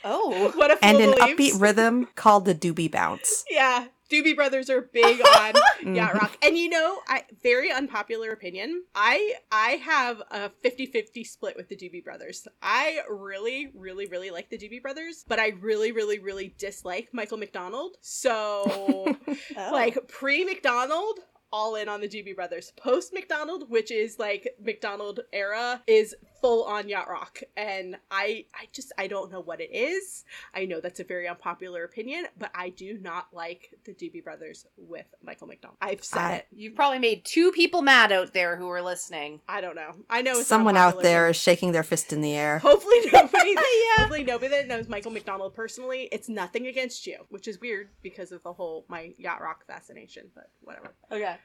[0.04, 1.56] Oh, what a and an believes.
[1.56, 3.44] upbeat rhythm called the doobie bounce.
[3.50, 5.94] Yeah, Doobie Brothers are big on Mm-hmm.
[5.94, 6.36] yacht rock.
[6.42, 8.84] And you know, I very unpopular opinion.
[8.94, 12.46] I I have a 50-50 split with the Doobie Brothers.
[12.60, 17.38] I really really really like the Doobie Brothers, but I really really really dislike Michael
[17.38, 17.96] McDonald.
[18.02, 19.16] So
[19.56, 21.20] like pre McDonald
[21.52, 22.72] all in on the Doobie Brothers.
[22.76, 27.40] Post McDonald, which is like McDonald era, is full on yacht rock.
[27.56, 30.24] And I I just I don't know what it is.
[30.54, 34.66] I know that's a very unpopular opinion, but I do not like the Doobie Brothers
[34.76, 35.78] with Michael McDonald.
[35.80, 36.46] I've said I- it.
[36.52, 39.40] you've probably made two people mad out there who are listening.
[39.48, 39.94] I don't know.
[40.08, 41.30] I know it's Someone out unpopular there opinion.
[41.30, 42.58] is shaking their fist in the air.
[42.58, 43.60] Hopefully nobody, Yeah.
[43.98, 46.08] hopefully nobody that knows Michael McDonald personally.
[46.12, 50.28] It's nothing against you, which is weird because of the whole my yacht rock fascination.
[50.34, 50.94] But whatever.
[51.12, 51.36] Okay.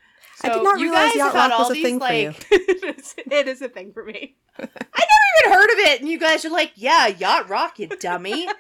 [0.43, 2.27] I did not realize yacht rock was a these, thing for you.
[2.29, 4.35] like, it, is, it is a thing for me.
[4.59, 8.47] Even heard of it, and you guys are like, "Yeah, yacht rock, you dummy."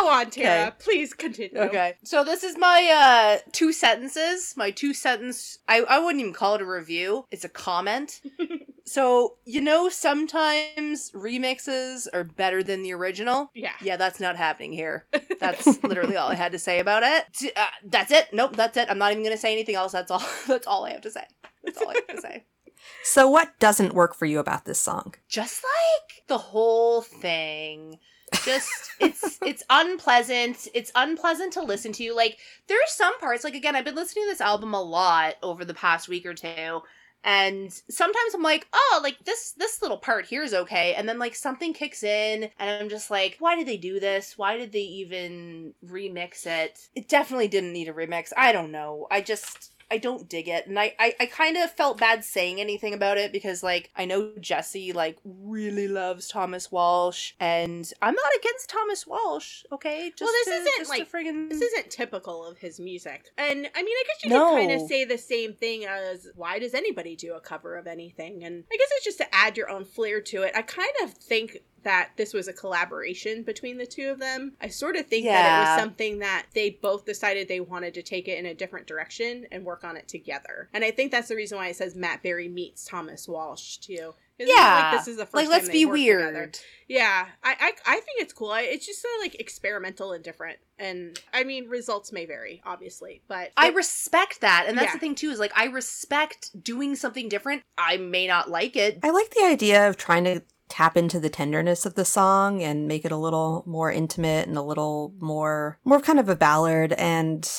[0.00, 0.68] Go on, Tara.
[0.68, 0.76] Okay.
[0.78, 1.58] Please continue.
[1.58, 1.94] Okay.
[2.04, 4.54] So this is my uh two sentences.
[4.56, 7.26] My two sentence I, I wouldn't even call it a review.
[7.30, 8.20] It's a comment.
[8.86, 13.50] so you know sometimes remixes are better than the original.
[13.54, 13.72] Yeah.
[13.82, 15.06] Yeah, that's not happening here.
[15.40, 17.54] That's literally all I had to say about it.
[17.56, 18.28] Uh, that's it.
[18.30, 18.90] Nope, that's it.
[18.90, 19.90] I'm not even gonna say anything else.
[19.92, 20.22] That's all.
[20.46, 21.24] That's all I have to say.
[21.64, 22.44] That's all I have to say.
[23.02, 25.14] So, what doesn't work for you about this song?
[25.28, 27.98] just like the whole thing.
[28.44, 30.66] Just it's it's unpleasant.
[30.72, 32.14] It's unpleasant to listen to.
[32.14, 32.38] Like
[32.68, 35.64] there are some parts like again i've been listening to this album a lot over
[35.64, 36.80] the past week or two
[37.22, 40.94] and sometimes i'm like oh like this this little part here is okay.
[40.94, 44.38] And then like something kicks in and i'm just like why did they do this?
[44.38, 46.88] Why did they even remix it?
[46.94, 48.32] It definitely didn't need a remix.
[48.36, 49.06] I don't know.
[49.10, 50.66] I just I don't dig it.
[50.66, 54.04] And I, I, I kind of felt bad saying anything about it because, like, I
[54.04, 57.32] know Jesse, like, really loves Thomas Walsh.
[57.40, 60.12] And I'm not against Thomas Walsh, okay?
[60.16, 63.26] Just Well, this to- isn't, just like, friggin- This isn't typical of his music.
[63.36, 64.50] And I mean, I guess you No.
[64.50, 67.86] could kind of say the same thing as why does anybody do a cover of
[67.86, 68.44] anything?
[68.44, 70.52] And I guess it's just to add your own flair to it.
[70.54, 74.52] I kind of think that this was a collaboration between the two of them.
[74.60, 78.02] I sort of think that it was something that they both decided they wanted to
[78.02, 80.68] take it in a different direction and work on it together.
[80.72, 84.14] And I think that's the reason why it says Matt Berry meets Thomas Walsh too.
[84.42, 84.90] Yeah.
[84.92, 86.28] like this is the first like, time let's be weird.
[86.54, 86.64] together.
[86.88, 88.50] Yeah, I, I I think it's cool.
[88.50, 90.58] I- It's just sort of like experimental and different.
[90.78, 94.64] And I mean, results may vary, obviously, but I it- respect that.
[94.66, 94.92] And that's Yeah.
[94.94, 97.62] the thing, too, is like, I respect doing something different.
[97.76, 99.00] I may not like it.
[99.02, 100.40] I like the idea of trying to
[100.70, 104.56] tap into the tenderness of the song and make it a little more intimate and
[104.56, 107.50] a little more more kind of a ballad and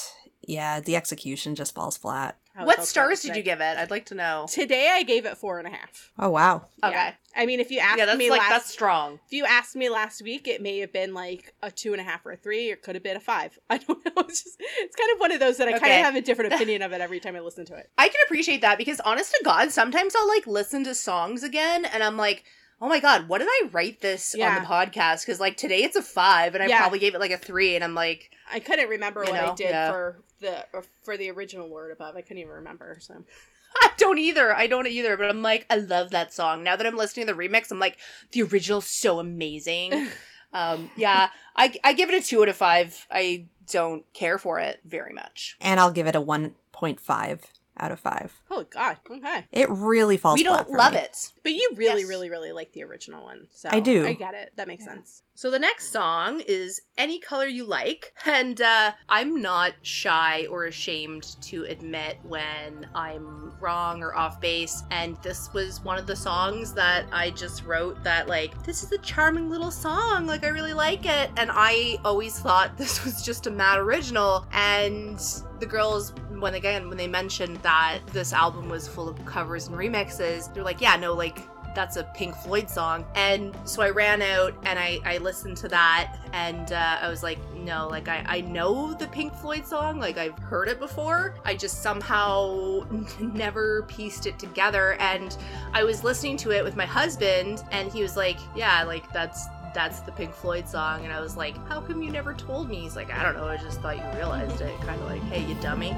[0.48, 2.38] yeah, the execution just falls flat.
[2.60, 3.30] What stars so.
[3.30, 3.78] did you give it?
[3.78, 4.46] I'd like to know.
[4.50, 6.12] Today I gave it four and a half.
[6.20, 6.66] Oh wow.
[6.84, 6.94] Okay.
[6.94, 7.14] Yeah.
[7.36, 9.20] I mean, if you asked Yeah, that's me like, last, that's strong.
[9.26, 12.04] if you asked me last week, it may have been like a two and a
[12.04, 13.58] half or a three, or could have been a five.
[13.70, 14.12] I don't know.
[14.28, 16.54] It's just it's kind of one of those that I kind of have a different
[16.56, 17.90] opinion of it every time I listen to it.
[17.98, 21.86] I can appreciate that because honest to God, sometimes I'll like listen to songs again
[21.86, 22.44] and I'm like,
[22.82, 24.56] oh my God, what did I write this Yeah.
[24.56, 25.26] on the podcast?
[25.26, 26.80] Because like today it's a five and I Yeah.
[26.80, 29.54] probably gave it like a three and I'm like, I couldn't remember You what I
[29.56, 29.92] did yeah.
[29.92, 30.66] for the
[31.04, 32.16] for the original Lord Above.
[32.16, 32.98] I couldn't even remember.
[33.00, 33.24] So
[33.82, 34.54] I don't either.
[34.54, 35.16] I don't either.
[35.16, 36.64] But I'm like, I love that song.
[36.64, 37.98] Now that I'm listening to the remix, I'm like,
[38.32, 40.10] the original's so amazing.
[40.54, 43.06] um, yeah, I I give it a two out of five.
[43.12, 45.56] I don't care for it very much.
[45.62, 47.40] And I'll give it a 1.5
[47.80, 48.42] out of 5.
[48.52, 49.46] oh god, okay.
[49.54, 51.00] It really falls we don't for love me.
[51.00, 51.32] it.
[51.44, 52.10] But you really, Yes.
[52.10, 53.48] really, really like the original one.
[53.52, 54.06] So I do.
[54.06, 54.54] I get it.
[54.58, 55.24] That makes sense.
[55.34, 58.14] So the next song is Any Color You Like.
[58.26, 64.84] And uh, I'm not shy or ashamed to admit when I'm wrong or off base.
[64.92, 68.92] And this was one of the songs that I just wrote that, like, this is
[68.92, 70.28] a charming little song.
[70.28, 71.32] Like, I really like it.
[71.38, 74.46] And I always thought this was just a Matt original.
[74.52, 75.20] And
[75.60, 79.78] the girls, when again, when they mentioned that this album was full of covers and
[79.78, 81.31] remixes, they're like, yeah, no, like,
[81.74, 83.06] that's a Pink Floyd song.
[83.16, 87.24] And so I ran out and I, I listened to that and uh, I was
[87.24, 91.36] like, no, like I, I know the Pink Floyd song, like I've heard it before.
[91.46, 92.86] I just somehow
[93.20, 94.94] never pieced it together.
[95.00, 95.36] And
[95.74, 99.48] I was listening to it with my husband and he was like, yeah, like that's
[99.74, 101.06] that's the Pink Floyd song.
[101.06, 102.82] And I was like, how come you never told me?
[102.82, 104.78] He's like, I don't know, I just thought you realized it.
[104.82, 105.96] Kind of like, hey, you dummy.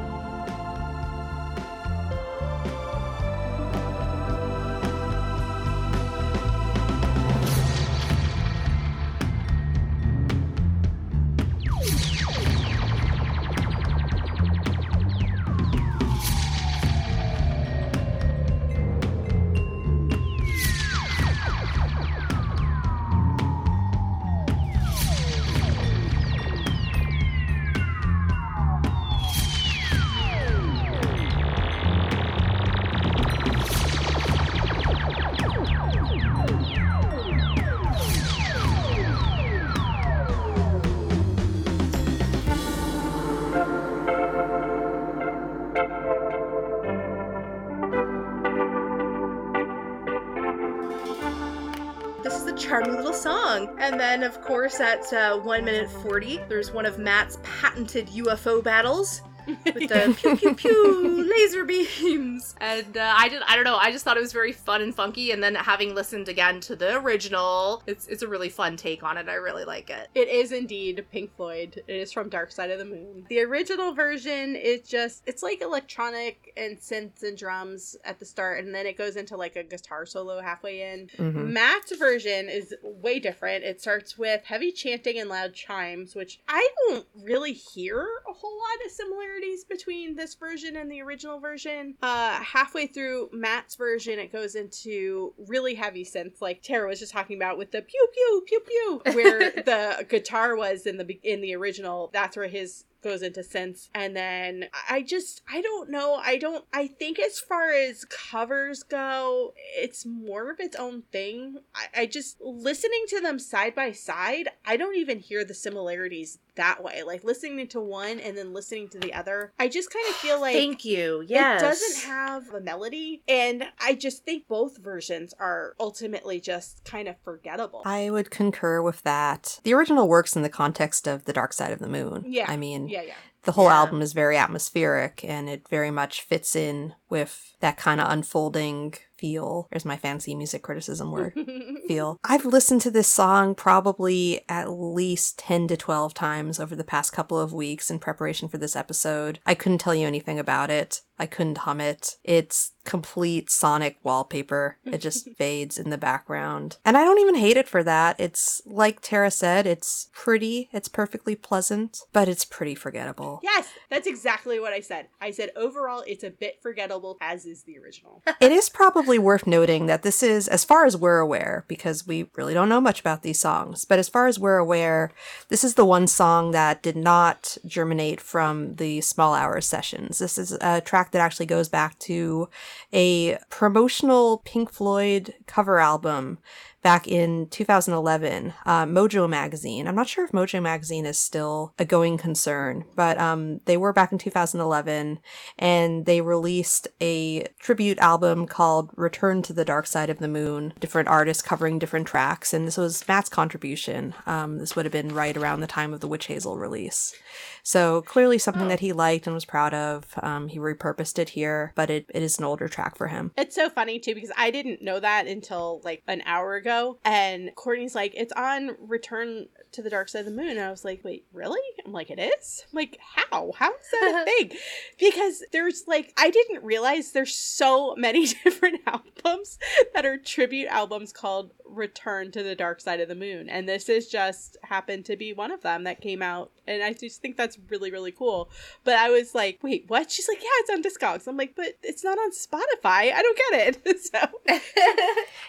[54.23, 59.21] Of course, at uh, 1 minute 40, there's one of Matt's patented UFO battles.
[59.47, 62.55] With the pew pew pew laser beams.
[62.61, 64.93] And uh, I did I don't know, I just thought it was very fun and
[64.93, 69.03] funky and then having listened again to the original, it's it's a really fun take
[69.03, 69.27] on it.
[69.29, 70.09] I really like it.
[70.15, 71.81] It is indeed Pink Floyd.
[71.87, 73.25] It is from Dark Side of the Moon.
[73.29, 78.63] The original version is just it's like electronic and synths and drums at the start
[78.63, 81.07] and then it goes into like a guitar solo halfway in.
[81.17, 81.51] Mhm.
[81.51, 83.63] Matt's version is way different.
[83.63, 88.57] It starts with heavy chanting and loud chimes, which I don't really hear a whole
[88.57, 88.91] lot of
[89.33, 91.95] similarities between this version and the original version.
[92.01, 97.13] Uh, halfway through Matt's version, it goes into really heavy synth, like Tara was just
[97.13, 101.41] talking about with the pew pew pew pew, where the guitar was in the in
[101.41, 102.09] the original.
[102.13, 106.63] That's where his goes into synths and then i just i don't know i don't
[106.73, 112.05] i think as far as covers go it's more of its own thing i, I
[112.05, 117.03] just listening to them side by side i don't even hear the similarities that way
[117.03, 120.39] like listening to one and then listening to the other i just kind of feel
[120.39, 121.23] like Thank you.
[121.27, 121.61] Yes.
[121.61, 127.07] it doesn't have a melody and i just think both versions are ultimately just kind
[127.07, 129.59] of forgettable I would concur with that.
[129.63, 132.23] The original works in the context of The Dark Side of the Moon.
[132.27, 132.45] Yeah.
[132.47, 133.79] I mean, yeah yeah the whole Yeah.
[133.79, 138.93] album is very atmospheric and it very much fits in with that kind of unfolding
[139.23, 139.69] feel.
[139.71, 141.33] There's my fancy music criticism word.
[141.87, 142.19] feel.
[142.25, 147.13] I've listened to this song probably at least 10 to 12 times over the past
[147.13, 149.39] couple of weeks in preparation for this episode.
[149.45, 151.03] I couldn't tell you anything about it.
[151.19, 152.17] I couldn't hum it.
[152.23, 154.77] It's complete sonic wallpaper.
[154.83, 156.77] It just fades in the background.
[156.83, 158.19] And I don't even hate it for that.
[158.19, 163.39] It's like Tara said, it's pretty, it's perfectly pleasant, but it's pretty forgettable.
[163.43, 165.07] Yes, that's exactly what I said.
[165.21, 168.23] I said overall it's a bit forgettable, as is the original.
[168.41, 172.29] It is probably worth noting that this is, as far as we're aware, because we
[172.35, 175.11] really don't know much about these songs, but as far as we're aware,
[175.49, 180.19] this is the one song that did not germinate from the Small Hours sessions.
[180.19, 182.49] This is a track that actually goes back to
[182.91, 186.39] a promotional Pink Floyd cover album
[186.83, 189.87] back in 2011, uh, Mojo Magazine.
[189.87, 193.93] I'm not sure if Mojo Magazine is still a going concern, but um, they were
[193.93, 195.19] back in 2011,
[195.57, 200.73] and they released a tribute album called Return to the Dark Side of the Moon,
[200.79, 204.13] different artists covering different tracks, and this was Matt's contribution.
[204.25, 207.15] Um, this would have been right around the time of the Witchazel release.
[207.63, 210.05] So clearly something that he liked and was proud of.
[210.21, 213.31] Um, he repurposed it here, but it, it is an older track for him.
[213.37, 216.99] It's so funny too because I didn't know that until like an hour ago.
[217.05, 220.49] And Courtney's like, it's on Return to the Dark Side of the Moon.
[220.49, 221.61] And I was like, wait, really?
[221.85, 222.65] I'm like, it is?
[222.71, 223.51] I'm like, how?
[223.57, 224.59] How is that a thing?
[224.99, 229.57] Because there's like, I didn't realize there's so many different albums
[229.93, 233.49] that are tribute albums called Return to the Dark Side of the Moon.
[233.49, 236.51] And this is just happened to be one of them that came out.
[236.65, 238.49] And I just think that's really, really cool.
[238.83, 240.09] But I was like, wait, what?
[240.09, 241.27] She's like, yeah, it's on Discogs.
[241.27, 243.13] I'm like, but it's not on Spotify.
[243.13, 243.99] I don't get it.
[244.03, 244.19] so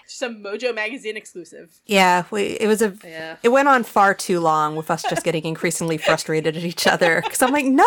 [0.06, 1.80] just a Mojo magazine exclusive.
[1.86, 3.36] Yeah, we, it was a Yeah.
[3.42, 7.20] It went on far too long with us just getting increasingly frustrated at each other.
[7.22, 7.84] Because I'm like, no,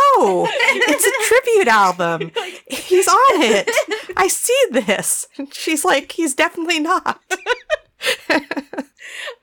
[0.49, 2.31] it's a tribute album.
[2.69, 3.69] He's on it.
[4.15, 5.27] I see this.
[5.38, 7.21] And she's like, he's definitely not.
[8.29, 8.41] I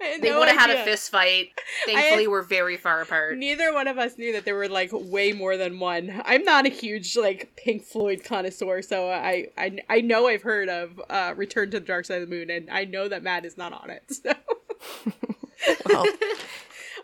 [0.01, 0.85] had They no would have had a idea.
[0.85, 1.49] fist fight.
[1.87, 3.37] Thankfully, we're very far apart.
[3.39, 6.23] Neither one of us knew that there were like way more than one.
[6.25, 10.69] I'm not a huge like Pink Floyd connoisseur, so I I, I know I've heard
[10.69, 13.45] of uh, Return to the Dark Side of the Moon, and I know that Matt
[13.45, 14.03] is not on it.
[14.09, 14.33] So
[15.87, 16.05] Well,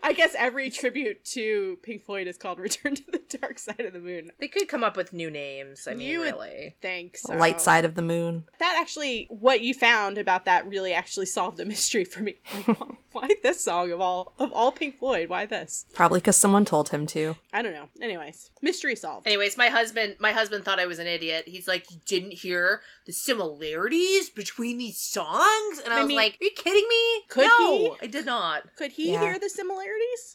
[0.03, 3.93] I guess every tribute to Pink Floyd is called Return to the Dark Side of
[3.93, 4.31] the Moon.
[4.39, 5.87] They could come up with new names.
[5.87, 6.75] I mean, You would- really.
[6.81, 7.23] Thanks.
[7.23, 8.45] the light side of the moon.
[8.59, 12.35] That actually, what you found about that really actually solved a mystery for me.
[12.67, 12.77] Like,
[13.13, 15.27] why this song of all of all Pink Floyd?
[15.27, 15.85] Why this?
[15.93, 17.35] Probably because someone told him to.
[17.51, 17.89] I don't know.
[18.01, 19.27] Anyways, mystery solved.
[19.27, 21.43] Anyways, my husband, my husband thought I was an idiot.
[21.45, 26.15] He's like, "You didn't hear the similarities between these songs?" And I, I was mean,
[26.17, 27.91] like, "Are you kidding me?" could no, he?
[28.01, 28.75] I did not.
[28.77, 29.19] Could he Yeah.
[29.21, 29.90] hear the similarities?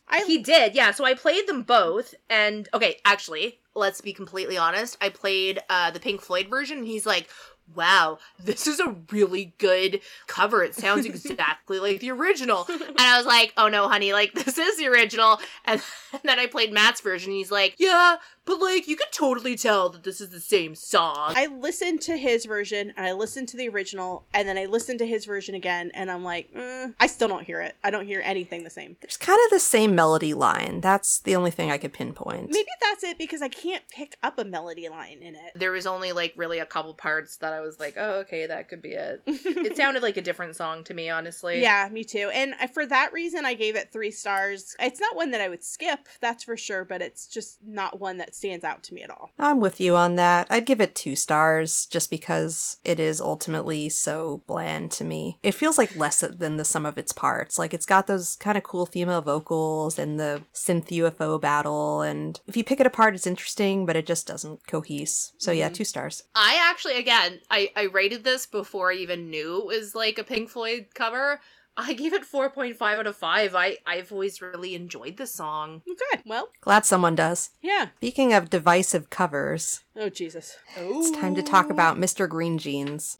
[0.08, 0.90] I He did, yeah.
[0.92, 4.96] So I played them both, and okay, actually, let's be completely honest.
[5.00, 7.28] I played uh, the Pink Floyd version, and he's like,
[7.74, 10.62] "Wow, this is a really good cover.
[10.62, 14.58] It sounds exactly like the original." And I was like, "Oh no, honey, like this
[14.58, 15.82] is the original." And,
[16.24, 17.30] then I played Matt's version.
[17.30, 18.16] And he's like, "Yeah,
[18.46, 22.16] but like you could totally tell that this is the same song." I listened to
[22.16, 25.54] his version and I listened to the original and then I listened to his version
[25.54, 27.76] again and I'm like, mm, I still don't hear it.
[27.84, 28.96] I don't hear anything the same.
[29.00, 30.80] There's kind of the same melody line.
[30.80, 32.50] That's the only thing I could pinpoint.
[32.50, 35.52] Maybe that's it because I can't pick up a melody line in it.
[35.54, 38.68] there was only like really a couple parts that I was like, "Oh, okay, that
[38.68, 41.60] could be it." it sounded like a different song to me, honestly.
[41.60, 42.30] Yeah, me too.
[42.32, 44.76] And for that reason, I gave it three stars.
[44.78, 48.18] It's not one that I would skip, that's for sure, but it's just not one
[48.18, 49.30] that stands out to me at all.
[49.38, 50.46] I'm with you on that.
[50.50, 55.38] I'd give it two stars just because it is ultimately so bland to me.
[55.42, 57.58] It feels like less than the sum of its parts.
[57.58, 62.40] Like it's got those kind of cool female vocals and the synth UFO battle, and
[62.46, 65.32] if you pick it apart, it's interesting, but it just doesn't cohese.
[65.38, 65.74] So yeah, mm-hmm.
[65.74, 66.22] two stars.
[66.34, 70.24] I actually, again, I, I rated this before I even knew it was like a
[70.24, 71.40] Pink Floyd cover.
[71.78, 73.54] I gave it 4.5 out of 5.
[73.54, 75.82] I, I've always really enjoyed the song.
[75.88, 76.22] Oh, good.
[76.24, 77.50] Well, Glad someone does.
[77.62, 77.88] yeah.
[77.98, 80.56] Speaking of divisive covers, Oh Jesus.
[80.76, 81.70] it's time to talk oh.
[81.70, 82.28] about Mr.
[82.28, 83.18] Green Genes.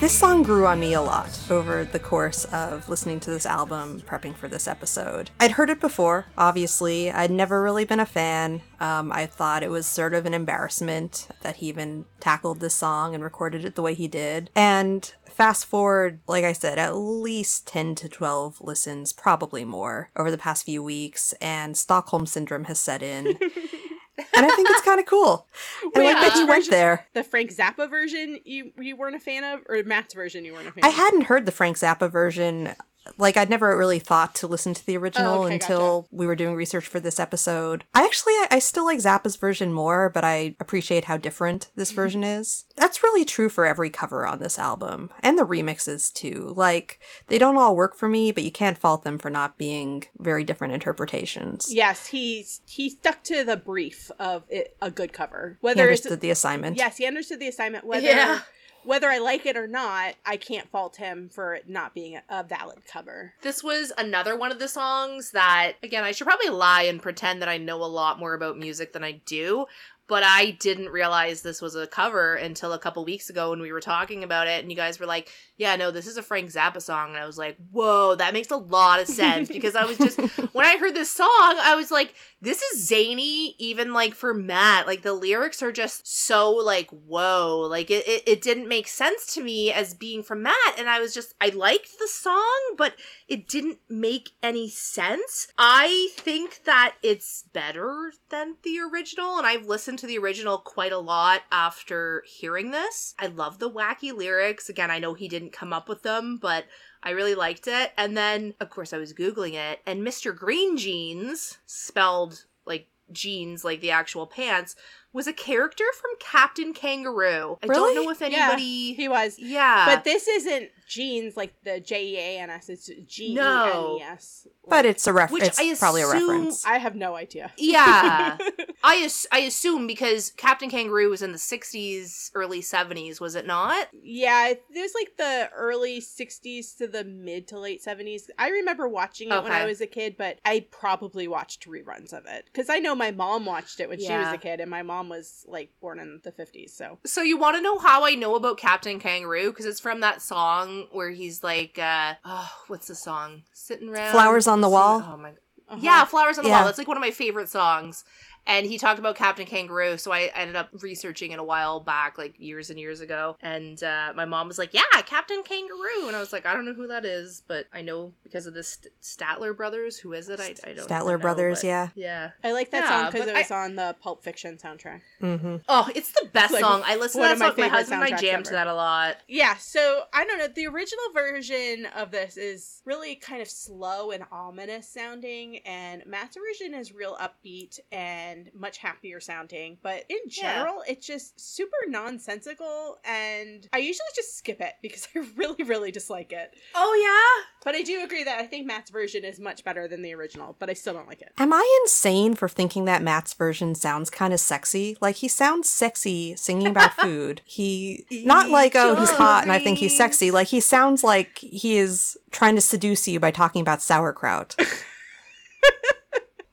[0.00, 4.00] This song grew on me a lot over the course of listening to this album,
[4.06, 5.28] prepping for this episode.
[5.38, 7.10] I'd heard it before, obviously.
[7.10, 8.62] I'd never really been a fan.
[8.80, 13.14] Um, I thought it was sort of an embarrassment that he even tackled this song
[13.14, 14.48] and recorded it the way he did.
[14.56, 20.30] And fast forward, like I said, at least 10 to 12 listens, probably more, over
[20.30, 23.38] the past few weeks, and Stockholm Syndrome has set in.
[24.34, 25.46] and I think it's kind of cool.
[25.82, 27.06] I Wait, like that which he went there.
[27.14, 30.68] The Frank Zappa version you you weren't a fan of, or Matt's version you weren't
[30.68, 30.94] a fan I of?
[30.94, 32.74] hadn't heard the Frank Zappa version.
[33.16, 36.36] Like I'd never really thought to listen to the original Oh, okay, until we were
[36.36, 37.84] doing research for this episode.
[37.94, 41.80] I actually I, I still like Zappa's version more, but I appreciate how different Mm-hmm.
[41.80, 42.64] this version is.
[42.76, 46.52] That's really true for every cover on this album and the remixes too.
[46.56, 50.04] Like they don't all work for me, but you can't fault them for not being
[50.18, 51.72] very different interpretations.
[51.72, 55.56] Yes, he's he stuck to the brief of it, a good cover.
[55.60, 56.76] He Whether it's understood the assignment.
[56.76, 57.84] yes, he understood the assignment.
[57.84, 58.40] Whether Yeah.
[58.84, 62.42] Whether I like it or not, I can't fault him for it not being a,
[62.42, 63.34] valid cover.
[63.42, 67.42] This was another one of the songs that, again, I should probably lie and pretend
[67.42, 69.66] that I know a lot more about music than I do.
[70.08, 73.70] But I didn't realize this was a cover until a couple weeks ago when we
[73.70, 76.50] were talking about it, and you guys were like, "Yeah, no, this is a Frank
[76.50, 79.84] Zappa song," and I was like, "Whoa, that makes a lot of sense." because I
[79.84, 80.18] was just
[80.52, 84.86] when I heard this song, I was like, "This is zany." Even like for Matt,
[84.86, 89.32] like the lyrics are just so like, "Whoa!" Like it, it, it didn't make sense
[89.34, 92.94] to me as being from Matt, and I was just I liked the song, but
[93.28, 95.48] it didn't make any sense.
[95.58, 100.92] I think that it's better than the original, and I've listened to the original quite
[100.92, 103.14] a lot after hearing this.
[103.18, 104.68] I love the wacky lyrics.
[104.68, 106.64] Again, I know he didn't come up with them, but
[107.02, 107.92] I really liked it.
[107.96, 110.36] And then, of course, I was Googling it, and Mr.
[110.36, 114.76] Green Jeans, spelled like jeans, like the actual pants,
[115.12, 117.58] was a character from Captain Kangaroo.
[117.62, 117.94] I Really?
[117.94, 118.36] don't know if anybody.
[118.36, 118.92] Yeah, anybody.
[118.94, 119.38] he was.
[119.38, 119.86] Yeah.
[119.86, 122.68] But this isn't jeans like the J E A N S.
[122.68, 124.46] It's G E N E S.
[124.68, 125.32] But it's a reference.
[125.42, 126.64] Which it's I probably a reference.
[126.64, 127.50] I have no idea.
[127.56, 128.36] Yeah.
[128.84, 133.46] I as- I assume because Captain Kangaroo was in the 60s, early 70s, was it
[133.46, 133.88] not?
[133.92, 138.28] Yeah, there's like the early 60s to the mid to late 70s.
[138.38, 142.26] I remember watching it when I was a kid, but I probably watched reruns of
[142.26, 144.82] it because I know my mom watched it when she was a kid, and my
[144.82, 146.70] mom was like born in the 50s.
[146.70, 150.00] So So you want to know how I know about Captain Kangaroo because it's from
[150.00, 153.42] that song where he's like uh oh, what's the song?
[153.52, 155.02] Sitting around Flowers on the Wall?
[155.06, 155.32] Oh my
[155.70, 155.78] uh-huh.
[155.80, 156.56] Yeah, Flowers on the Yeah.
[156.58, 156.64] Wall.
[156.66, 158.04] That's like one of my favorite songs.
[158.46, 162.18] And he talked about Captain Kangaroo, so I ended up researching it a while back,
[162.18, 163.36] like years and years ago.
[163.42, 166.64] And uh, my mom was like, "Yeah, Captain Kangaroo," and I was like, "I don't
[166.64, 169.98] know who that is, but I know because of the St- Statler brothers.
[169.98, 170.40] Who is it?
[170.40, 171.88] I, I don't Statler know, Brothers, but- yeah.
[171.94, 172.30] yeah.
[172.42, 175.00] I like that Yeah, song because it was on the Pulp Fiction soundtrack.
[175.20, 176.82] hmm Oh, it's the best Like, song.
[176.84, 177.54] I listen to that of my song.
[177.58, 179.16] My, husband and I jam to that a lot.
[179.28, 180.48] Yeah, so I don't know.
[180.48, 186.36] The original version of this is really kind of slow and ominous sounding, and Matt's
[186.36, 189.78] version is real upbeat and much happier sounding.
[189.82, 190.54] But in Yeah.
[190.54, 195.90] general, it's just super nonsensical, and I usually just skip it because I really, really
[195.90, 196.54] dislike it.
[196.74, 197.46] Oh yeah?
[197.64, 200.56] But I do agree that I think Matt's version is much better than the original,
[200.58, 201.32] but I still don't like it.
[201.38, 204.96] Am I insane for thinking that Matt's version sounds kind of sexy?
[205.00, 207.42] Like he sounds sexy singing about food.
[207.44, 210.30] He not like oh he's hot and I think he's sexy.
[210.30, 214.56] Like he sounds like he is trying to seduce you by talking about sauerkraut.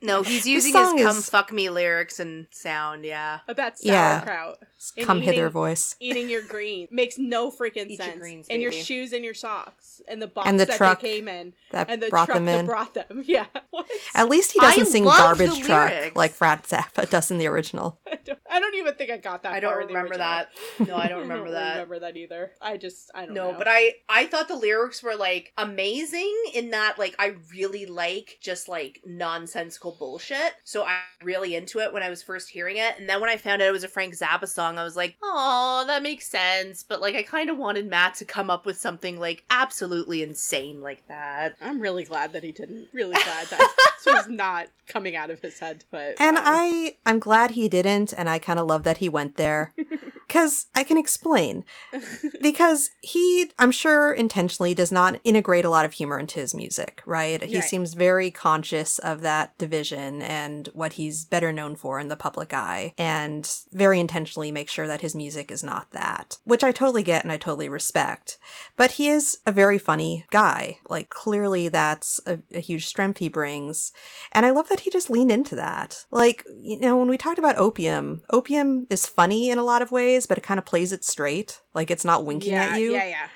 [0.02, 3.04] No, he's using song his "come is- fuck me" lyrics and sound.
[3.04, 4.20] Yeah, About Yeah.
[4.20, 4.60] sauerkraut.
[4.96, 5.96] And Come hither voice.
[6.00, 8.20] Eating your greens makes no freaking Eat your sense.
[8.20, 11.16] greens, and your shoes and your socks and the box And the that truck they
[11.16, 12.66] came in That and the brought truck them that in.
[12.68, 13.24] brought them.
[13.26, 13.48] Yeah.
[13.72, 13.88] What?
[14.14, 16.16] At least he doesn't sing garbage truck lyrics.
[16.16, 18.00] like Frank Zappa does in the original.
[18.06, 19.54] I don't, I don't even think I got that.
[19.54, 20.50] I don't far the remember that.
[20.80, 21.58] No, I don't remember that.
[21.58, 21.74] I don't that.
[21.90, 22.52] remember that either.
[22.62, 23.46] I just I don't know.
[23.48, 23.58] No, know.
[23.58, 28.38] but I I thought the lyrics were like amazing in that like I really like
[28.42, 30.54] just like nonsensical bullshit.
[30.64, 33.38] So I really into it when I was first hearing it, and then when I
[33.38, 36.84] found out it was a Frank Zappa song, I was like, oh, that makes sense.
[36.84, 40.82] But like I kind of wanted Matt to come up with something like absolutely insane
[40.82, 41.56] like that.
[41.62, 42.88] I'm really glad that he didn't.
[42.94, 45.84] Really glad that this was not coming out of his head.
[45.92, 49.10] But And um, I I'm glad he didn't and I kind of love that he
[49.10, 49.74] went there
[50.30, 51.64] cuz I can explain.
[52.42, 57.02] Because he I'm sure intentionally does not integrate a lot of humor into his music,
[57.06, 57.42] right?
[57.44, 57.64] He Right.
[57.64, 62.54] seems very conscious of that division and what he's better known for in the public
[62.54, 67.04] eye and very intentionally makes sure that his music is not that, which I totally
[67.04, 68.38] get and I totally respect.
[68.76, 70.80] But he is a very funny guy.
[70.90, 73.92] Like clearly that's a, a huge strength he brings.
[74.32, 76.06] And I love that he just leaned into that.
[76.12, 79.92] Like, you know, when we talked about opium, opium is funny in a lot of
[79.92, 81.62] ways, but it kind of plays it straight.
[81.74, 82.94] Like it's not winking yeah, at you.
[82.94, 83.28] Yeah, yeah.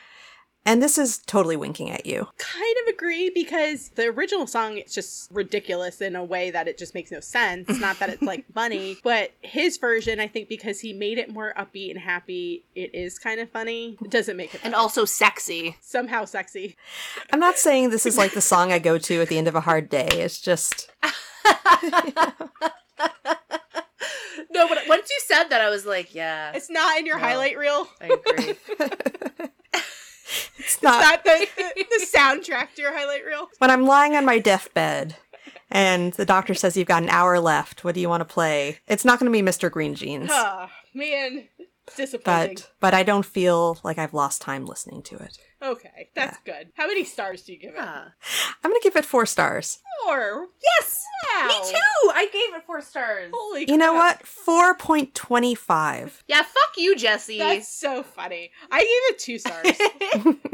[0.63, 2.27] And this is totally winking at you.
[2.37, 6.77] Kind of agree because the original song is just ridiculous in a way that it
[6.77, 7.67] just makes no sense.
[7.79, 11.51] Not that it's like funny, but his version, I think, because he made it more
[11.57, 13.97] upbeat and happy, it is kind of funny.
[14.03, 15.77] It doesn't make it And also sexy.
[15.81, 16.75] somehow sexy.
[17.33, 19.55] I'm not saying this is like the song I go to at the end of
[19.55, 20.09] a hard day.
[20.11, 20.91] It's just
[24.51, 27.23] No, but once you said that, I was like, yeah, It's not in your No.
[27.25, 27.87] highlight reel.
[28.01, 28.55] I agree.
[30.57, 33.49] it's not Not the, the, the soundtrack to your highlight reel.
[33.59, 35.15] when I'm lying on my deathbed
[35.69, 37.83] and the doctor says you've got an hour left.
[37.83, 38.79] What do you want to play?
[38.87, 39.71] It's not going to be Mr.
[39.71, 40.29] Green Genes.
[40.31, 41.47] Ah, man,
[41.95, 42.55] disappointing.
[42.55, 45.37] But but I don't feel like I've lost time listening to it.
[45.61, 46.69] Okay, that's good.
[46.75, 47.79] How many stars do you give it?
[47.79, 48.11] I'm
[48.63, 49.79] going to give it 4 stars.
[50.05, 50.47] Four.
[50.79, 51.03] Yes,
[51.35, 51.47] Wow.
[51.47, 52.11] me too.
[52.15, 53.31] I gave it four stars.
[53.33, 54.23] Holy You know what?
[54.23, 56.23] 4.25.
[56.27, 57.37] Yeah, fuck you, Jesse.
[57.37, 58.51] That's so funny.
[58.71, 59.67] I gave it two stars.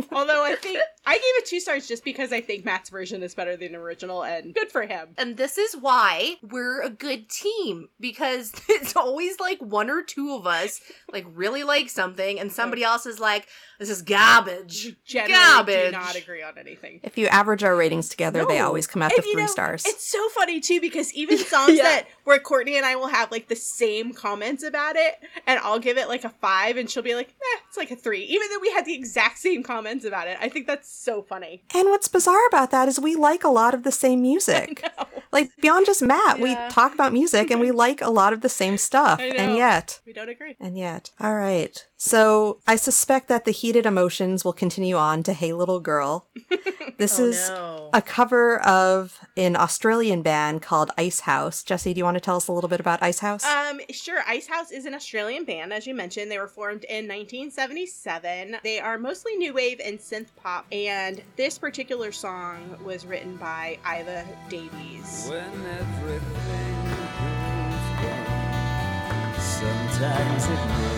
[0.12, 3.36] Although I think I gave it two stars just because I think Matt's version is
[3.36, 5.10] better than the original, and good for him.
[5.18, 10.34] and this is why we're a good team because it's always like one or two
[10.36, 10.82] of us
[11.12, 13.48] like really like something, and somebody else is like,
[13.80, 15.86] "This is garbage." Generally, Garbage.
[15.86, 17.00] do not agree on anything.
[17.04, 19.84] If you average our ratings together, they always come out And, to 3 know, stars.
[19.86, 21.84] It's so funny too because even songs Yeah.
[21.84, 25.16] that where Courtney and I will have like the same comments about it,
[25.46, 27.96] and I'll give it like a five, and she'll be like, "Eh, it's like a
[27.96, 30.38] three, even though we had the exact same comments about it.
[30.42, 31.64] I think that's so funny.
[31.76, 34.84] And what's bizarre about that is we like a lot of the same music.
[35.30, 38.48] Like beyond just Matt, we talk about music and we like a lot of the
[38.50, 39.20] same stuff.
[39.20, 39.36] I know.
[39.36, 40.56] And yet, We don't agree.
[40.58, 41.12] and yet.
[41.20, 41.86] All right.
[42.00, 46.28] So I suspect that the heated emotions will continue on to Hey Little Girl.
[46.98, 47.92] This Oh, is no.
[47.94, 51.62] a cover of an Australian band called Icehouse.
[51.62, 53.46] Jesse, do you want to tell us a little bit about Icehouse?
[53.46, 54.24] Um, sure.
[54.28, 56.32] Icehouse is an Australian band, as you mentioned.
[56.32, 58.58] They were formed in 1977.
[58.64, 63.78] They are mostly new wave and synth pop, and this particular song was written by
[63.86, 65.28] Iva Davies.
[65.30, 65.40] When
[65.78, 70.97] everything goes wrong, sometimes it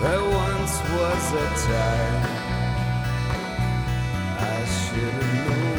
[0.00, 2.24] There once was a time
[4.38, 5.69] I should have known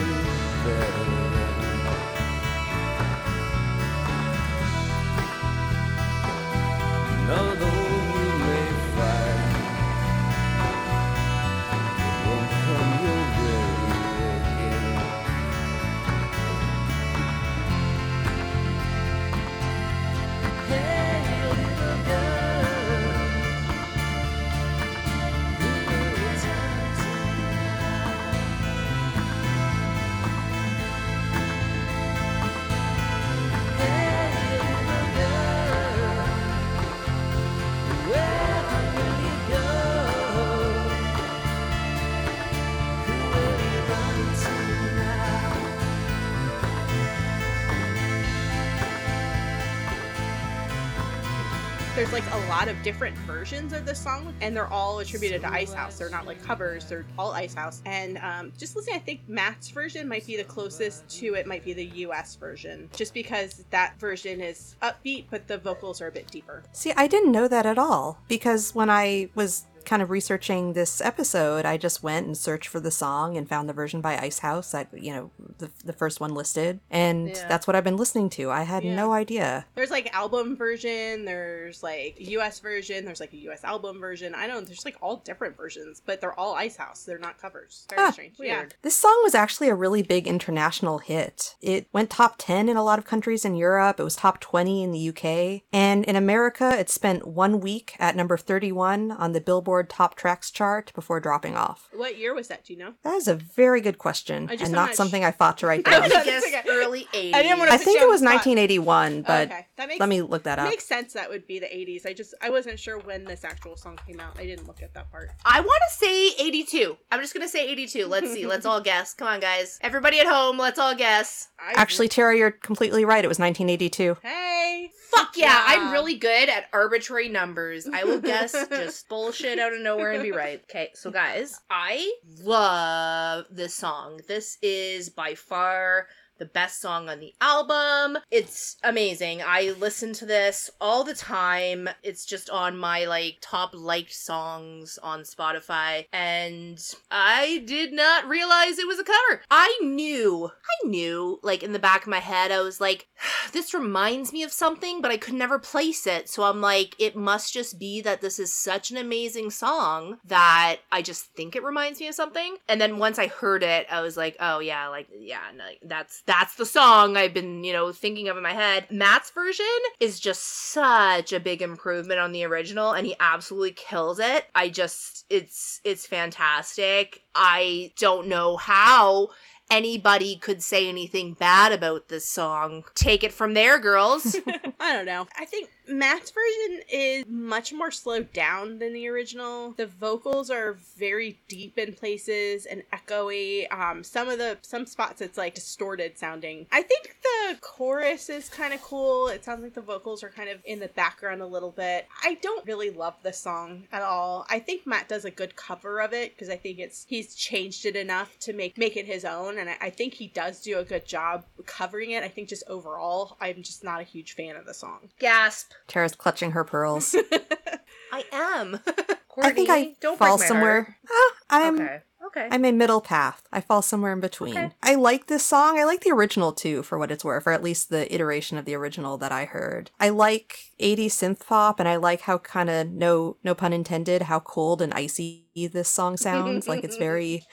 [52.62, 55.98] lot of different versions of the song, and they're all attributed to Icehouse.
[55.98, 57.82] They're not like covers; they're all Icehouse.
[57.88, 61.48] And um, just listening, I think Matt's version might be the closest to it.
[61.48, 62.36] Might be the U.S.
[62.36, 66.62] version, just because that version is upbeat, but the vocals are a bit deeper.
[66.72, 71.02] See, I didn't know that at all because when I was kind of researching this
[71.02, 74.72] episode, I just went and searched for the song and found the version by Icehouse
[74.72, 76.80] that, you know, the, the first one listed.
[76.90, 77.48] And Yeah.
[77.48, 78.50] that's what I've been listening to.
[78.52, 78.96] I had Yeah.
[78.96, 79.66] no idea.
[79.76, 84.34] There's like album version, there's like US version, there's like a US album version.
[84.36, 87.04] I don't there's like all different versions, but they're all Icehouse.
[87.04, 87.86] They're not covers.
[87.90, 88.36] Very Ah, strange.
[88.40, 88.60] Yeah.
[88.60, 88.76] weird.
[88.82, 91.56] This song was actually a really big international hit.
[91.62, 94.00] It went top 10 in a lot of countries in Europe.
[94.00, 95.64] It was top 20 in the UK.
[95.74, 100.52] And in America, it spent one week at number 31 on the Billboard Top Tracks
[100.52, 101.90] chart before dropping off.
[101.94, 102.66] What year was that?
[102.66, 102.94] Do you know?
[103.04, 105.68] That is a very good question I just and not not something I thought to
[105.68, 106.02] write down.
[106.02, 106.64] would That's guess okay.
[106.70, 107.34] early 80s.
[107.34, 108.34] I didn't wanna I think it was spot.
[108.46, 110.68] 1981, but okay, that makes let me look that up.
[110.68, 111.14] makes sense.
[111.14, 112.06] That would be the 80s.
[112.06, 114.38] I just I wasn't sure when this actual song came out.
[114.40, 115.30] I didn't look at that part.
[115.46, 116.98] I want to say 82.
[117.12, 118.08] I'm just going to say 82.
[118.08, 118.46] Let's see.
[118.48, 119.14] Let's all guess.
[119.14, 119.78] Come on, guys.
[119.82, 121.50] Everybody at home, let's all guess.
[121.60, 123.24] I Actually, Tara, you're completely right.
[123.24, 124.18] It was 1982.
[124.24, 125.64] hey, Fuck yeah, Yeah.
[125.68, 127.88] I'm really good at arbitrary numbers.
[127.92, 130.62] I will guess just bullshit out of nowhere and be right.
[130.70, 132.12] Okay, so guys, I
[132.42, 134.20] love this song.
[134.28, 136.08] This is by far
[136.42, 138.18] the best song on the album.
[138.32, 139.44] It's amazing.
[139.46, 141.88] I listen to this all the time.
[142.02, 148.80] It's just on my like top liked songs on Spotify and I did not realize
[148.80, 149.44] it was a cover.
[149.52, 153.08] I knew, I knew like in the back of my head I was like
[153.54, 156.28] this reminds me of something but I could never place it.
[156.28, 160.78] So I'm like it must just be that this is such an amazing song that
[160.92, 162.58] I just think it reminds me of something.
[162.68, 166.24] And then once I heard it I was like, "Oh yeah, like yeah, no, that's
[166.32, 169.66] that's the song I've been, you know, thinking of in my head." Matt's version
[170.00, 174.46] is just such a big improvement on the original and he absolutely kills it.
[174.56, 177.24] I just it's it's fantastic.
[177.36, 179.30] I don't know how
[179.70, 182.84] anybody could say anything bad about this song.
[182.94, 184.36] Take it from there, girls.
[184.80, 185.28] I don't know.
[185.40, 189.74] I think Matt's version is much more slowed down than the original.
[189.74, 193.72] The vocals are very deep in places and echoey.
[193.72, 196.68] Um, some of the some spots it's like distorted sounding.
[196.72, 199.28] I think the chorus is kind of cool.
[199.28, 202.08] It sounds like the vocals are kind of in the background a little bit.
[202.24, 204.46] I don't really love the song at all.
[204.50, 207.86] I think Matt does a good cover of it because I think it's he's changed
[207.86, 210.80] it enough to make make it his own, and I, I think he does do
[210.80, 212.24] a good job covering it.
[212.24, 215.10] I think just overall, I'm just not a huge fan of the song.
[215.20, 215.72] Gasp.
[215.88, 217.16] Tara's clutching her pearls.
[218.12, 218.80] I am.
[219.42, 220.98] I think I don't fall somewhere.
[221.10, 222.02] Ah, I'm Okay.
[222.24, 222.48] Okay.
[222.52, 223.44] I'm a middle path.
[223.52, 224.56] I fall somewhere in between.
[224.56, 224.72] Okay.
[224.84, 225.80] I like this song.
[225.80, 228.66] I like the original too, for what it's worth, or at least the iteration of
[228.66, 229.92] the original that I heard.
[230.00, 234.24] I like 80s synth pop, and I like how kind of no no pun intended
[234.24, 236.68] how cold and icy this song sounds.
[236.68, 237.44] like it's very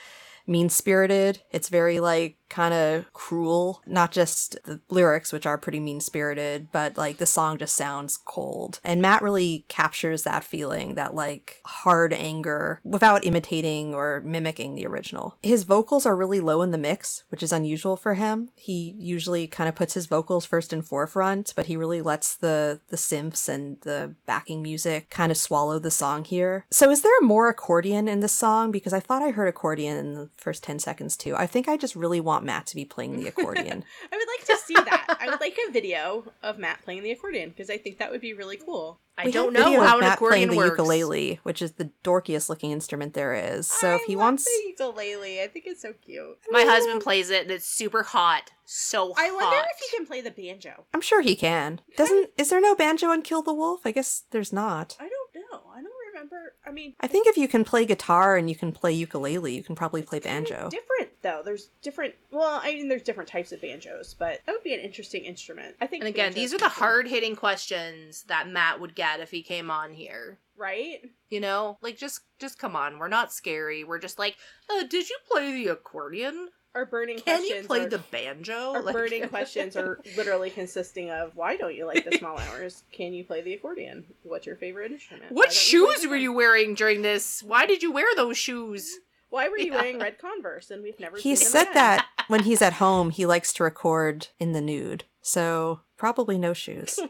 [0.47, 1.43] mean spirited.
[1.51, 3.83] It's very like kind of cruel.
[3.87, 8.17] Not just the lyrics, which are pretty mean spirited, but like the song just sounds
[8.17, 8.81] cold.
[8.85, 14.87] And Matt really captures that feeling, that like hard anger, without imitating or mimicking the
[14.87, 15.37] original.
[15.43, 18.51] His vocals are really low in the mix, which is unusual for him.
[18.55, 22.81] He usually kind of puts his vocals first and forefront, but he really lets the
[22.89, 26.67] the synths and the backing music kind of swallow the song here.
[26.71, 28.71] So is there more accordion in this song?
[28.71, 31.35] Because I thought I heard accordion in the first 10 seconds too.
[31.37, 33.85] I think I just really want Matt to be playing the accordion.
[34.13, 35.17] I would like to see that.
[35.21, 38.21] I would like a video of Matt playing the accordion because I think that would
[38.21, 39.01] be really cool.
[39.17, 41.91] I We don't know of how an Matt playing accordion the ukulele, which is the
[42.05, 43.67] dorkiest looking instrument there is.
[43.67, 46.39] So I if he love wants the ukulele, I think it's so cute.
[46.51, 48.53] My husband plays it and it's super hot.
[48.65, 50.85] So I wonder if he can play the banjo.
[50.95, 51.81] I'm sure he can.
[51.97, 53.81] Doesn't is there no banjo in Kill the Wolf?
[53.85, 54.97] I guess there's not.
[55.01, 55.63] I don't know.
[55.75, 56.55] I don't remember.
[56.67, 59.63] I mean, I think if you can play guitar and you can play ukulele, you
[59.63, 60.69] can probably play kinda banjo.
[60.71, 60.98] Different
[61.29, 61.43] though.
[61.45, 62.15] There's different.
[62.31, 65.77] Well, I mean, there's different types of banjos, but that would be an interesting instrument.
[65.81, 66.03] I think.
[66.03, 69.71] And again, these are the hard hitting questions that Matt would get if he came
[69.71, 70.39] on here.
[70.57, 71.01] right?
[71.31, 72.99] You know, like just just come on.
[72.99, 73.85] We're not scary.
[73.85, 74.37] We're just like,
[74.71, 76.49] uh, did you play the accordion?
[76.75, 77.63] Our burning Can questions.
[77.63, 78.75] you play are, the banjo?
[78.75, 82.85] Our Like- burning questions are literally consisting of why don't you like the small hours?
[82.93, 84.05] Can you play the accordion?
[84.23, 85.33] What's your favorite instrument?
[85.33, 87.43] What don't you shoes were you wearing during this?
[87.43, 88.99] Why did you wear those shoes?
[89.31, 89.81] Why were you Yeah.
[89.83, 91.75] wearing red Converse and we've never He seen said again?
[91.75, 95.05] that when he's at home, he likes to record in the nude.
[95.21, 96.99] So probably no shoes.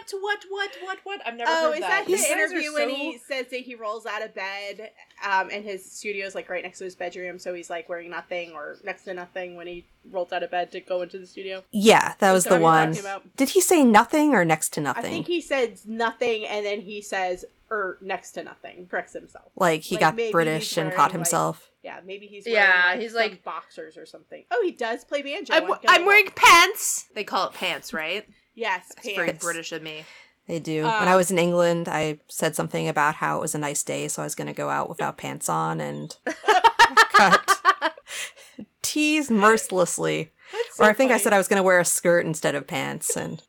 [0.00, 0.12] What?
[0.20, 0.44] What?
[0.50, 0.70] What?
[0.82, 0.98] What?
[1.04, 1.20] What?
[1.26, 1.68] I've never Oh, heard that.
[1.72, 1.88] Oh, is that.
[1.88, 4.90] that the guys are interview when so- he says that he rolls out of bed,
[5.24, 8.52] um, and his studio's like right next to his bedroom, so he's like wearing nothing
[8.52, 11.62] or next to nothing when he rolls out of bed to go into the studio?
[11.70, 13.22] Yeah, that was the that what you're one.
[13.36, 15.04] Did he say nothing or next to nothing?
[15.04, 18.86] I think he says nothing, and then he says or next to nothing.
[18.90, 19.46] Corrects himself.
[19.56, 21.68] like he like, got British he's and wearing, caught like- himself.
[21.82, 24.44] Yeah, maybe he's Yeah, like, he's like- boxers or something.
[24.52, 25.52] Oh, he does play banjo.
[25.54, 27.06] I'm, I'm wearing pants.
[27.14, 28.24] They call it pants, right?
[28.54, 29.32] Yes, It's very.
[29.32, 30.04] British of me.
[30.48, 30.84] They do.
[30.84, 33.82] Uh, when I was in England, I said something about how it was a nice
[33.84, 36.16] day, so I was going to go out without pants on and
[37.16, 37.48] got
[38.82, 40.32] teased mercilessly.
[40.72, 42.66] so or I think I said I was going to wear a skirt instead of
[42.66, 43.42] pants, and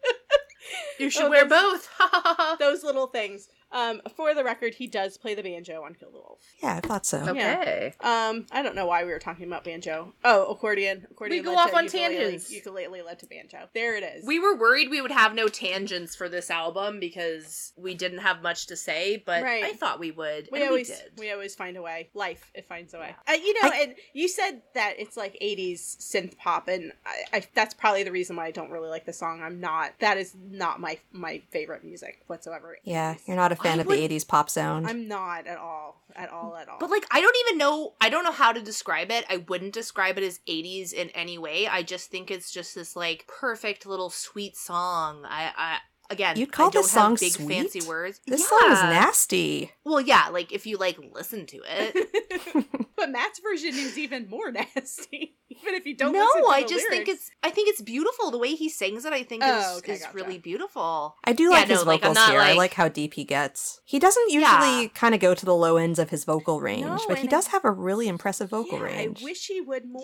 [1.00, 2.60] You should Oh, wear those- both.
[2.60, 3.48] Those little things.
[3.74, 6.40] Um, for the record, he does play the banjo on Kill the Wolf.
[6.62, 7.18] yeah, I thought so.
[7.30, 7.94] okay.
[8.02, 10.14] Um, I don't know why we were talking about banjo.
[10.24, 11.08] Oh, accordion.
[11.12, 11.40] Accordion.
[11.40, 12.16] We go led off to on ukulele.
[12.18, 12.52] tangents.
[12.52, 13.68] Ukulele led to banjo.
[13.74, 14.26] There it is.
[14.26, 18.42] We were worried we would have no tangents for this album because we didn't have
[18.42, 19.64] much to say, but Right.
[19.64, 20.50] I thought we would.
[20.52, 21.12] we and always we did.
[21.18, 22.10] we always find a way.
[22.14, 23.16] Life it finds a way.
[23.28, 27.44] Uh, you know, and you said that it's like '80s synth pop, and I, I
[27.56, 29.42] that's probably the reason why I don't really like the song.
[29.42, 29.94] I'm not.
[30.00, 32.78] That is not my my favorite music whatsoever.
[32.84, 34.88] Yeah, you're not a fan I of would- the 80s pop sound.
[34.88, 36.02] I'm not at all.
[36.16, 36.56] At all.
[36.56, 36.78] At all.
[36.80, 39.26] But like I don't even know I don't know how to describe it.
[39.30, 41.68] I wouldn't describe it as 80s in any way.
[41.68, 45.26] I just think it's just this like perfect little sweet song.
[45.26, 45.78] I I
[46.14, 47.48] again, You'd call I don't this song big sweet?
[47.50, 48.22] fancy words.
[48.26, 49.72] this song is nasty.
[49.84, 52.66] Well, yeah, like if you like listen to it.
[52.96, 54.52] but Matt's version is even more
[54.86, 55.36] nasty.
[55.50, 56.14] even if you don't.
[56.14, 58.32] no, listen to I the just think it's I think it's beautiful.
[58.32, 60.14] The way he sings it, I think Oh, is okay, is gotcha.
[60.16, 61.16] really beautiful.
[61.24, 62.40] I do Yeah, like no, his like, I'm vocals not, here.
[62.40, 63.82] I like- like how deep he gets.
[63.84, 64.88] He doesn't usually Yeah.
[64.94, 67.48] kind of go to the low ends of his vocal range, No, but he does
[67.50, 69.22] I- have a really impressive vocal Yeah, range.
[69.22, 70.04] I wish he would more.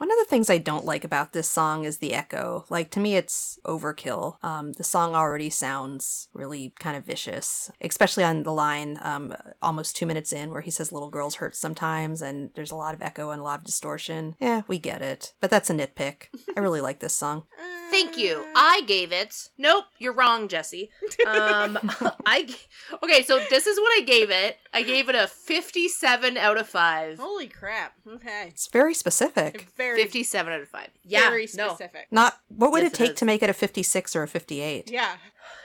[0.00, 2.64] One of the things I don't like about this song is the echo.
[2.70, 4.42] Like to me, it's overkill.
[4.42, 9.96] Um, the song already sounds really kind of vicious, especially on the line um, almost
[9.96, 13.02] two minutes in where he says "little girls hurt sometimes," and there's a lot of
[13.02, 14.36] echo and a lot of distortion.
[14.40, 16.28] Yeah, we get it, but that's a nitpick.
[16.56, 17.42] I really like this song.
[17.90, 18.46] Thank you.
[18.54, 19.48] I gave it.
[19.58, 20.90] Nope, you're wrong, Jesse.
[21.26, 21.76] Um,
[22.24, 22.56] I g-
[23.02, 23.24] okay.
[23.24, 24.58] So this is what I gave it.
[24.72, 27.18] I gave it a 57 out of five.
[27.18, 27.94] Holy crap.
[28.06, 28.44] Okay.
[28.46, 29.66] It's very specific.
[29.76, 30.88] Very 57 out of five.
[31.04, 32.06] Yeah, very no, specific.
[32.10, 33.18] Not what would Yes, it it take is.
[33.18, 34.90] to make it a 56 or a 58?
[34.90, 35.16] Yeah.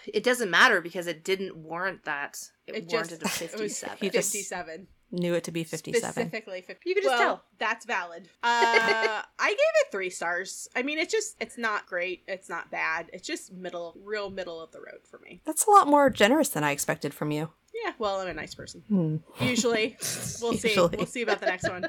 [0.08, 2.40] it doesn't matter because it didn't warrant that.
[2.68, 4.10] It, It warranted just a it was 57.
[4.12, 4.88] 57.
[5.12, 6.12] Knew it to be 57.
[6.12, 6.90] Specifically 50.
[6.90, 7.44] You could just well, tell.
[7.60, 8.28] That's valid.
[8.44, 10.68] Uh, I gave it three stars.
[10.76, 12.24] I mean, it's just, it's not great.
[12.28, 13.10] It's not bad.
[13.14, 15.42] It's just middle, real middle of the road for me.
[15.46, 17.52] That's a lot more generous than I expected from you.
[17.84, 18.84] Yeah, well, I'm a nice person.
[18.88, 19.18] Hmm.
[19.44, 19.96] Usually.
[20.42, 20.76] We'll see.
[20.76, 21.88] We'll see about the next one.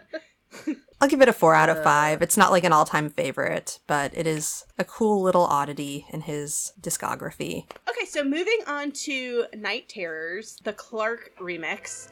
[1.00, 1.82] I'll give it a four out of Uh.
[1.82, 2.22] five.
[2.22, 6.22] It's not like an all time favorite, but it is a cool little oddity in
[6.22, 7.64] his discography.
[7.88, 12.08] Okay, so moving on to Night Terrors, the Clark remix.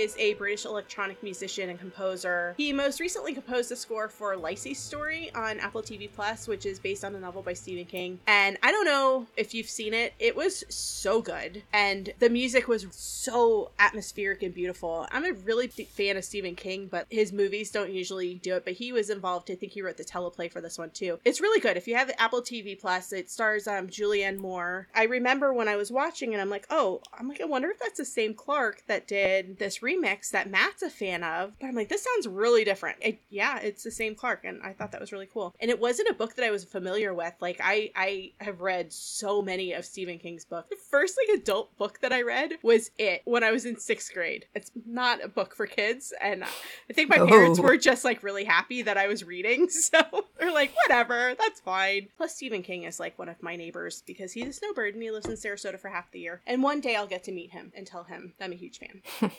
[0.00, 2.54] Is a British electronic musician and composer.
[2.56, 6.78] He most recently composed the score for Lisey's Story on Apple TV Plus, which is
[6.78, 8.18] based on a novel by Stephen King.
[8.26, 11.64] And I don't know if you've seen it, it was so good.
[11.74, 15.06] And the music was so atmospheric and beautiful.
[15.12, 18.64] I'm a really big fan of Stephen King, but his movies don't usually do it.
[18.64, 19.50] But he was involved.
[19.50, 21.18] I think he wrote the teleplay for this one too.
[21.26, 21.76] It's really good.
[21.76, 24.88] If you have Apple TV Plus, it stars um, Julianne Moore.
[24.94, 27.78] I remember when I was watching and I'm like, oh, I'm like, I wonder if
[27.78, 31.52] that's the same Clark that did this remix that Matt's a fan of.
[31.60, 32.98] But I'm like, this sounds really different.
[33.00, 35.54] It, yeah, it's the same Clark, and I thought that was really cool.
[35.60, 37.34] And it wasn't a book that I was familiar with.
[37.40, 40.68] Like I, I have read so many of Stephen King's books.
[40.70, 44.12] The first like adult book that I read was It when I was in sixth
[44.12, 44.46] grade.
[44.54, 48.44] It's not a book for kids, and I think my parents were just like really
[48.44, 49.68] happy that I was reading.
[49.90, 49.98] So
[50.38, 52.08] they're like, whatever, that's fine.
[52.16, 55.10] Plus, Stephen King is like one of my neighbors because he's a snowbird and he
[55.10, 56.42] lives in Sarasota for half the year.
[56.46, 59.02] And one day I'll get to meet him and tell him I'm a huge fan.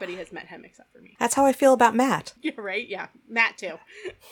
[0.00, 1.16] Everybody has met him except for me.
[1.18, 2.34] That's how I feel about Matt.
[2.42, 2.88] Yeah, right?
[2.88, 3.08] Yeah.
[3.28, 3.78] Matt too.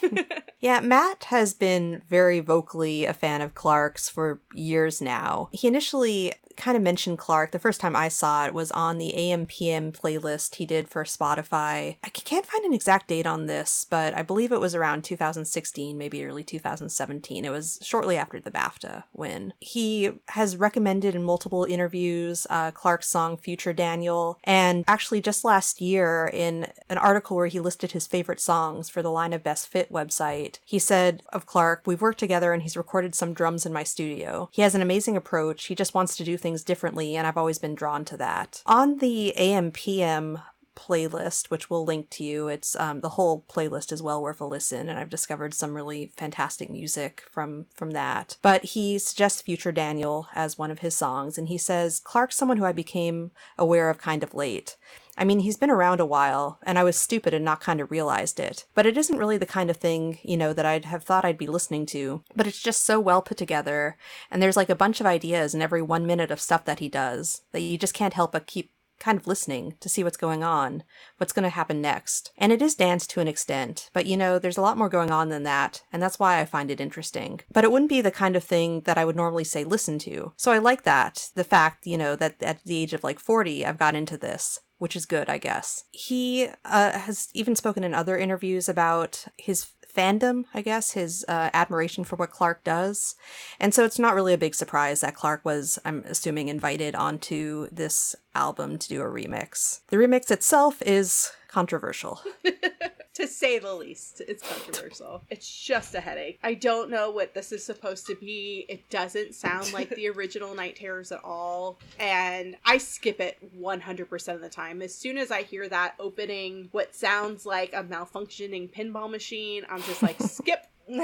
[0.59, 5.49] Yeah, Matt has been very vocally a fan of Clark's for years now.
[5.51, 7.51] He initially kind of mentioned Clark.
[7.51, 11.97] The first time I saw it was on the AM/PM playlist he did for Spotify.
[12.03, 15.97] I can't find an exact date on this, but I believe it was around 2016,
[15.97, 17.45] maybe early 2017.
[17.45, 19.53] It was shortly after the BAFTA win.
[19.59, 25.81] He has recommended in multiple interviews uh, Clark's song Future Daniel, and actually just last
[25.81, 29.67] year in an article where he listed his favorite songs for the Line of Best
[29.67, 33.73] Fit website, he said of Clark, We've worked together and he's recorded some drums in
[33.73, 34.49] my studio.
[34.51, 35.65] He has an amazing approach.
[35.65, 38.61] He just wants to do things differently, and I've always been drawn to that.
[38.65, 40.39] On the AM/PM
[40.77, 42.47] playlist, which we'll link to you.
[42.47, 46.11] It's um, the whole playlist is well worth a listen, and I've discovered some really
[46.15, 48.37] fantastic music from from that.
[48.41, 52.57] But he suggests "Future Daniel" as one of his songs, and he says Clark's someone
[52.57, 54.77] who I became aware of kind of late.
[55.17, 57.89] I mean, he's been around a while, and I was stupid and not kind of
[57.89, 58.65] realized it.
[58.75, 61.37] But it isn't really the kind of thing, you know, that I'd have thought I'd
[61.37, 62.23] be listening to.
[62.35, 63.97] But it's just so well put together,
[64.29, 66.89] and there's like a bunch of ideas in every one minute of stuff that he
[66.89, 70.43] does that you just can't help but keep kind of listening to see what's going
[70.43, 70.83] on,
[71.17, 72.31] what's going to happen next.
[72.37, 75.11] And it is dance to an extent, but you know, there's a lot more going
[75.11, 77.41] on than that, and that's why I find it interesting.
[77.51, 80.33] But it wouldn't be the kind of thing that I would normally say listen to.
[80.37, 83.65] So I like that, the fact, you know, that at the age of like 40,
[83.65, 84.59] I've got into this.
[84.79, 85.85] Which is good, I guess.
[85.91, 89.67] He uh, has even spoken in other interviews about his
[89.97, 93.15] fandom, I guess, his uh, admiration for what Clark does.
[93.59, 97.67] And so it's not really a big surprise that Clark was, I'm assuming, invited onto
[97.71, 99.81] this album to do a remix.
[99.87, 102.21] The remix itself is controversial.
[103.17, 104.21] to say the least.
[104.27, 105.23] It's controversial.
[105.31, 106.37] It's just a headache.
[106.43, 108.67] I don't know what this is supposed to be.
[108.69, 111.79] It doesn't sound like the original Night Terrors at all.
[111.99, 114.83] And I skip it 100% of the time.
[114.83, 119.81] As soon as I hear that opening, what sounds like a malfunctioning pinball machine, I'm
[119.81, 120.67] just like, skip.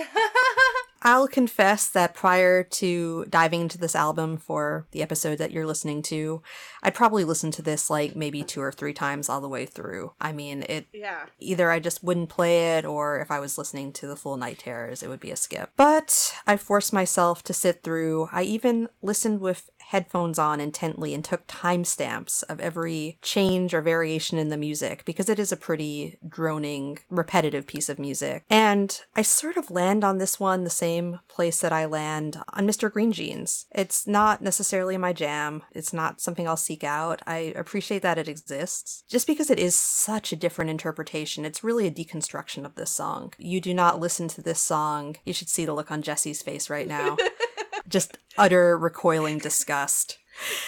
[1.03, 6.01] I'll confess that prior to diving into this album for the episode that you're listening
[6.03, 6.41] to,
[6.81, 10.13] I'd probably listened to this like maybe two or three times all the way through.
[10.21, 11.25] I mean, it Yeah.
[11.39, 14.59] either I just wouldn't play it or if I was listening to the full Night
[14.59, 15.71] Terrors, it would be a skip.
[15.75, 18.30] But I forced myself to sit through.
[18.31, 24.40] I even listened with headphones on intently and took timestamps of every change or variation
[24.40, 28.44] in the music because it is a pretty droning, repetitive piece of music.
[28.49, 32.68] And I sort of land on this one the same place that I land on
[32.68, 32.91] Mr.
[32.91, 33.68] Green Genes.
[33.72, 37.22] It's not necessarily my jam, it's not something I'll seek out.
[37.28, 39.03] I appreciate that it exists.
[39.07, 43.32] Just because it is such a different interpretation, it's really a deconstruction of this song.
[43.38, 45.18] You do not listen to this song.
[45.24, 47.15] You should see the look on Jesse's face right now.
[47.88, 50.18] Just utter recoiling disgust.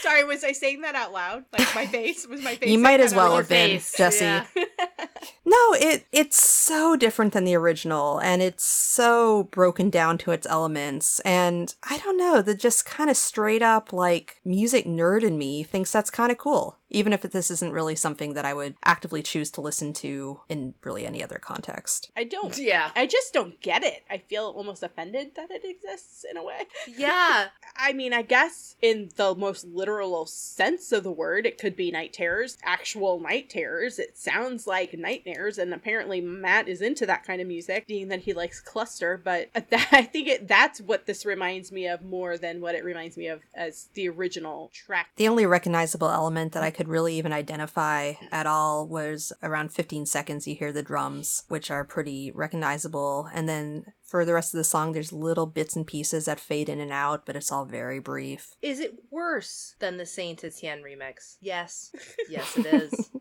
[0.02, 1.46] Sorry, was I saying that out loud?
[1.52, 2.28] Like my face?
[2.28, 2.70] Was my face?
[2.70, 4.26] You might as well have been, face, Jesse.
[4.26, 4.46] yeah.
[5.48, 10.48] No, it it's so different than the original and it's so broken down to its
[10.48, 15.38] elements and I don't know, the just kind of straight up like music nerd in
[15.38, 16.78] me thinks that's kind of cool.
[16.90, 20.76] Even if this isn't really something that I would actively choose to listen to in
[20.84, 22.12] really any other context.
[22.16, 22.57] I don't.
[22.57, 22.91] Yeah.
[22.95, 24.03] I just don't get it.
[24.10, 26.64] I feel almost offended that it exists in a way.
[26.88, 27.48] Yeah.
[27.78, 31.91] I mean, I guess in the most literal sense of the word, it could be
[31.91, 33.99] night terrors, actual night terrors.
[33.99, 38.22] It sounds like nightmares, and apparently Matt is into that kind of music, being that
[38.22, 39.20] he likes cluster.
[39.22, 42.84] But that, I think it, that's what this reminds me of more than what it
[42.84, 45.07] reminds me of as the original track.
[45.16, 50.06] The only recognizable element that I could really even identify at all was around 15
[50.06, 53.30] seconds you hear the drums, which are pretty recognizable.
[53.34, 56.70] And then for the rest of the song, there's little bits and pieces that fade
[56.70, 58.56] in and out, but it's all very brief.
[58.62, 61.38] Is it worse than the Saint Etienne remix?
[61.42, 61.92] Yes.
[62.28, 63.12] Yes, it is.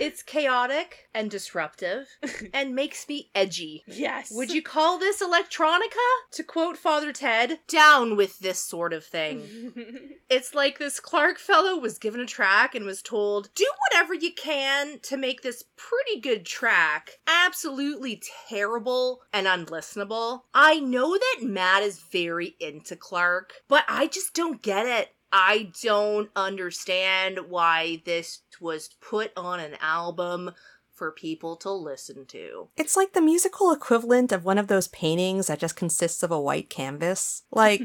[0.00, 2.08] It's chaotic and disruptive
[2.54, 3.84] and makes me edgy.
[3.86, 4.30] Yes.
[4.32, 6.06] Would you call this electronica?
[6.32, 9.72] To quote Father Ted, down with this sort of thing.
[10.28, 14.32] It's like this Clark fellow was given a track and was told, do whatever you
[14.32, 20.40] can to make this pretty good track absolutely terrible and unlistenable.
[20.52, 25.10] I know that Matt is very into Clark, but I just don't get it.
[25.38, 30.52] I don't understand why this was put on an album
[30.94, 32.68] for people to listen to.
[32.78, 36.40] It's like the musical equivalent of one of those paintings that just consists of a
[36.40, 37.42] white canvas.
[37.52, 37.82] Like,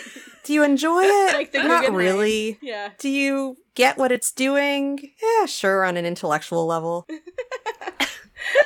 [0.44, 1.34] do you enjoy it?
[1.34, 1.94] Like the Not Guggenheim.
[1.96, 2.58] really.
[2.62, 2.90] yeah.
[2.98, 5.00] Do you get what it's doing?
[5.20, 7.08] Yeah, sure, on an intellectual level.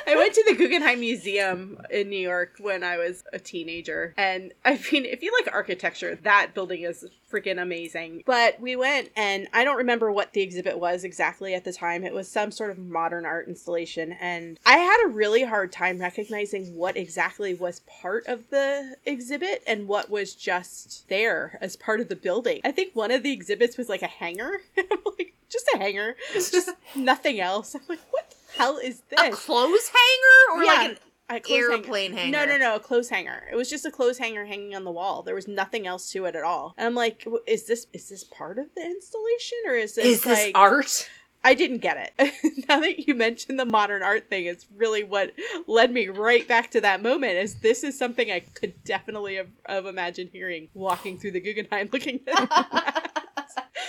[0.07, 4.13] I went to the Guggenheim Museum in New York when I was a teenager.
[4.17, 8.23] And I mean, if you like architecture, that building is freaking amazing.
[8.25, 12.03] But we went, and I don't remember what the exhibit was exactly at the time.
[12.03, 14.13] It was some sort of modern art installation.
[14.13, 19.63] And I had a really hard time recognizing what exactly was part of the exhibit
[19.67, 22.61] and what was just there as part of the building.
[22.63, 24.61] I think one of the exhibits was like a hanger.
[24.77, 27.75] I'm like, just a hanger, just nothing else.
[27.75, 28.26] I'm like, what
[28.57, 29.19] hell is this?
[29.19, 30.97] A clothes hanger or Yeah, like an
[31.29, 32.37] a airplane No, hanger?
[32.37, 33.43] no, no, no, a clothes hanger.
[33.51, 35.23] It was just a clothes hanger hanging on the wall.
[35.23, 36.73] There was nothing else to it at all.
[36.77, 40.23] And I'm like, is this is this part of the installation or is this is
[40.23, 41.09] this like art?
[41.43, 42.65] I didn't get it.
[42.67, 45.33] now that you mentioned the modern art thing, it's really what
[45.67, 47.33] led me right back to that moment.
[47.37, 51.89] Is this is something I could definitely have, have imagined hearing walking through the Guggenheim,
[51.93, 52.19] looking.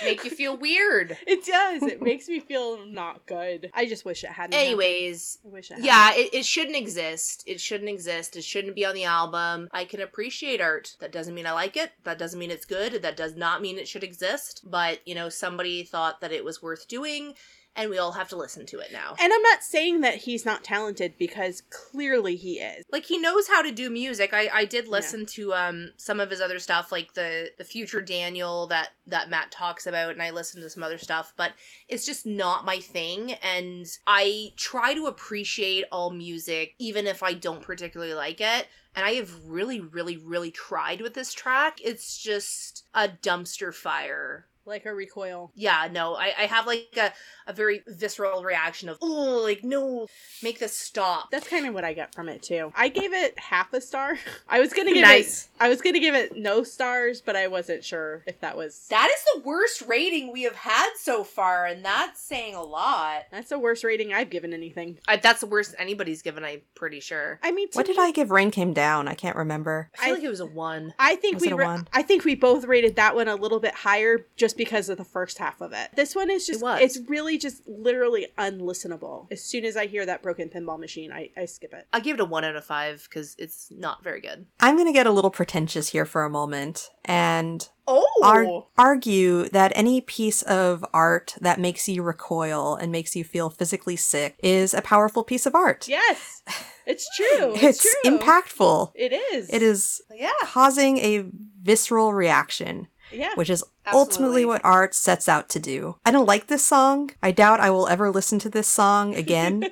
[0.04, 1.16] Make you feel weird.
[1.26, 1.82] It does.
[1.82, 3.70] It makes me feel not good.
[3.74, 4.54] I just wish it hadn't.
[4.54, 4.68] happened.
[4.68, 5.78] Anyways, I wish it.
[5.80, 7.44] yeah, it, it shouldn't exist.
[7.46, 8.34] It shouldn't exist.
[8.36, 9.68] It shouldn't be on the album.
[9.72, 10.96] I can appreciate art.
[11.00, 11.92] That doesn't mean I like it.
[12.04, 13.02] That doesn't mean it's good.
[13.02, 14.62] That does not mean it should exist.
[14.64, 17.34] But, you know, somebody thought that it was worth doing,
[17.78, 19.14] and we all have to listen to it now.
[19.18, 22.84] And I'm not saying that he's not talented because clearly he is.
[22.92, 24.34] like he knows how to do music.
[24.34, 28.02] I I did listen to um some of his other stuff like the the future
[28.02, 31.52] Daniel that that Matt talks about and I listened to some other stuff, but
[31.88, 37.32] it's just not my thing and I try to appreciate all music even if I
[37.32, 38.66] don't particularly like it.
[38.96, 41.78] And I have really, really, really tried with this track.
[41.84, 45.50] It's just a dumpster fire Like a recoil.
[45.54, 47.12] yeah, no, I, I have like a,
[47.46, 50.06] a very visceral reaction of, oh, like, no,
[50.42, 51.30] make this stop.
[51.30, 52.72] That's kind of what I get from it too.
[52.76, 54.18] I gave it half a star.
[54.48, 55.44] I was gonna give Nice.
[55.44, 55.50] it.
[55.60, 58.86] I was gonna give it no stars, but I wasn't sure if that was.
[58.90, 63.22] That is the worst rating we have had so far, and that's saying a lot.
[63.32, 64.98] That's the worst rating I've given anything.
[65.08, 67.40] I, that's the worst anybody's given, I'm pretty sure.
[67.42, 69.08] I mean, to What did I give Rain Came Down?
[69.08, 69.90] I can't remember.
[69.98, 70.92] I feel I- like it was a one.
[70.98, 71.88] I think Was we it a one?
[71.92, 75.04] I think we both rated that one a little bit higher just because of the
[75.04, 75.88] first half of it.
[75.96, 79.26] This one is just, it it's really just literally unlistenable.
[79.30, 81.86] As soon as I hear that broken pinball machine, I, I skip it.
[81.92, 84.46] I give it a one out of five because it's not very good.
[84.60, 89.48] I'm going to get a little pretentious here for a moment and Oh, ar- argue
[89.48, 94.38] that any piece of art that makes you recoil and makes you feel physically sick
[94.42, 95.88] is a powerful piece of art.
[95.88, 96.42] yes,
[96.86, 97.54] it's true.
[97.54, 98.18] It's, It's true.
[98.18, 98.92] impactful.
[98.94, 99.48] It is.
[99.50, 100.28] It is Yeah.
[100.42, 101.24] causing a
[101.62, 103.34] visceral reaction, Yeah.
[103.34, 104.00] which is Absolutely.
[104.00, 105.96] ultimately what art sets out to do.
[106.04, 107.10] I don't like this song.
[107.22, 109.64] I doubt I will ever listen to this song again,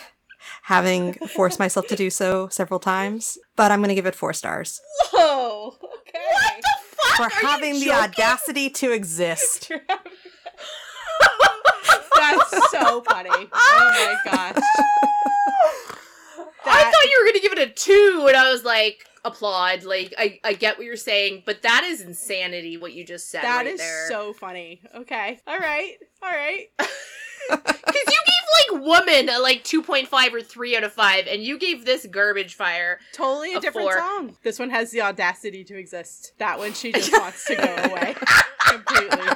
[0.62, 4.32] having forced myself to do so several times, but I'm going to give it four
[4.32, 4.80] stars
[5.12, 5.74] Whoa.
[6.08, 6.18] Okay.
[6.32, 7.16] What the fuck?
[7.16, 9.70] for having the audacity to exist.
[12.16, 13.30] That's so funny.
[13.30, 14.56] Oh my gosh.
[16.66, 19.84] I thought you were gonna give it a two, and I was like, applaud.
[19.84, 22.76] Like, I, I get what you're saying, but that is insanity.
[22.76, 24.08] What you just said That right is there.
[24.08, 24.80] so funny.
[24.94, 25.38] Okay.
[25.46, 25.94] All right.
[26.22, 26.66] All right.
[27.48, 27.66] Because
[28.06, 31.42] you gave like woman a like two point five or three out of five, and
[31.42, 33.00] you gave this garbage fire.
[33.12, 33.98] Totally a, A different four.
[33.98, 34.36] song.
[34.44, 36.32] This one has the audacity to exist.
[36.38, 38.14] That one she just wants to go away
[38.68, 39.26] completely.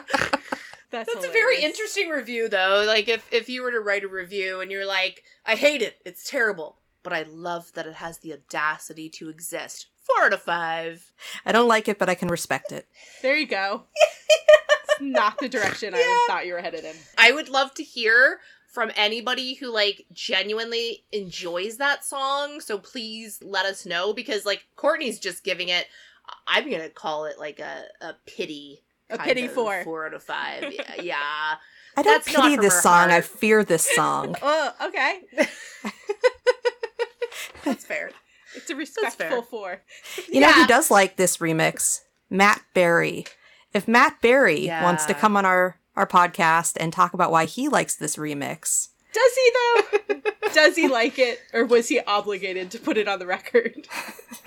[0.90, 2.84] That's, That's a very interesting review, though.
[2.86, 5.96] Like, if if you were to write a review and you're like, I hate it,
[6.04, 9.86] it's terrible, but I love that it has the audacity to exist.
[10.02, 11.12] Four out of five.
[11.46, 12.88] I don't like it, but I can respect it.
[13.22, 13.84] There you go.
[14.88, 16.96] it's not the direction I thought you were headed in.
[17.16, 18.40] I would love to hear
[18.74, 22.60] from anybody who like genuinely enjoys that song.
[22.60, 25.86] So please let us know because like Courtney's just giving it.
[26.48, 28.82] I'm gonna call it like a a pity.
[29.10, 29.84] A pity of four.
[29.84, 30.64] Four out of five.
[30.72, 31.02] Yeah.
[31.02, 31.54] yeah.
[31.96, 33.10] I don't That's pity this her song.
[33.10, 34.34] I fear this song.
[34.42, 35.20] Oh, okay.
[37.64, 38.10] That's fair.
[38.54, 38.76] It's a fair.
[38.76, 39.80] respectful four.
[40.30, 42.02] You know who does like this remix?
[42.30, 43.26] Matt Berry.
[43.72, 47.68] If Matt Berry wants to come on our, our podcast and talk about why he
[47.68, 50.20] likes this remix, Does he though?
[50.54, 53.88] Does he like it, or was he obligated to put it on the record?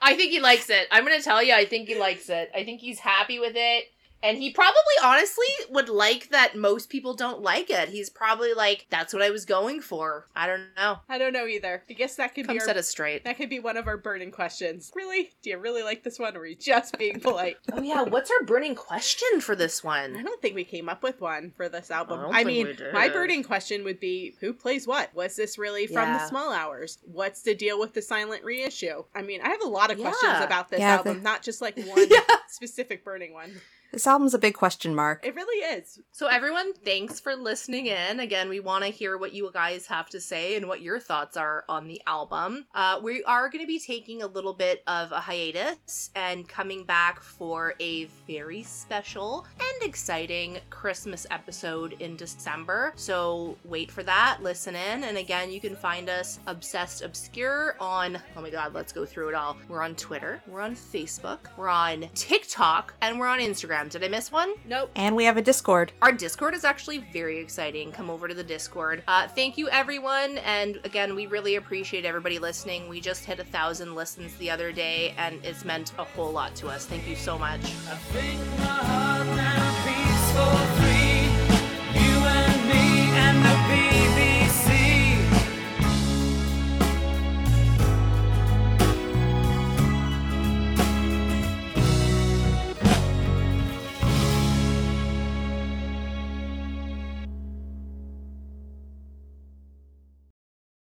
[0.00, 0.86] I think he likes it.
[0.90, 2.50] I'm gonna tell you, I think he likes it.
[2.54, 3.84] I think he's happy with it.
[4.22, 7.88] And he probably honestly would like that most people don't like it.
[7.90, 10.26] He's probably like, that's what I was going for.
[10.34, 10.98] I don't know.
[11.08, 11.84] I don't know either.
[11.88, 13.22] I guess that could Come be our, set us straight.
[13.24, 14.90] that could be one of our burning questions.
[14.96, 15.30] Really?
[15.42, 17.58] Do you really like this one, or are you just being polite?
[17.72, 20.16] Oh yeah, what's our burning question for this one?
[20.16, 22.18] I don't think we came up with one for this album.
[22.18, 22.92] I don't I, think mean, we did.
[22.94, 25.14] my burning question would be who plays what?
[25.14, 26.98] Was this really from the small hours?
[27.04, 29.04] What's the deal with the silent reissue?
[29.14, 30.42] I mean, I have a lot of questions Yeah.
[30.44, 32.18] about this Yeah, album, the- not just like one Yeah.
[32.48, 33.52] specific burning one.
[33.92, 35.24] This album's a big question mark.
[35.24, 35.98] It really is.
[36.12, 38.20] So, everyone, thanks for listening in.
[38.20, 41.38] Again, we want to hear what you guys have to say and what your thoughts
[41.38, 42.66] are on the album.
[42.74, 46.84] Uh, we are going to be taking a little bit of a hiatus and coming
[46.84, 52.92] back for a very special and exciting Christmas episode in December.
[52.94, 55.04] So, wait for that, listen in.
[55.04, 59.30] And again, you can find us Obsessed Obscure on, oh my god, let's go through
[59.30, 59.56] it all.
[59.66, 63.77] We're on Twitter, we're on Facebook, we're on TikTok, and we're on Instagram.
[63.86, 64.54] Did I miss one?
[64.66, 64.90] Nope.
[64.96, 65.92] And we have a Discord.
[66.02, 67.92] Our Discord is actually very exciting.
[67.92, 69.02] Come over to the Discord.
[69.06, 70.38] Uh, thank you, everyone.
[70.38, 72.88] And again, we really appreciate everybody listening.
[72.88, 76.56] We just hit a thousand listens the other day, and it's meant a whole lot
[76.56, 76.86] to us.
[76.86, 77.60] Thank you so much.